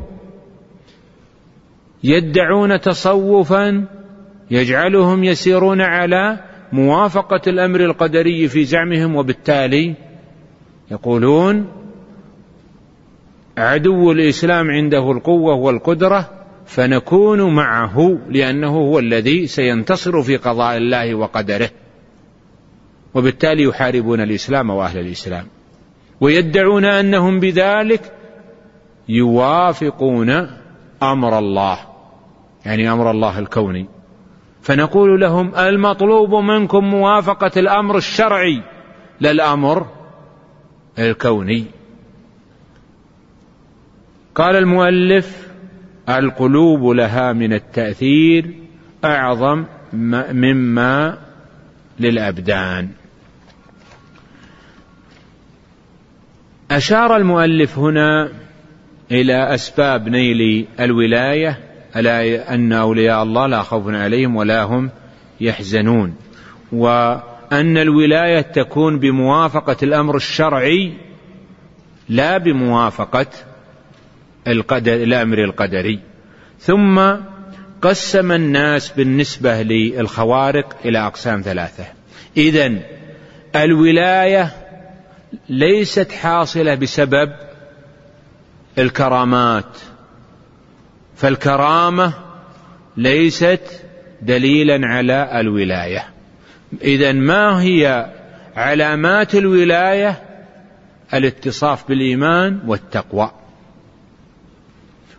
يدعون 2.04 2.80
تصوفا 2.82 3.86
يجعلهم 4.52 5.24
يسيرون 5.24 5.82
على 5.82 6.40
موافقة 6.74 7.42
الأمر 7.48 7.80
القدري 7.80 8.48
في 8.48 8.64
زعمهم 8.64 9.16
وبالتالي 9.16 9.96
يقولون 10.92 11.68
عدو 13.58 14.12
الإسلام 14.12 14.72
عنده 14.72 15.12
القوة 15.12 15.56
والقدرة 15.56 16.30
فنكون 16.66 17.56
معه 17.56 18.20
لأنه 18.30 18.68
هو 18.68 19.00
الذي 19.00 19.48
سينتصر 19.48 20.22
في 20.22 20.38
قضاء 20.38 20.78
الله 20.78 21.16
وقدره. 21.16 21.70
وبالتالي 23.14 23.64
يحاربون 23.64 24.22
الإسلام 24.22 24.70
وأهل 24.70 25.00
الإسلام. 25.00 25.46
ويدعون 26.22 26.86
أنهم 26.86 27.40
بذلك 27.40 28.14
يوافقون 29.10 30.30
أمر 31.04 31.40
الله 31.40 31.80
يعني 32.66 32.92
أمر 32.92 33.12
الله 33.12 33.40
الكوني. 33.40 33.86
فنقول 34.62 35.22
لهم 35.22 35.56
المطلوب 35.56 36.36
منكم 36.36 36.84
موافقة 36.84 37.52
الأمر 37.58 37.98
الشرعي 37.98 38.64
لا 39.20 39.32
الأمر 39.32 39.86
الكوني. 41.00 41.66
قال 44.36 44.56
المؤلف 44.56 45.48
القلوب 46.10 46.86
لها 46.86 47.34
من 47.34 47.54
التأثير 47.54 48.56
أعظم 49.06 49.66
مما 50.34 51.18
للأبدان. 52.00 52.90
أشار 56.72 57.16
المؤلف 57.16 57.78
هنا 57.78 58.32
إلى 59.12 59.54
أسباب 59.54 60.10
نيل 60.10 60.68
الولاية 60.80 61.60
ألا 61.96 62.54
أن 62.54 62.74
أولياء 62.74 63.24
الله 63.24 63.48
لا 63.48 63.62
خوف 63.62 63.88
عليهم 63.88 64.36
ولا 64.36 64.64
هم 64.64 64.90
يحزنون 65.42 66.16
وأن 66.72 67.78
الولاية 67.78 68.42
تكون 68.42 69.00
بموافقة 69.00 69.78
الأمر 69.84 70.16
الشرعي 70.16 70.94
لا 72.10 72.38
بموافقة 72.38 73.28
القدر 74.48 74.94
الأمر 74.94 75.44
القدري. 75.44 76.00
ثم 76.60 77.00
قسم 77.82 78.32
الناس 78.32 78.90
بالنسبة 78.90 79.62
للخوارق 79.62 80.76
إلى 80.86 81.00
أقسام 81.00 81.42
ثلاثة. 81.42 81.86
إذا 82.38 82.74
الولاية 83.56 84.52
ليست 85.50 86.12
حاصلة 86.12 86.76
بسبب 86.76 87.32
الكرامات 88.78 89.78
فالكرامة 91.16 92.14
ليست 92.98 93.62
دليلا 94.22 94.88
على 94.88 95.40
الولاية. 95.40 96.10
إذا 96.82 97.12
ما 97.12 97.62
هي 97.62 98.10
علامات 98.56 99.36
الولاية؟ 99.36 100.24
الاتصاف 101.14 101.88
بالإيمان 101.88 102.60
والتقوى. 102.68 103.32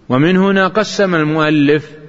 ومن 0.08 0.36
هنا 0.36 0.68
قسم 0.68 1.14
المؤلف 1.14 1.99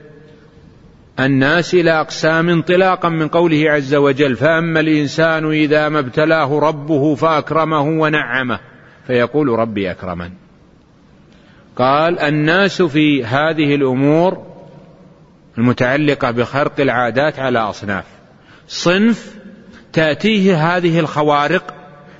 الناس 1.25 1.73
إلى 1.73 1.91
أقسام 1.91 2.49
انطلاقا 2.49 3.09
من 3.09 3.27
قوله 3.27 3.71
عز 3.71 3.95
وجل 3.95 4.35
فأما 4.35 4.79
الإنسان 4.79 5.51
إذا 5.51 5.89
ما 5.89 5.99
ابتلاه 5.99 6.59
ربه 6.59 7.15
فأكرمه 7.15 7.81
ونعمه. 7.81 8.59
فيقول 9.07 9.47
ربي 9.47 9.91
أكرمن. 9.91 10.31
قال 11.75 12.19
الناس 12.19 12.81
في 12.81 13.25
هذه 13.25 13.75
الأمور 13.75 14.45
المتعلقة 15.57 16.31
بخرق 16.31 16.79
العادات 16.79 17.39
على 17.39 17.59
أصناف. 17.59 18.05
صنف 18.67 19.35
تأتيه 19.93 20.77
هذه 20.77 20.99
الخوارق 20.99 21.73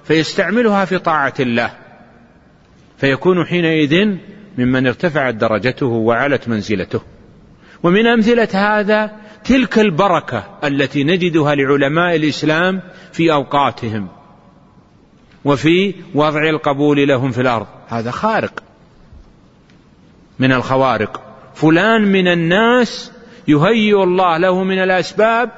فيستعملها 0.03 0.85
في 0.85 0.97
طاعة 0.97 1.33
الله. 1.39 1.71
فيكون 2.97 3.45
حينئذ 3.45 4.15
ممن 4.57 4.87
ارتفعت 4.87 5.33
درجته 5.33 5.85
وعلت 5.85 6.49
منزلته. 6.49 7.01
ومن 7.83 8.07
أمثلة 8.07 8.47
هذا 8.53 9.11
تلك 9.43 9.79
البركة 9.79 10.43
التي 10.63 11.03
نجدها 11.03 11.55
لعلماء 11.55 12.15
الإسلام 12.15 12.81
في 13.11 13.33
أوقاتهم 13.33 14.07
وفي 15.45 15.93
وضع 16.15 16.49
القبول 16.49 17.07
لهم 17.07 17.31
في 17.31 17.41
الأرض. 17.41 17.67
هذا 17.87 18.11
خارق 18.11 18.63
من 20.39 20.51
الخوارق. 20.51 21.21
فلان 21.55 22.01
من 22.01 22.27
الناس 22.27 23.11
يهيئ 23.47 24.03
الله 24.03 24.37
له 24.37 24.63
من 24.63 24.83
الأسباب 24.83 25.49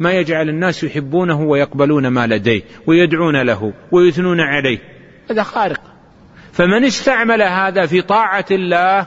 ما 0.00 0.12
يجعل 0.12 0.48
الناس 0.48 0.84
يحبونه 0.84 1.40
ويقبلون 1.40 2.08
ما 2.08 2.26
لديه 2.26 2.62
ويدعون 2.86 3.42
له 3.42 3.72
ويثنون 3.92 4.40
عليه. 4.40 4.78
هذا 5.30 5.42
خارق. 5.42 5.80
فمن 6.52 6.84
استعمل 6.84 7.42
هذا 7.42 7.86
في 7.86 8.02
طاعة 8.02 8.46
الله 8.50 9.06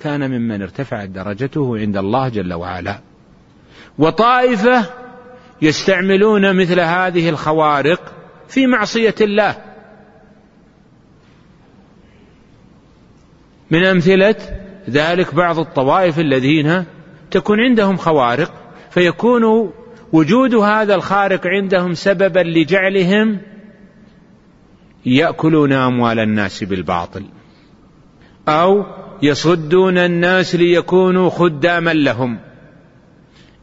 كان 0.00 0.30
ممن 0.30 0.62
ارتفعت 0.62 1.08
درجته 1.08 1.78
عند 1.78 1.96
الله 1.96 2.28
جل 2.28 2.54
وعلا. 2.54 3.00
وطائفة 3.98 4.84
يستعملون 5.62 6.56
مثل 6.56 6.80
هذه 6.80 7.28
الخوارق 7.28 8.12
في 8.48 8.66
معصية 8.66 9.14
الله. 9.20 9.56
من 13.70 13.84
أمثلة 13.84 14.36
ذلك 14.90 15.34
بعض 15.34 15.58
الطوائف 15.58 16.18
الذين 16.18 16.84
تكون 17.30 17.60
عندهم 17.60 17.96
خوارق 17.96 18.52
فيكون 18.90 19.72
وجود 20.12 20.54
هذا 20.54 20.94
الخارق 20.94 21.46
عندهم 21.46 21.94
سببا 21.94 22.40
لجعلهم 22.40 23.38
يأكلون 25.06 25.72
أموال 25.72 26.18
الناس 26.18 26.64
بالباطل. 26.64 27.24
أو 28.48 28.84
يصدون 29.22 29.98
الناس 29.98 30.54
ليكونوا 30.54 31.30
خداما 31.30 31.90
لهم. 31.94 32.38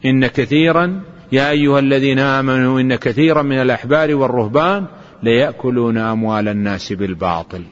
إن 0.04 0.26
كثيرا 0.26 1.00
يا 1.32 1.50
أيها 1.50 1.78
الذين 1.78 2.18
آمنوا 2.18 2.80
إن 2.80 2.94
كثيرا 2.94 3.42
من 3.42 3.62
الأحبار 3.62 4.14
والرهبان 4.14 4.86
ليأكلون 5.22 5.98
أموال 5.98 6.48
الناس 6.48 6.92
بالباطل 6.92 7.62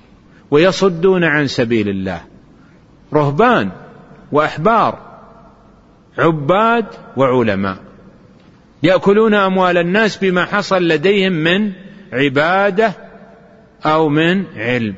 ويصدون 0.50 1.24
عن 1.24 1.46
سبيل 1.46 1.88
الله. 1.88 2.20
رهبان 3.14 3.70
وأحبار 4.32 4.98
عباد 6.18 6.86
وعلماء 7.16 7.76
يأكلون 8.82 9.34
أموال 9.34 9.78
الناس 9.78 10.16
بما 10.16 10.44
حصل 10.44 10.88
لديهم 10.88 11.32
من 11.32 11.72
عبادة 12.12 12.92
أو 13.84 14.08
من 14.08 14.44
علم. 14.56 14.94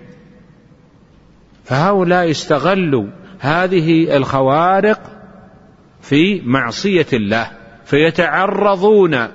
فهؤلاء 1.64 2.30
استغلوا 2.30 3.06
هذه 3.38 4.16
الخوارق 4.16 5.00
في 6.02 6.40
معصية 6.44 7.06
الله 7.12 7.50
فيتعرضون 7.84 9.28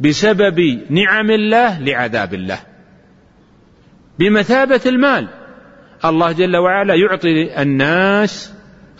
بسبب 0.00 0.80
نعم 0.90 1.30
الله 1.30 1.80
لعذاب 1.80 2.34
الله 2.34 2.58
بمثابة 4.18 4.80
المال. 4.86 5.28
الله 6.04 6.32
جل 6.32 6.56
وعلا 6.56 6.94
يعطي 6.94 7.62
الناس 7.62 8.52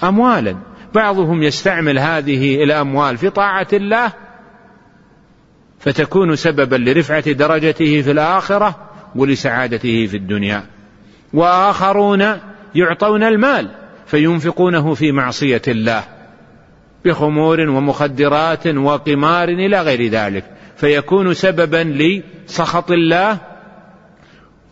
أموالا. 0.05 0.57
بعضهم 0.95 1.43
يستعمل 1.43 1.99
هذه 1.99 2.65
الأموال 2.65 3.17
في 3.17 3.31
طاعة 3.31 3.67
الله 3.73 4.13
فتكون 5.79 6.37
سببا 6.37 6.77
لرفعة 6.77 7.33
درجته 7.33 8.03
في 8.03 8.11
الآخرة 8.11 8.91
ولسعادته 9.15 10.07
في 10.07 10.17
الدنيا. 10.17 10.65
وآخرون 11.35 12.25
يعطون 12.75 13.23
المال 13.23 13.69
فينفقونه 14.07 14.95
في 14.95 15.13
معصية 15.13 15.63
الله 15.69 16.05
بخمور 17.05 17.61
ومخدرات 17.61 18.67
وقمار 18.67 19.49
إلى 19.49 19.81
غير 19.81 20.11
ذلك 20.11 20.45
فيكون 20.77 21.35
سببا 21.35 21.85
لسخط 22.47 22.91
الله 22.91 23.39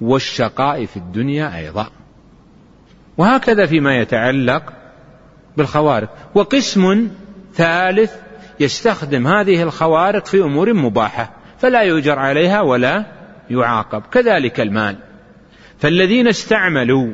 والشقاء 0.01 0.87
في 0.87 0.97
الدنيا 0.97 1.57
أيضا. 1.59 1.87
وهكذا 3.19 3.67
فيما 3.67 3.97
يتعلق 3.97 4.63
بالخوارق. 5.57 6.09
وقسم 6.35 7.09
ثالث 7.55 8.13
يستخدم 8.61 9.27
هذه 9.27 9.63
الخوارق 9.63 10.27
في 10.27 10.41
أمور 10.41 10.75
مباحة 10.75 11.31
فلا 11.59 11.83
يؤجر 11.83 12.19
عليها 12.19 12.61
ولا 12.61 13.05
يعاقب. 13.51 14.03
كذلك 14.13 14.61
المال. 14.61 14.97
فالذين 15.81 16.29
استعملوا 16.29 17.13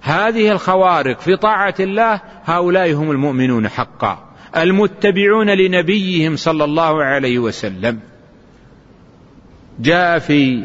هذه 0.00 0.52
الخوارق 0.52 1.20
في 1.20 1.36
طاعة 1.36 1.74
الله 1.80 2.20
هؤلاء 2.44 2.92
هم 2.92 3.10
المؤمنون 3.10 3.68
حقا 3.68 4.30
المتبعون 4.56 5.50
لنبيهم 5.50 6.36
صلى 6.36 6.64
الله 6.64 7.04
عليه 7.04 7.38
وسلم. 7.38 8.00
جاء 9.80 10.18
في 10.18 10.64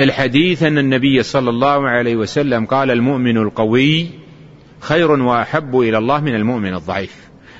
الحديث 0.00 0.62
أن 0.62 0.78
النبي 0.78 1.22
صلى 1.22 1.50
الله 1.50 1.88
عليه 1.88 2.16
وسلم 2.16 2.66
قال 2.66 2.90
المؤمن 2.90 3.36
القوي 3.36 4.06
خير 4.80 5.10
وأحب 5.10 5.80
إلى 5.80 5.98
الله 5.98 6.20
من 6.20 6.34
المؤمن 6.34 6.74
الضعيف. 6.74 7.16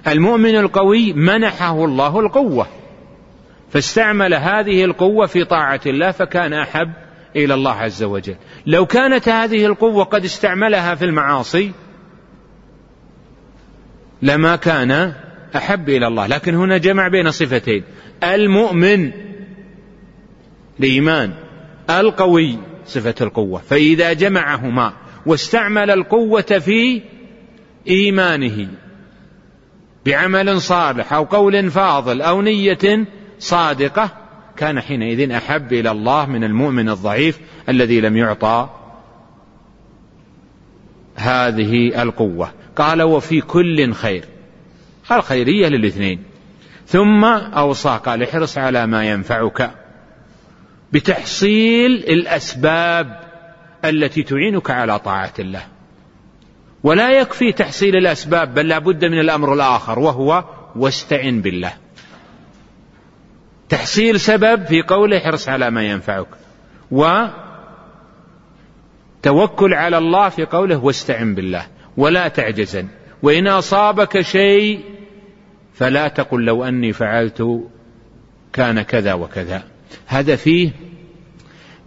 المؤمن 0.09 0.57
القوي 0.57 1.13
منحه 1.13 1.85
الله 1.85 2.21
القوة. 2.21 2.67
فاستعمل 3.73 4.35
هذه 4.35 4.85
القوة 4.85 5.27
في 5.27 5.45
طاعة 5.45 5.81
الله 5.87 6.11
فكان 6.11 6.53
أحب 6.53 6.93
إلى 7.37 7.55
الله 7.55 7.73
عز 7.73 8.03
وجل. 8.03 8.37
لو 8.67 8.87
كانت 8.87 9.29
هذه 9.29 9.67
القوة 9.67 10.05
قد 10.05 10.25
استعملها 10.25 10.95
في 10.95 11.05
المعاصي 11.05 11.73
لما 14.23 14.57
كان 14.57 15.13
أحب 15.57 15.89
إلى 15.89 16.07
الله. 16.07 16.27
لكن 16.27 16.55
هنا 16.55 16.79
جمع 16.79 17.09
بين 17.09 17.31
صفتين. 17.31 17.85
المؤمن 18.25 19.11
الإيمان 20.81 21.33
القوي 21.91 22.59
صفة 22.87 23.15
القوة. 23.21 23.61
فإذا 23.61 24.13
جمعهما 24.13 24.93
واستعمل 25.27 25.91
القوة 25.91 26.43
في 26.43 27.03
إيمانه 27.89 28.69
بعمل 30.07 30.61
صالح 30.61 31.13
أو 31.13 31.25
قول 31.25 31.71
فاضل 31.71 32.23
أو 32.23 32.43
نية 32.43 33.07
صادقة 33.43 34.11
كان 34.57 34.81
حينئذ 34.81 35.31
أحب 35.31 35.73
إلى 35.73 35.91
الله 35.91 36.27
من 36.27 36.45
المؤمن 36.45 36.89
الضعيف 36.89 37.41
الذي 37.69 38.01
لم 38.01 38.17
يعطى 38.17 38.69
هذه 41.17 42.03
القوة. 42.03 42.53
قال 42.77 43.03
وفي 43.03 43.41
كل 43.41 43.93
خير. 43.93 44.25
الخيرية 45.13 45.69
للاثنين. 45.69 46.23
ثم 46.87 47.25
أوصى 47.25 48.01
قال 48.05 48.23
احرص 48.23 48.59
على 48.59 48.87
ما 48.87 49.05
ينفعك 49.05 49.71
بتحصيل 50.93 51.91
الأسباب 51.91 53.21
التي 53.85 54.23
تعينك 54.23 54.71
على 54.71 54.99
طاعة 54.99 55.35
الله. 55.39 55.63
ولا 56.83 57.11
يكفي 57.11 57.53
تحصيل 57.53 57.97
الأسباب 57.97 58.55
بل 58.55 58.69
لا 58.69 58.79
بد 58.79 59.05
من 59.05 59.21
الأمر 59.21 59.55
الآخر 59.55 59.99
وهو 59.99 60.45
واستعن 60.77 61.41
بالله. 61.41 61.73
تحصيل 63.73 64.21
سبب 64.21 64.65
في 64.65 64.83
قوله 64.83 65.19
احرص 65.19 65.49
على 65.49 65.71
ما 65.71 65.83
ينفعك. 65.83 66.27
وتوكل 66.91 67.35
على 69.75 69.99
الله 69.99 70.29
في 70.29 70.45
قوله 70.45 70.85
واستعن 70.85 71.35
بالله 71.35 71.67
ولا 71.97 72.29
تعجزن. 72.29 72.89
وإن 73.23 73.49
أصابك 73.49 74.21
شيء 74.21 74.81
فلا 75.75 76.09
تقل 76.09 76.45
لو 76.45 76.65
أني 76.65 76.93
فعلت 76.93 77.61
كان 78.53 78.83
كذا 78.83 79.13
وكذا. 79.13 79.63
هذا 80.07 80.37
فيه 80.37 80.71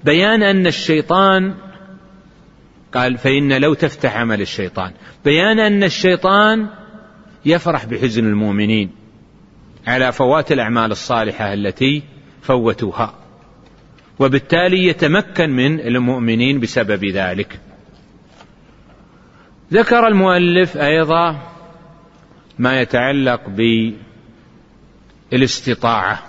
بيان 0.03 0.43
أن 0.43 0.67
الشيطان 0.67 1.53
قال 2.93 3.17
فإن 3.17 3.61
لو 3.61 3.73
تفتح 3.73 4.17
عمل 4.17 4.41
الشيطان. 4.41 4.91
بيان 5.25 5.59
أن 5.59 5.83
الشيطان 5.83 6.67
يفرح 7.45 7.85
بحزن 7.85 8.25
المؤمنين. 8.25 9.04
على 9.87 10.11
فوات 10.11 10.51
الأعمال 10.51 10.91
الصالحة 10.91 11.53
التي 11.53 12.03
فوتوها. 12.41 13.13
وبالتالي 14.19 14.87
يتمكن 14.87 15.49
من 15.49 15.79
المؤمنين 15.79 16.59
بسبب 16.59 17.05
ذلك. 17.05 17.59
ذكر 19.73 20.07
المؤلف 20.07 20.77
أيضا 20.77 21.51
ما 22.59 22.81
يتعلق 22.81 23.41
بالاستطاعة. 25.31 26.23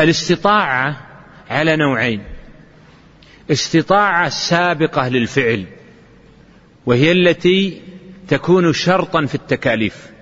الاستطاعة 0.00 1.00
على 1.50 1.76
نوعين. 1.76 2.22
استطاعة 3.50 4.28
سابقة 4.28 5.08
للفعل 5.08 5.66
وهي 6.86 7.12
التي 7.12 7.82
تكون 8.28 8.72
شرطا 8.72 9.26
في 9.26 9.34
التكاليف. 9.34 10.15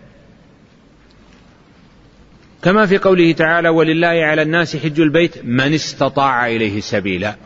كما 2.64 2.86
في 2.86 2.98
قوله 2.98 3.32
تعالى 3.32 3.68
ولله 3.68 4.06
على 4.06 4.42
الناس 4.42 4.76
حج 4.76 5.00
البيت 5.00 5.44
من 5.44 5.74
استطاع 5.74 6.46
إليه 6.46 6.80
سبيلا. 6.80 7.36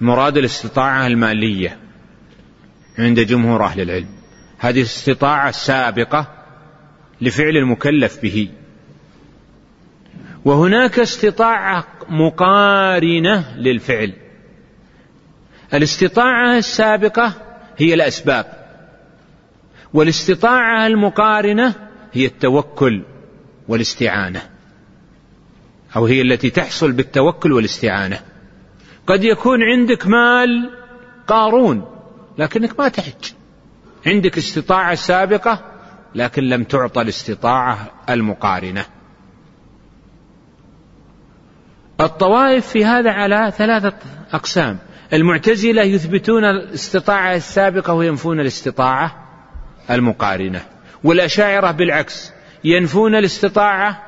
مراد 0.00 0.36
الاستطاعة 0.36 1.06
المالية 1.06 1.78
عند 2.98 3.20
جمهور 3.20 3.64
أهل 3.64 3.80
العلم. 3.80 4.08
هذه 4.58 4.82
استطاعة 4.82 5.50
سابقة 5.50 6.26
لفعل 7.20 7.56
المكلف 7.56 8.22
به. 8.22 8.48
وهناك 10.44 10.98
استطاعة 10.98 11.86
مقارنة 12.08 13.56
للفعل. 13.56 14.12
الاستطاعة 15.74 16.58
السابقة 16.58 17.32
هي 17.76 17.94
الأسباب. 17.94 18.46
والاستطاعة 19.94 20.86
المقارنة 20.86 21.74
هي 22.12 22.26
التوكل. 22.26 23.02
والاستعانة. 23.68 24.42
أو 25.96 26.06
هي 26.06 26.22
التي 26.22 26.50
تحصل 26.50 26.92
بالتوكل 26.92 27.52
والاستعانة. 27.52 28.20
قد 29.06 29.24
يكون 29.24 29.62
عندك 29.62 30.06
مال 30.06 30.70
قارون 31.26 31.84
لكنك 32.38 32.80
ما 32.80 32.88
تحج. 32.88 33.32
عندك 34.06 34.38
استطاعة 34.38 34.94
سابقة 34.94 35.64
لكن 36.14 36.42
لم 36.42 36.64
تعطى 36.64 37.00
الاستطاعة 37.00 37.90
المقارنة. 38.10 38.84
الطوائف 42.00 42.66
في 42.66 42.84
هذا 42.84 43.10
على 43.10 43.52
ثلاثة 43.56 43.96
أقسام. 44.32 44.78
المعتزلة 45.12 45.82
يثبتون 45.82 46.44
الاستطاعة 46.44 47.36
السابقة 47.36 47.92
وينفون 47.92 48.40
الاستطاعة 48.40 49.28
المقارنة. 49.90 50.62
والأشاعرة 51.04 51.70
بالعكس. 51.70 52.35
ينفون 52.66 53.14
الاستطاعة 53.14 54.02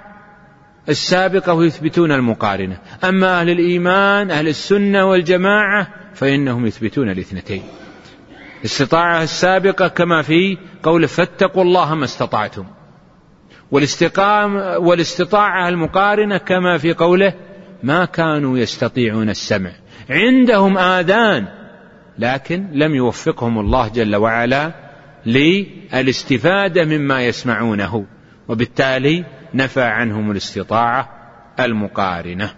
السابقة 0.89 1.55
ويثبتون 1.55 2.13
المقارنة. 2.13 2.79
أما 3.05 3.41
أهل 3.41 3.51
الإيمان 3.51 4.31
أهل 4.31 4.49
السنة 4.49 5.05
والجماعة 5.05 5.89
فإنهم 6.15 6.67
يثبتون 6.67 7.11
الاثنتين. 7.11 7.63
الاستطاعة 8.61 9.23
السابقة 9.23 9.89
كما 9.89 10.23
في 10.23 10.59
قول 10.83 11.09
فاتقوا 11.09 11.63
الله 11.63 11.95
ما 11.95 12.05
استطعتم. 12.05 12.65
والاستقام 13.71 14.57
والاستطاعة 14.87 15.69
المقارنة 15.69 16.39
كما 16.39 16.79
في 16.79 16.93
قوله 16.93 17.35
ما 17.83 18.05
كانوا 18.05 18.59
يستطيعون 18.59 19.31
السمع. 19.31 19.71
عندهم 20.11 20.79
آذان 20.79 21.47
لكن 22.19 22.69
لم 22.73 22.95
يوفقهم 22.95 23.59
الله 23.59 23.89
جل 23.89 24.17
وعلا 24.17 24.73
للاستفادة 25.27 26.85
مما 26.85 27.23
يسمعونه. 27.23 28.18
وبالتالي 28.49 29.25
نفى 29.55 29.83
عنهم 29.83 30.31
الاستطاعة 30.31 31.09
المقارنة. 31.61 32.55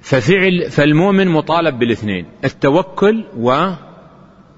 ففعل 0.00 0.70
فالمؤمن 0.70 1.28
مطالب 1.28 1.78
بالاثنين 1.78 2.26
التوكل 2.44 3.24
وفعل 3.36 3.76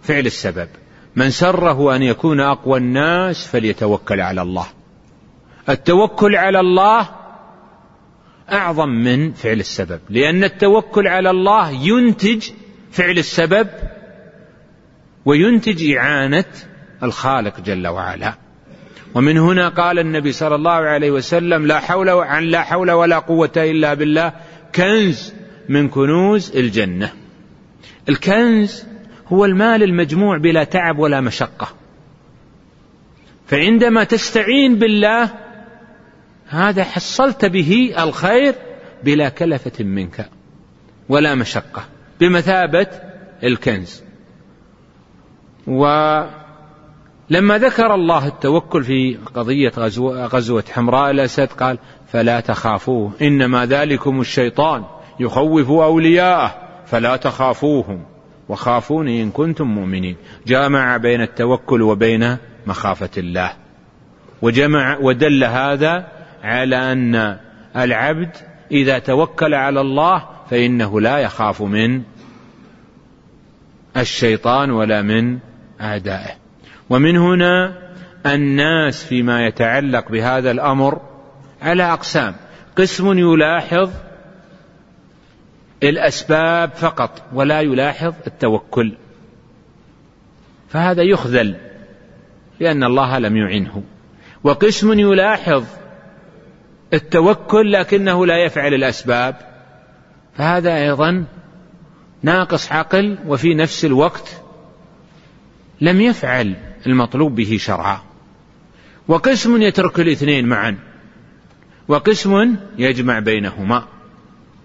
السبب. 0.09 0.69
من 1.17 1.31
سره 1.31 1.97
أن 1.97 2.03
يكون 2.03 2.41
أقوى 2.41 2.79
الناس 2.79 3.47
فليتوكل 3.47 4.21
على 4.21 4.43
الله. 4.43 4.67
التوكل 5.69 6.37
على 6.37 6.61
الله 6.61 7.09
أعظم 8.53 8.89
من 8.89 9.33
فعل 9.33 9.61
السبب 9.61 10.01
لأن 10.11 10.45
التوكل 10.45 11.07
على 11.07 11.31
الله 11.31 11.71
ينتج 11.71 12.51
فعل 12.91 13.19
السبب 13.19 13.69
وينتج 15.29 15.91
إعانة 15.91 16.45
الخالق 17.03 17.61
جل 17.61 17.87
وعلا. 17.87 18.35
ومن 19.15 19.39
هنا 19.39 19.69
قال 19.69 19.99
النبي 19.99 20.33
صلى 20.33 20.55
الله 20.55 20.71
عليه 20.71 21.11
وسلم 21.11 21.67
لا 21.67 21.81
حول 21.81 22.09
عن 22.09 22.45
لا 22.45 22.63
حول 22.63 22.91
ولا 22.91 23.19
قوة 23.19 23.53
إلا 23.57 23.95
بالله 23.95 24.33
كنز 24.75 25.35
من 25.69 25.89
كنوز 25.89 26.57
الجنة. 26.57 27.13
الكنز 28.09 28.85
هو 29.27 29.45
المال 29.45 29.83
المجموع 29.83 30.39
بلا 30.39 30.65
تعب 30.65 30.99
ولا 30.99 31.21
مشقة. 31.21 31.69
فعندما 33.47 34.05
تستعين 34.05 34.79
بالله 34.79 35.31
هذا 36.49 36.85
حصلت 36.85 37.45
به 37.45 37.95
الخير 37.99 38.55
بلا 39.05 39.29
كلفة 39.29 39.85
منك 39.85 40.29
ولا 41.09 41.35
مشقة 41.35 41.85
بمثابة 42.21 42.87
الكنز. 43.45 44.08
ولما 45.69 47.59
ذكر 47.59 47.95
الله 47.95 48.27
التوكل 48.27 48.85
في 48.85 49.19
قضية 49.35 49.73
غزوه, 49.77 50.27
غزوة 50.27 50.65
حمراء 50.73 51.11
الأسد 51.11 51.47
قال 51.47 51.79
فلا 52.07 52.41
تخافوه 52.41 53.13
إنما 53.23 53.67
ذلكم 53.67 54.21
الشيطان 54.21 54.85
يخوف 55.21 55.71
أولياءه 55.71 56.55
فلا 56.87 57.17
تخافوهم 57.17 58.03
وخافوني 58.49 59.23
إن 59.23 59.31
كنتم 59.31 59.67
مؤمنين. 59.67 60.17
جامع 60.47 60.97
بين 60.97 61.21
التوكل 61.21 61.83
وبين 61.83 62.37
مخافة 62.67 63.11
الله. 63.19 63.53
وجمع 64.43 64.99
ودل 64.99 65.45
هذا 65.45 66.07
على 66.43 66.93
أن 66.93 67.39
العبد 67.77 68.37
إذا 68.71 68.99
توكل 68.99 69.55
على 69.55 69.81
الله 69.81 70.29
فإنه 70.51 71.01
لا 71.01 71.19
يخاف 71.19 71.63
من 71.63 72.03
الشيطان 73.97 74.71
ولا 74.71 75.03
من 75.03 75.39
أعدائه 75.81 76.35
ومن 76.91 77.17
هنا 77.17 77.75
الناس 78.27 79.05
فيما 79.05 79.47
يتعلق 79.47 80.09
بهذا 80.09 80.51
الأمر 80.51 81.01
على 81.63 81.93
أقسام. 81.93 82.35
قسم 82.77 83.19
يلاحظ 83.19 83.91
الأسباب 85.83 86.71
فقط 86.71 87.23
ولا 87.33 87.61
يلاحظ 87.61 88.15
التوكل. 88.27 88.93
فهذا 90.69 91.03
يخذل 91.03 91.57
لأن 92.61 92.85
الله 92.85 93.19
لم 93.19 93.37
يعنه. 93.37 93.83
وقسم 94.45 94.99
يلاحظ 94.99 95.65
التوكل 96.93 97.73
لكنه 97.73 98.27
لا 98.27 98.45
يفعل 98.45 98.75
الأسباب. 98.75 99.37
فهذا 100.37 100.77
أيضا 100.77 101.25
ناقص 102.23 102.73
عقل 102.73 103.19
وفي 103.27 103.55
نفس 103.55 103.85
الوقت 103.85 104.43
لم 105.81 106.01
يفعل 106.01 106.55
المطلوب 106.87 107.35
به 107.35 107.57
شرعا. 107.61 108.01
وقسم 109.09 109.63
يترك 109.63 110.01
الاثنين 110.01 110.47
معا. 110.47 110.79
وقسم 111.89 112.57
يجمع 112.79 113.19
بينهما. 113.19 113.85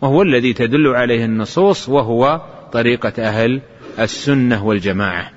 وهو 0.02 0.22
الذي 0.22 0.54
تدل 0.54 0.88
عليه 0.88 1.26
النصوص 1.26 1.90
وهو 1.90 2.42
طريقة 2.72 3.14
أهل 3.20 3.62
السنة 4.00 4.66
والجماعة. 4.66 5.32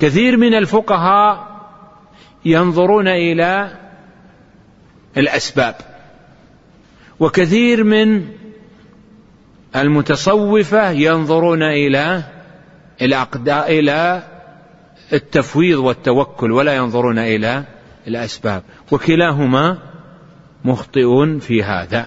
كثير 0.00 0.36
من 0.36 0.54
الفقهاء 0.54 1.52
ينظرون 2.44 3.08
إلى 3.08 3.78
الأسباب. 5.16 5.74
وكثير 7.20 7.84
من 7.84 8.28
المتصوفة 9.76 10.90
ينظرون 10.90 11.62
إلى 11.62 12.22
إلى 13.68 14.31
التفويض 15.12 15.78
والتوكل 15.78 16.52
ولا 16.52 16.76
ينظرون 16.76 17.18
إلى 17.18 17.64
الأسباب 18.06 18.62
وكلاهما 18.92 19.78
مخطئون 20.64 21.38
في 21.38 21.62
هذا. 21.62 22.06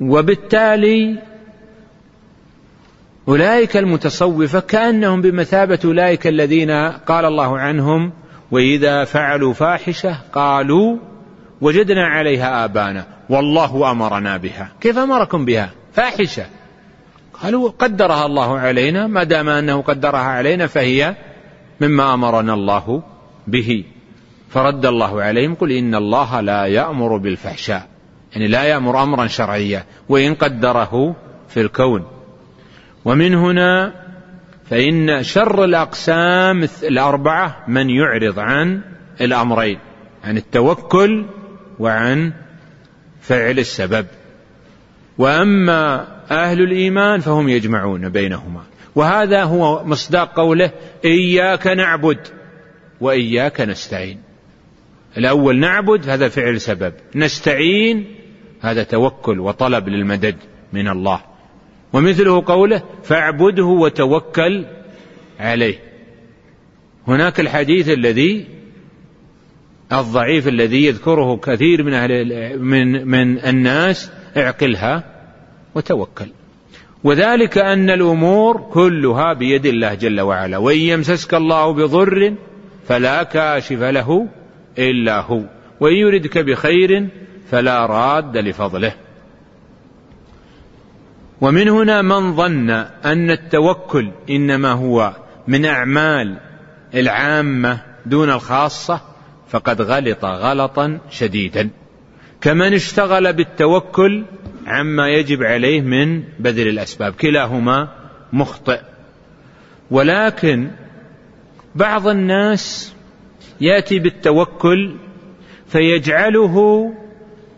وبالتالي 0.00 1.18
أولئك 3.28 3.76
المتصوفة 3.76 4.60
كأنهم 4.60 5.22
بمثابة 5.22 5.78
أولئك 5.84 6.26
الذين 6.26 6.70
قال 6.90 7.24
الله 7.24 7.58
عنهم 7.58 8.12
وإذا 8.50 9.04
فعلوا 9.04 9.52
فاحشة 9.52 10.16
قالوا 10.32 10.96
وجدنا 11.60 12.06
عليها 12.06 12.64
آبانا 12.64 13.06
والله 13.28 13.90
أمرنا 13.90 14.36
بها. 14.36 14.72
كيف 14.80 14.98
أمركم 14.98 15.44
بها؟ 15.44 15.70
فاحشة. 15.92 16.46
قالوا 17.42 17.70
قدرها 17.70 18.26
الله 18.26 18.58
علينا 18.58 19.06
ما 19.06 19.24
دام 19.24 19.48
أنه 19.48 19.82
قدرها 19.82 20.18
علينا 20.20 20.66
فهي 20.66 21.14
مما 21.80 22.14
أمرنا 22.14 22.54
الله 22.54 23.02
به. 23.46 23.84
فرد 24.48 24.86
الله 24.86 25.22
عليهم 25.22 25.54
قل 25.54 25.72
إن 25.72 25.94
الله 25.94 26.40
لا 26.40 26.66
يأمر 26.66 27.16
بالفحشاء. 27.16 27.88
يعني 28.32 28.48
لا 28.48 28.64
يأمر 28.64 29.02
أمرا 29.02 29.26
شرعيا 29.26 29.84
وإن 30.08 30.34
قدره 30.34 31.16
في 31.48 31.60
الكون. 31.60 32.04
ومن 33.04 33.34
هنا 33.34 33.92
فإن 34.70 35.22
شر 35.22 35.64
الأقسام 35.64 36.68
الأربعة 36.82 37.64
من 37.68 37.90
يعرض 37.90 38.38
عن 38.38 38.80
الأمرين 39.20 39.78
عن 40.24 40.36
التوكل 40.36 41.24
وعن 41.78 42.32
فعل 43.20 43.58
السبب. 43.58 44.06
وأما 45.18 46.06
أهل 46.30 46.62
الإيمان 46.62 47.20
فهم 47.20 47.48
يجمعون 47.48 48.08
بينهما. 48.08 48.60
وهذا 48.94 49.44
هو 49.44 49.84
مصداق 49.84 50.36
قوله 50.36 50.70
إياك 51.04 51.66
نعبد 51.66 52.18
وإياك 53.00 53.60
نستعين. 53.60 54.20
الأول 55.18 55.58
نعبد 55.58 56.08
هذا 56.08 56.28
فعل 56.28 56.60
سبب. 56.60 56.92
نستعين 57.14 58.04
هذا 58.60 58.82
توكل 58.82 59.40
وطلب 59.40 59.88
للمدد 59.88 60.36
من 60.72 60.88
الله. 60.88 61.20
ومثله 61.92 62.44
قوله 62.46 62.82
فاعبده 63.02 63.64
وتوكل 63.64 64.64
عليه. 65.40 65.78
هناك 67.08 67.40
الحديث 67.40 67.88
الذي 67.88 68.46
الضعيف 69.92 70.48
الذي 70.48 70.86
يذكره 70.86 71.36
كثير 71.36 71.82
من 71.82 71.94
أهل 71.94 72.58
من 72.58 73.08
من 73.08 73.38
الناس 73.38 74.10
اعقلها 74.36 75.04
وتوكل. 75.74 76.26
وذلك 77.04 77.58
أن 77.58 77.90
الأمور 77.90 78.68
كلها 78.72 79.32
بيد 79.32 79.66
الله 79.66 79.94
جل 79.94 80.20
وعلا. 80.20 80.58
وإن 80.58 80.78
يمسسك 80.78 81.34
الله 81.34 81.72
بضر 81.72 82.34
فلا 82.88 83.22
كاشف 83.22 83.82
له 83.82 84.28
إلا 84.78 85.20
هو. 85.20 85.42
وإن 85.80 85.94
يردك 85.94 86.38
بخير 86.38 87.08
فلا 87.50 87.86
راد 87.86 88.36
لفضله. 88.36 88.92
ومن 91.40 91.68
هنا 91.68 92.02
من 92.02 92.36
ظن 92.36 92.70
أن 93.04 93.30
التوكل 93.30 94.10
إنما 94.30 94.72
هو 94.72 95.12
من 95.48 95.64
أعمال 95.64 96.36
العامة 96.94 97.80
دون 98.06 98.30
الخاصة 98.30 99.00
فقد 99.48 99.82
غلط 99.82 100.24
غلطا 100.24 100.98
شديدا. 101.10 101.70
كمن 102.40 102.74
اشتغل 102.74 103.32
بالتوكل 103.32 104.24
عما 104.70 105.08
يجب 105.08 105.42
عليه 105.42 105.80
من 105.80 106.22
بذل 106.38 106.68
الأسباب. 106.68 107.12
كلاهما 107.12 107.88
مخطئ. 108.32 108.80
ولكن 109.90 110.70
بعض 111.74 112.08
الناس 112.08 112.94
يأتي 113.60 113.98
بالتوكل 113.98 114.96
فيجعله 115.66 116.86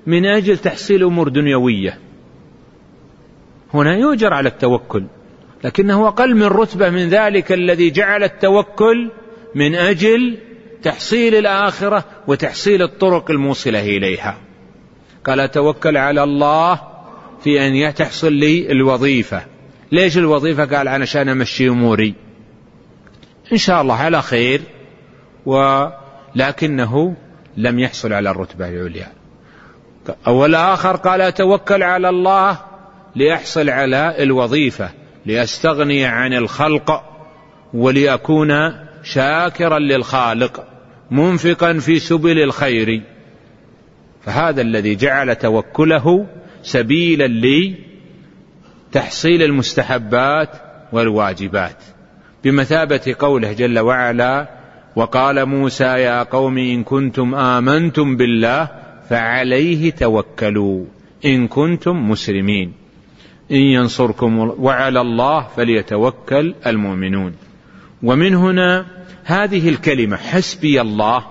من 0.06 0.26
أجل 0.26 0.59
تحصيل 0.59 1.05
أمور 1.05 1.28
دنيوية. 1.28 1.98
هنا 3.74 3.97
يؤجر 3.97 4.32
على 4.32 4.48
التوكل 4.48 5.05
لكنه 5.64 6.09
أقل 6.09 6.34
من 6.34 6.47
رتبة 6.47 6.90
من 6.90 7.09
ذلك 7.09 7.52
الذي 7.52 7.90
جعل 7.90 8.22
التوكل 8.22 9.10
من 9.55 9.74
أجل 9.74 10.39
تحصيل 10.82 11.34
الآخرة 11.34 12.05
وتحصيل 12.26 12.82
الطرق 12.82 13.30
الموصلة 13.30 13.80
إليها. 13.80 14.39
قال 15.24 15.40
أتوكل 15.40 15.97
على 15.97 16.22
الله 16.22 16.91
في 17.44 17.66
أن 17.66 17.94
تحصل 17.94 18.32
لي 18.32 18.73
الوظيفة. 18.73 19.43
ليش 19.93 20.19
الوظيفة؟ 20.19 20.77
قال 20.77 20.89
علشان 20.89 21.28
أمشي 21.28 21.69
أموري. 21.69 22.14
إن 23.52 23.56
شاء 23.56 23.82
الله 23.82 23.94
على 23.94 24.23
خير. 24.23 24.62
ولكنه 25.47 27.16
لم 27.56 27.78
يحصل 27.78 28.12
على 28.12 28.31
الرتبة 28.31 28.69
العليا. 28.69 29.12
والآخر 30.27 30.97
قال 30.97 31.20
أتوكل 31.20 31.82
على 31.82 32.09
الله 32.09 32.59
لأحصل 33.14 33.70
على 33.70 34.23
الوظيفة 34.23 34.90
لأستغني 35.27 36.05
عن 36.05 36.32
الخلق 36.32 37.02
ولأكون 37.74 38.51
شاكرا 39.02 39.78
للخالق 39.78 40.64
منفقا 41.10 41.78
في 41.78 41.98
سبل 41.98 42.43
الخير. 42.43 43.02
فهذا 44.24 44.62
الذي 44.62 44.94
جعل 44.94 45.36
توكله 45.36 46.27
سبيلا 46.62 47.28
لتحصيل 48.89 49.43
المستحبات 49.43 50.48
والواجبات. 50.93 51.76
بمثابة 52.44 53.14
قوله 53.18 53.52
جل 53.52 53.78
وعلا 53.78 54.48
وقال 54.97 55.47
موسى 55.47 55.84
يا 55.84 56.22
قوم 56.22 56.59
إن 56.59 56.84
كنتم 56.84 57.34
آمنتم 57.34 58.16
بالله 58.16 58.68
فعليه 59.10 59.90
توكلوا 59.90 60.84
إن 61.24 61.48
كنتم 61.48 62.10
مسلمين. 62.10 62.72
إن 63.51 63.56
ينصركم 63.56 64.39
وعلى 64.59 65.01
الله 65.01 65.48
فليتوكل 65.56 66.55
المؤمنون. 66.66 67.34
ومن 68.02 68.34
هنا 68.34 68.86
هذه 69.24 69.68
الكلمة 69.68 70.16
حسبي 70.16 70.80
الله. 70.80 71.24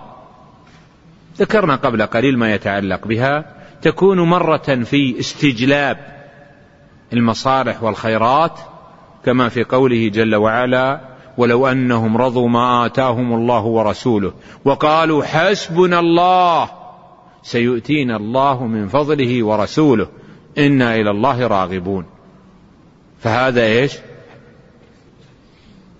ذكرنا 1.37 1.75
قبل 1.75 2.01
قليل 2.01 2.37
ما 2.37 2.53
يتعلق 2.53 3.07
بها. 3.07 3.60
تكون 3.81 4.19
مرة 4.19 4.83
في 4.83 5.19
استجلاب 5.19 5.97
المصالح 7.13 7.83
والخيرات 7.83 8.59
كما 9.25 9.49
في 9.49 9.63
قوله 9.63 10.07
جل 10.07 10.35
وعلا 10.35 11.01
ولو 11.37 11.67
أنهم 11.67 12.17
رضوا 12.17 12.49
ما 12.49 12.85
آتاهم 12.85 13.33
الله 13.33 13.63
ورسوله 13.63 14.33
وقالوا 14.65 15.23
حسبنا 15.23 15.99
الله 15.99 16.69
سيؤتينا 17.43 18.15
الله 18.15 18.67
من 18.67 18.87
فضله 18.87 19.43
ورسوله 19.43 20.07
إنا 20.57 20.95
إلى 20.95 21.09
الله 21.09 21.47
راغبون. 21.47 22.05
فهذا 23.19 23.63
إيش؟ 23.63 23.97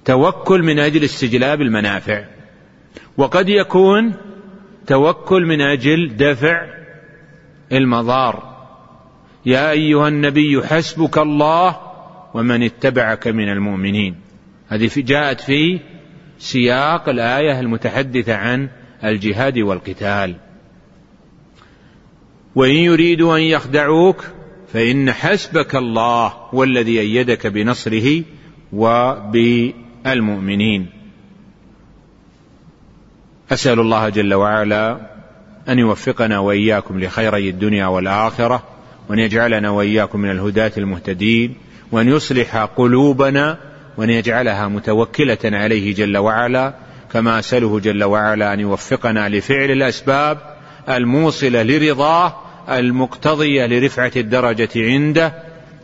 توكل 0.06 0.64
من 0.64 0.80
أجل 0.80 1.04
استجلاب 1.04 1.62
المنافع. 1.62 2.24
وقد 3.18 3.50
يكون 3.50 4.14
توكل 4.88 5.46
من 5.46 5.62
أجل 5.62 6.18
دفع 6.18 6.81
المضار. 7.72 8.52
يا 9.46 9.72
أيها 9.72 10.08
النبي 10.08 10.64
حسبك 10.64 11.18
الله 11.18 11.78
ومن 12.34 12.64
اتبعك 12.64 13.28
من 13.28 13.50
المؤمنين. 13.50 14.16
هذه 14.68 14.90
جاءت 14.98 15.42
في 15.42 15.80
سياق 16.40 17.10
الآية 17.10 17.60
المتحدثة 17.60 18.36
عن 18.36 18.70
الجهاد 19.04 19.58
والقتال. 19.58 20.36
وإن 22.56 22.76
يريدوا 22.76 23.38
أن 23.38 23.42
يخدعوك 23.42 24.26
فإن 24.74 25.12
حسبك 25.12 25.76
الله 25.76 26.34
والذي 26.54 27.00
أيدك 27.00 27.48
بنصره 27.48 28.24
وبالمؤمنين. 28.74 30.88
أسأل 33.52 33.80
الله 33.80 34.10
جل 34.10 34.34
وعلا 34.34 35.11
أن 35.70 35.80
يوفقنا 35.80 36.40
وإياكم 36.40 37.00
لخيري 37.00 37.50
الدنيا 37.50 37.86
والآخرة 37.86 38.64
وأن 39.10 39.20
يجعلنا 39.20 39.70
وإياكم 39.70 40.20
من 40.20 40.32
الهداة 40.32 40.72
المهتدين 40.78 41.56
وأن 41.92 42.08
يصلح 42.08 42.58
قلوبنا 42.58 43.58
وأن 43.98 44.10
يجعلها 44.10 44.68
متوكلة 44.68 45.38
عليه 45.44 45.94
جل 45.94 46.18
وعلا 46.18 46.74
كما 47.14 47.40
أسأله 47.40 47.80
جل 47.80 48.04
وعلا 48.04 48.54
أن 48.54 48.60
يوفقنا 48.60 49.30
لفعل 49.30 49.72
الأسباب 49.72 50.38
الموصلة 50.90 51.64
لرضاه 51.64 52.36
المقتضية 52.70 53.66
لرفعة 53.66 54.12
الدرجة 54.16 54.70
عنده. 54.76 55.34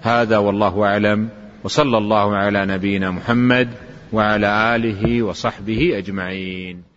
هذا 0.02 0.38
والله 0.38 0.84
أعلم 0.86 1.30
وصلى 1.64 1.98
الله 1.98 2.36
على 2.36 2.66
نبينا 2.66 3.12
محمد 3.12 3.70
وعلى 4.14 4.76
آله 4.76 5.24
وصحبه 5.24 5.98
أجمعين. 5.98 6.97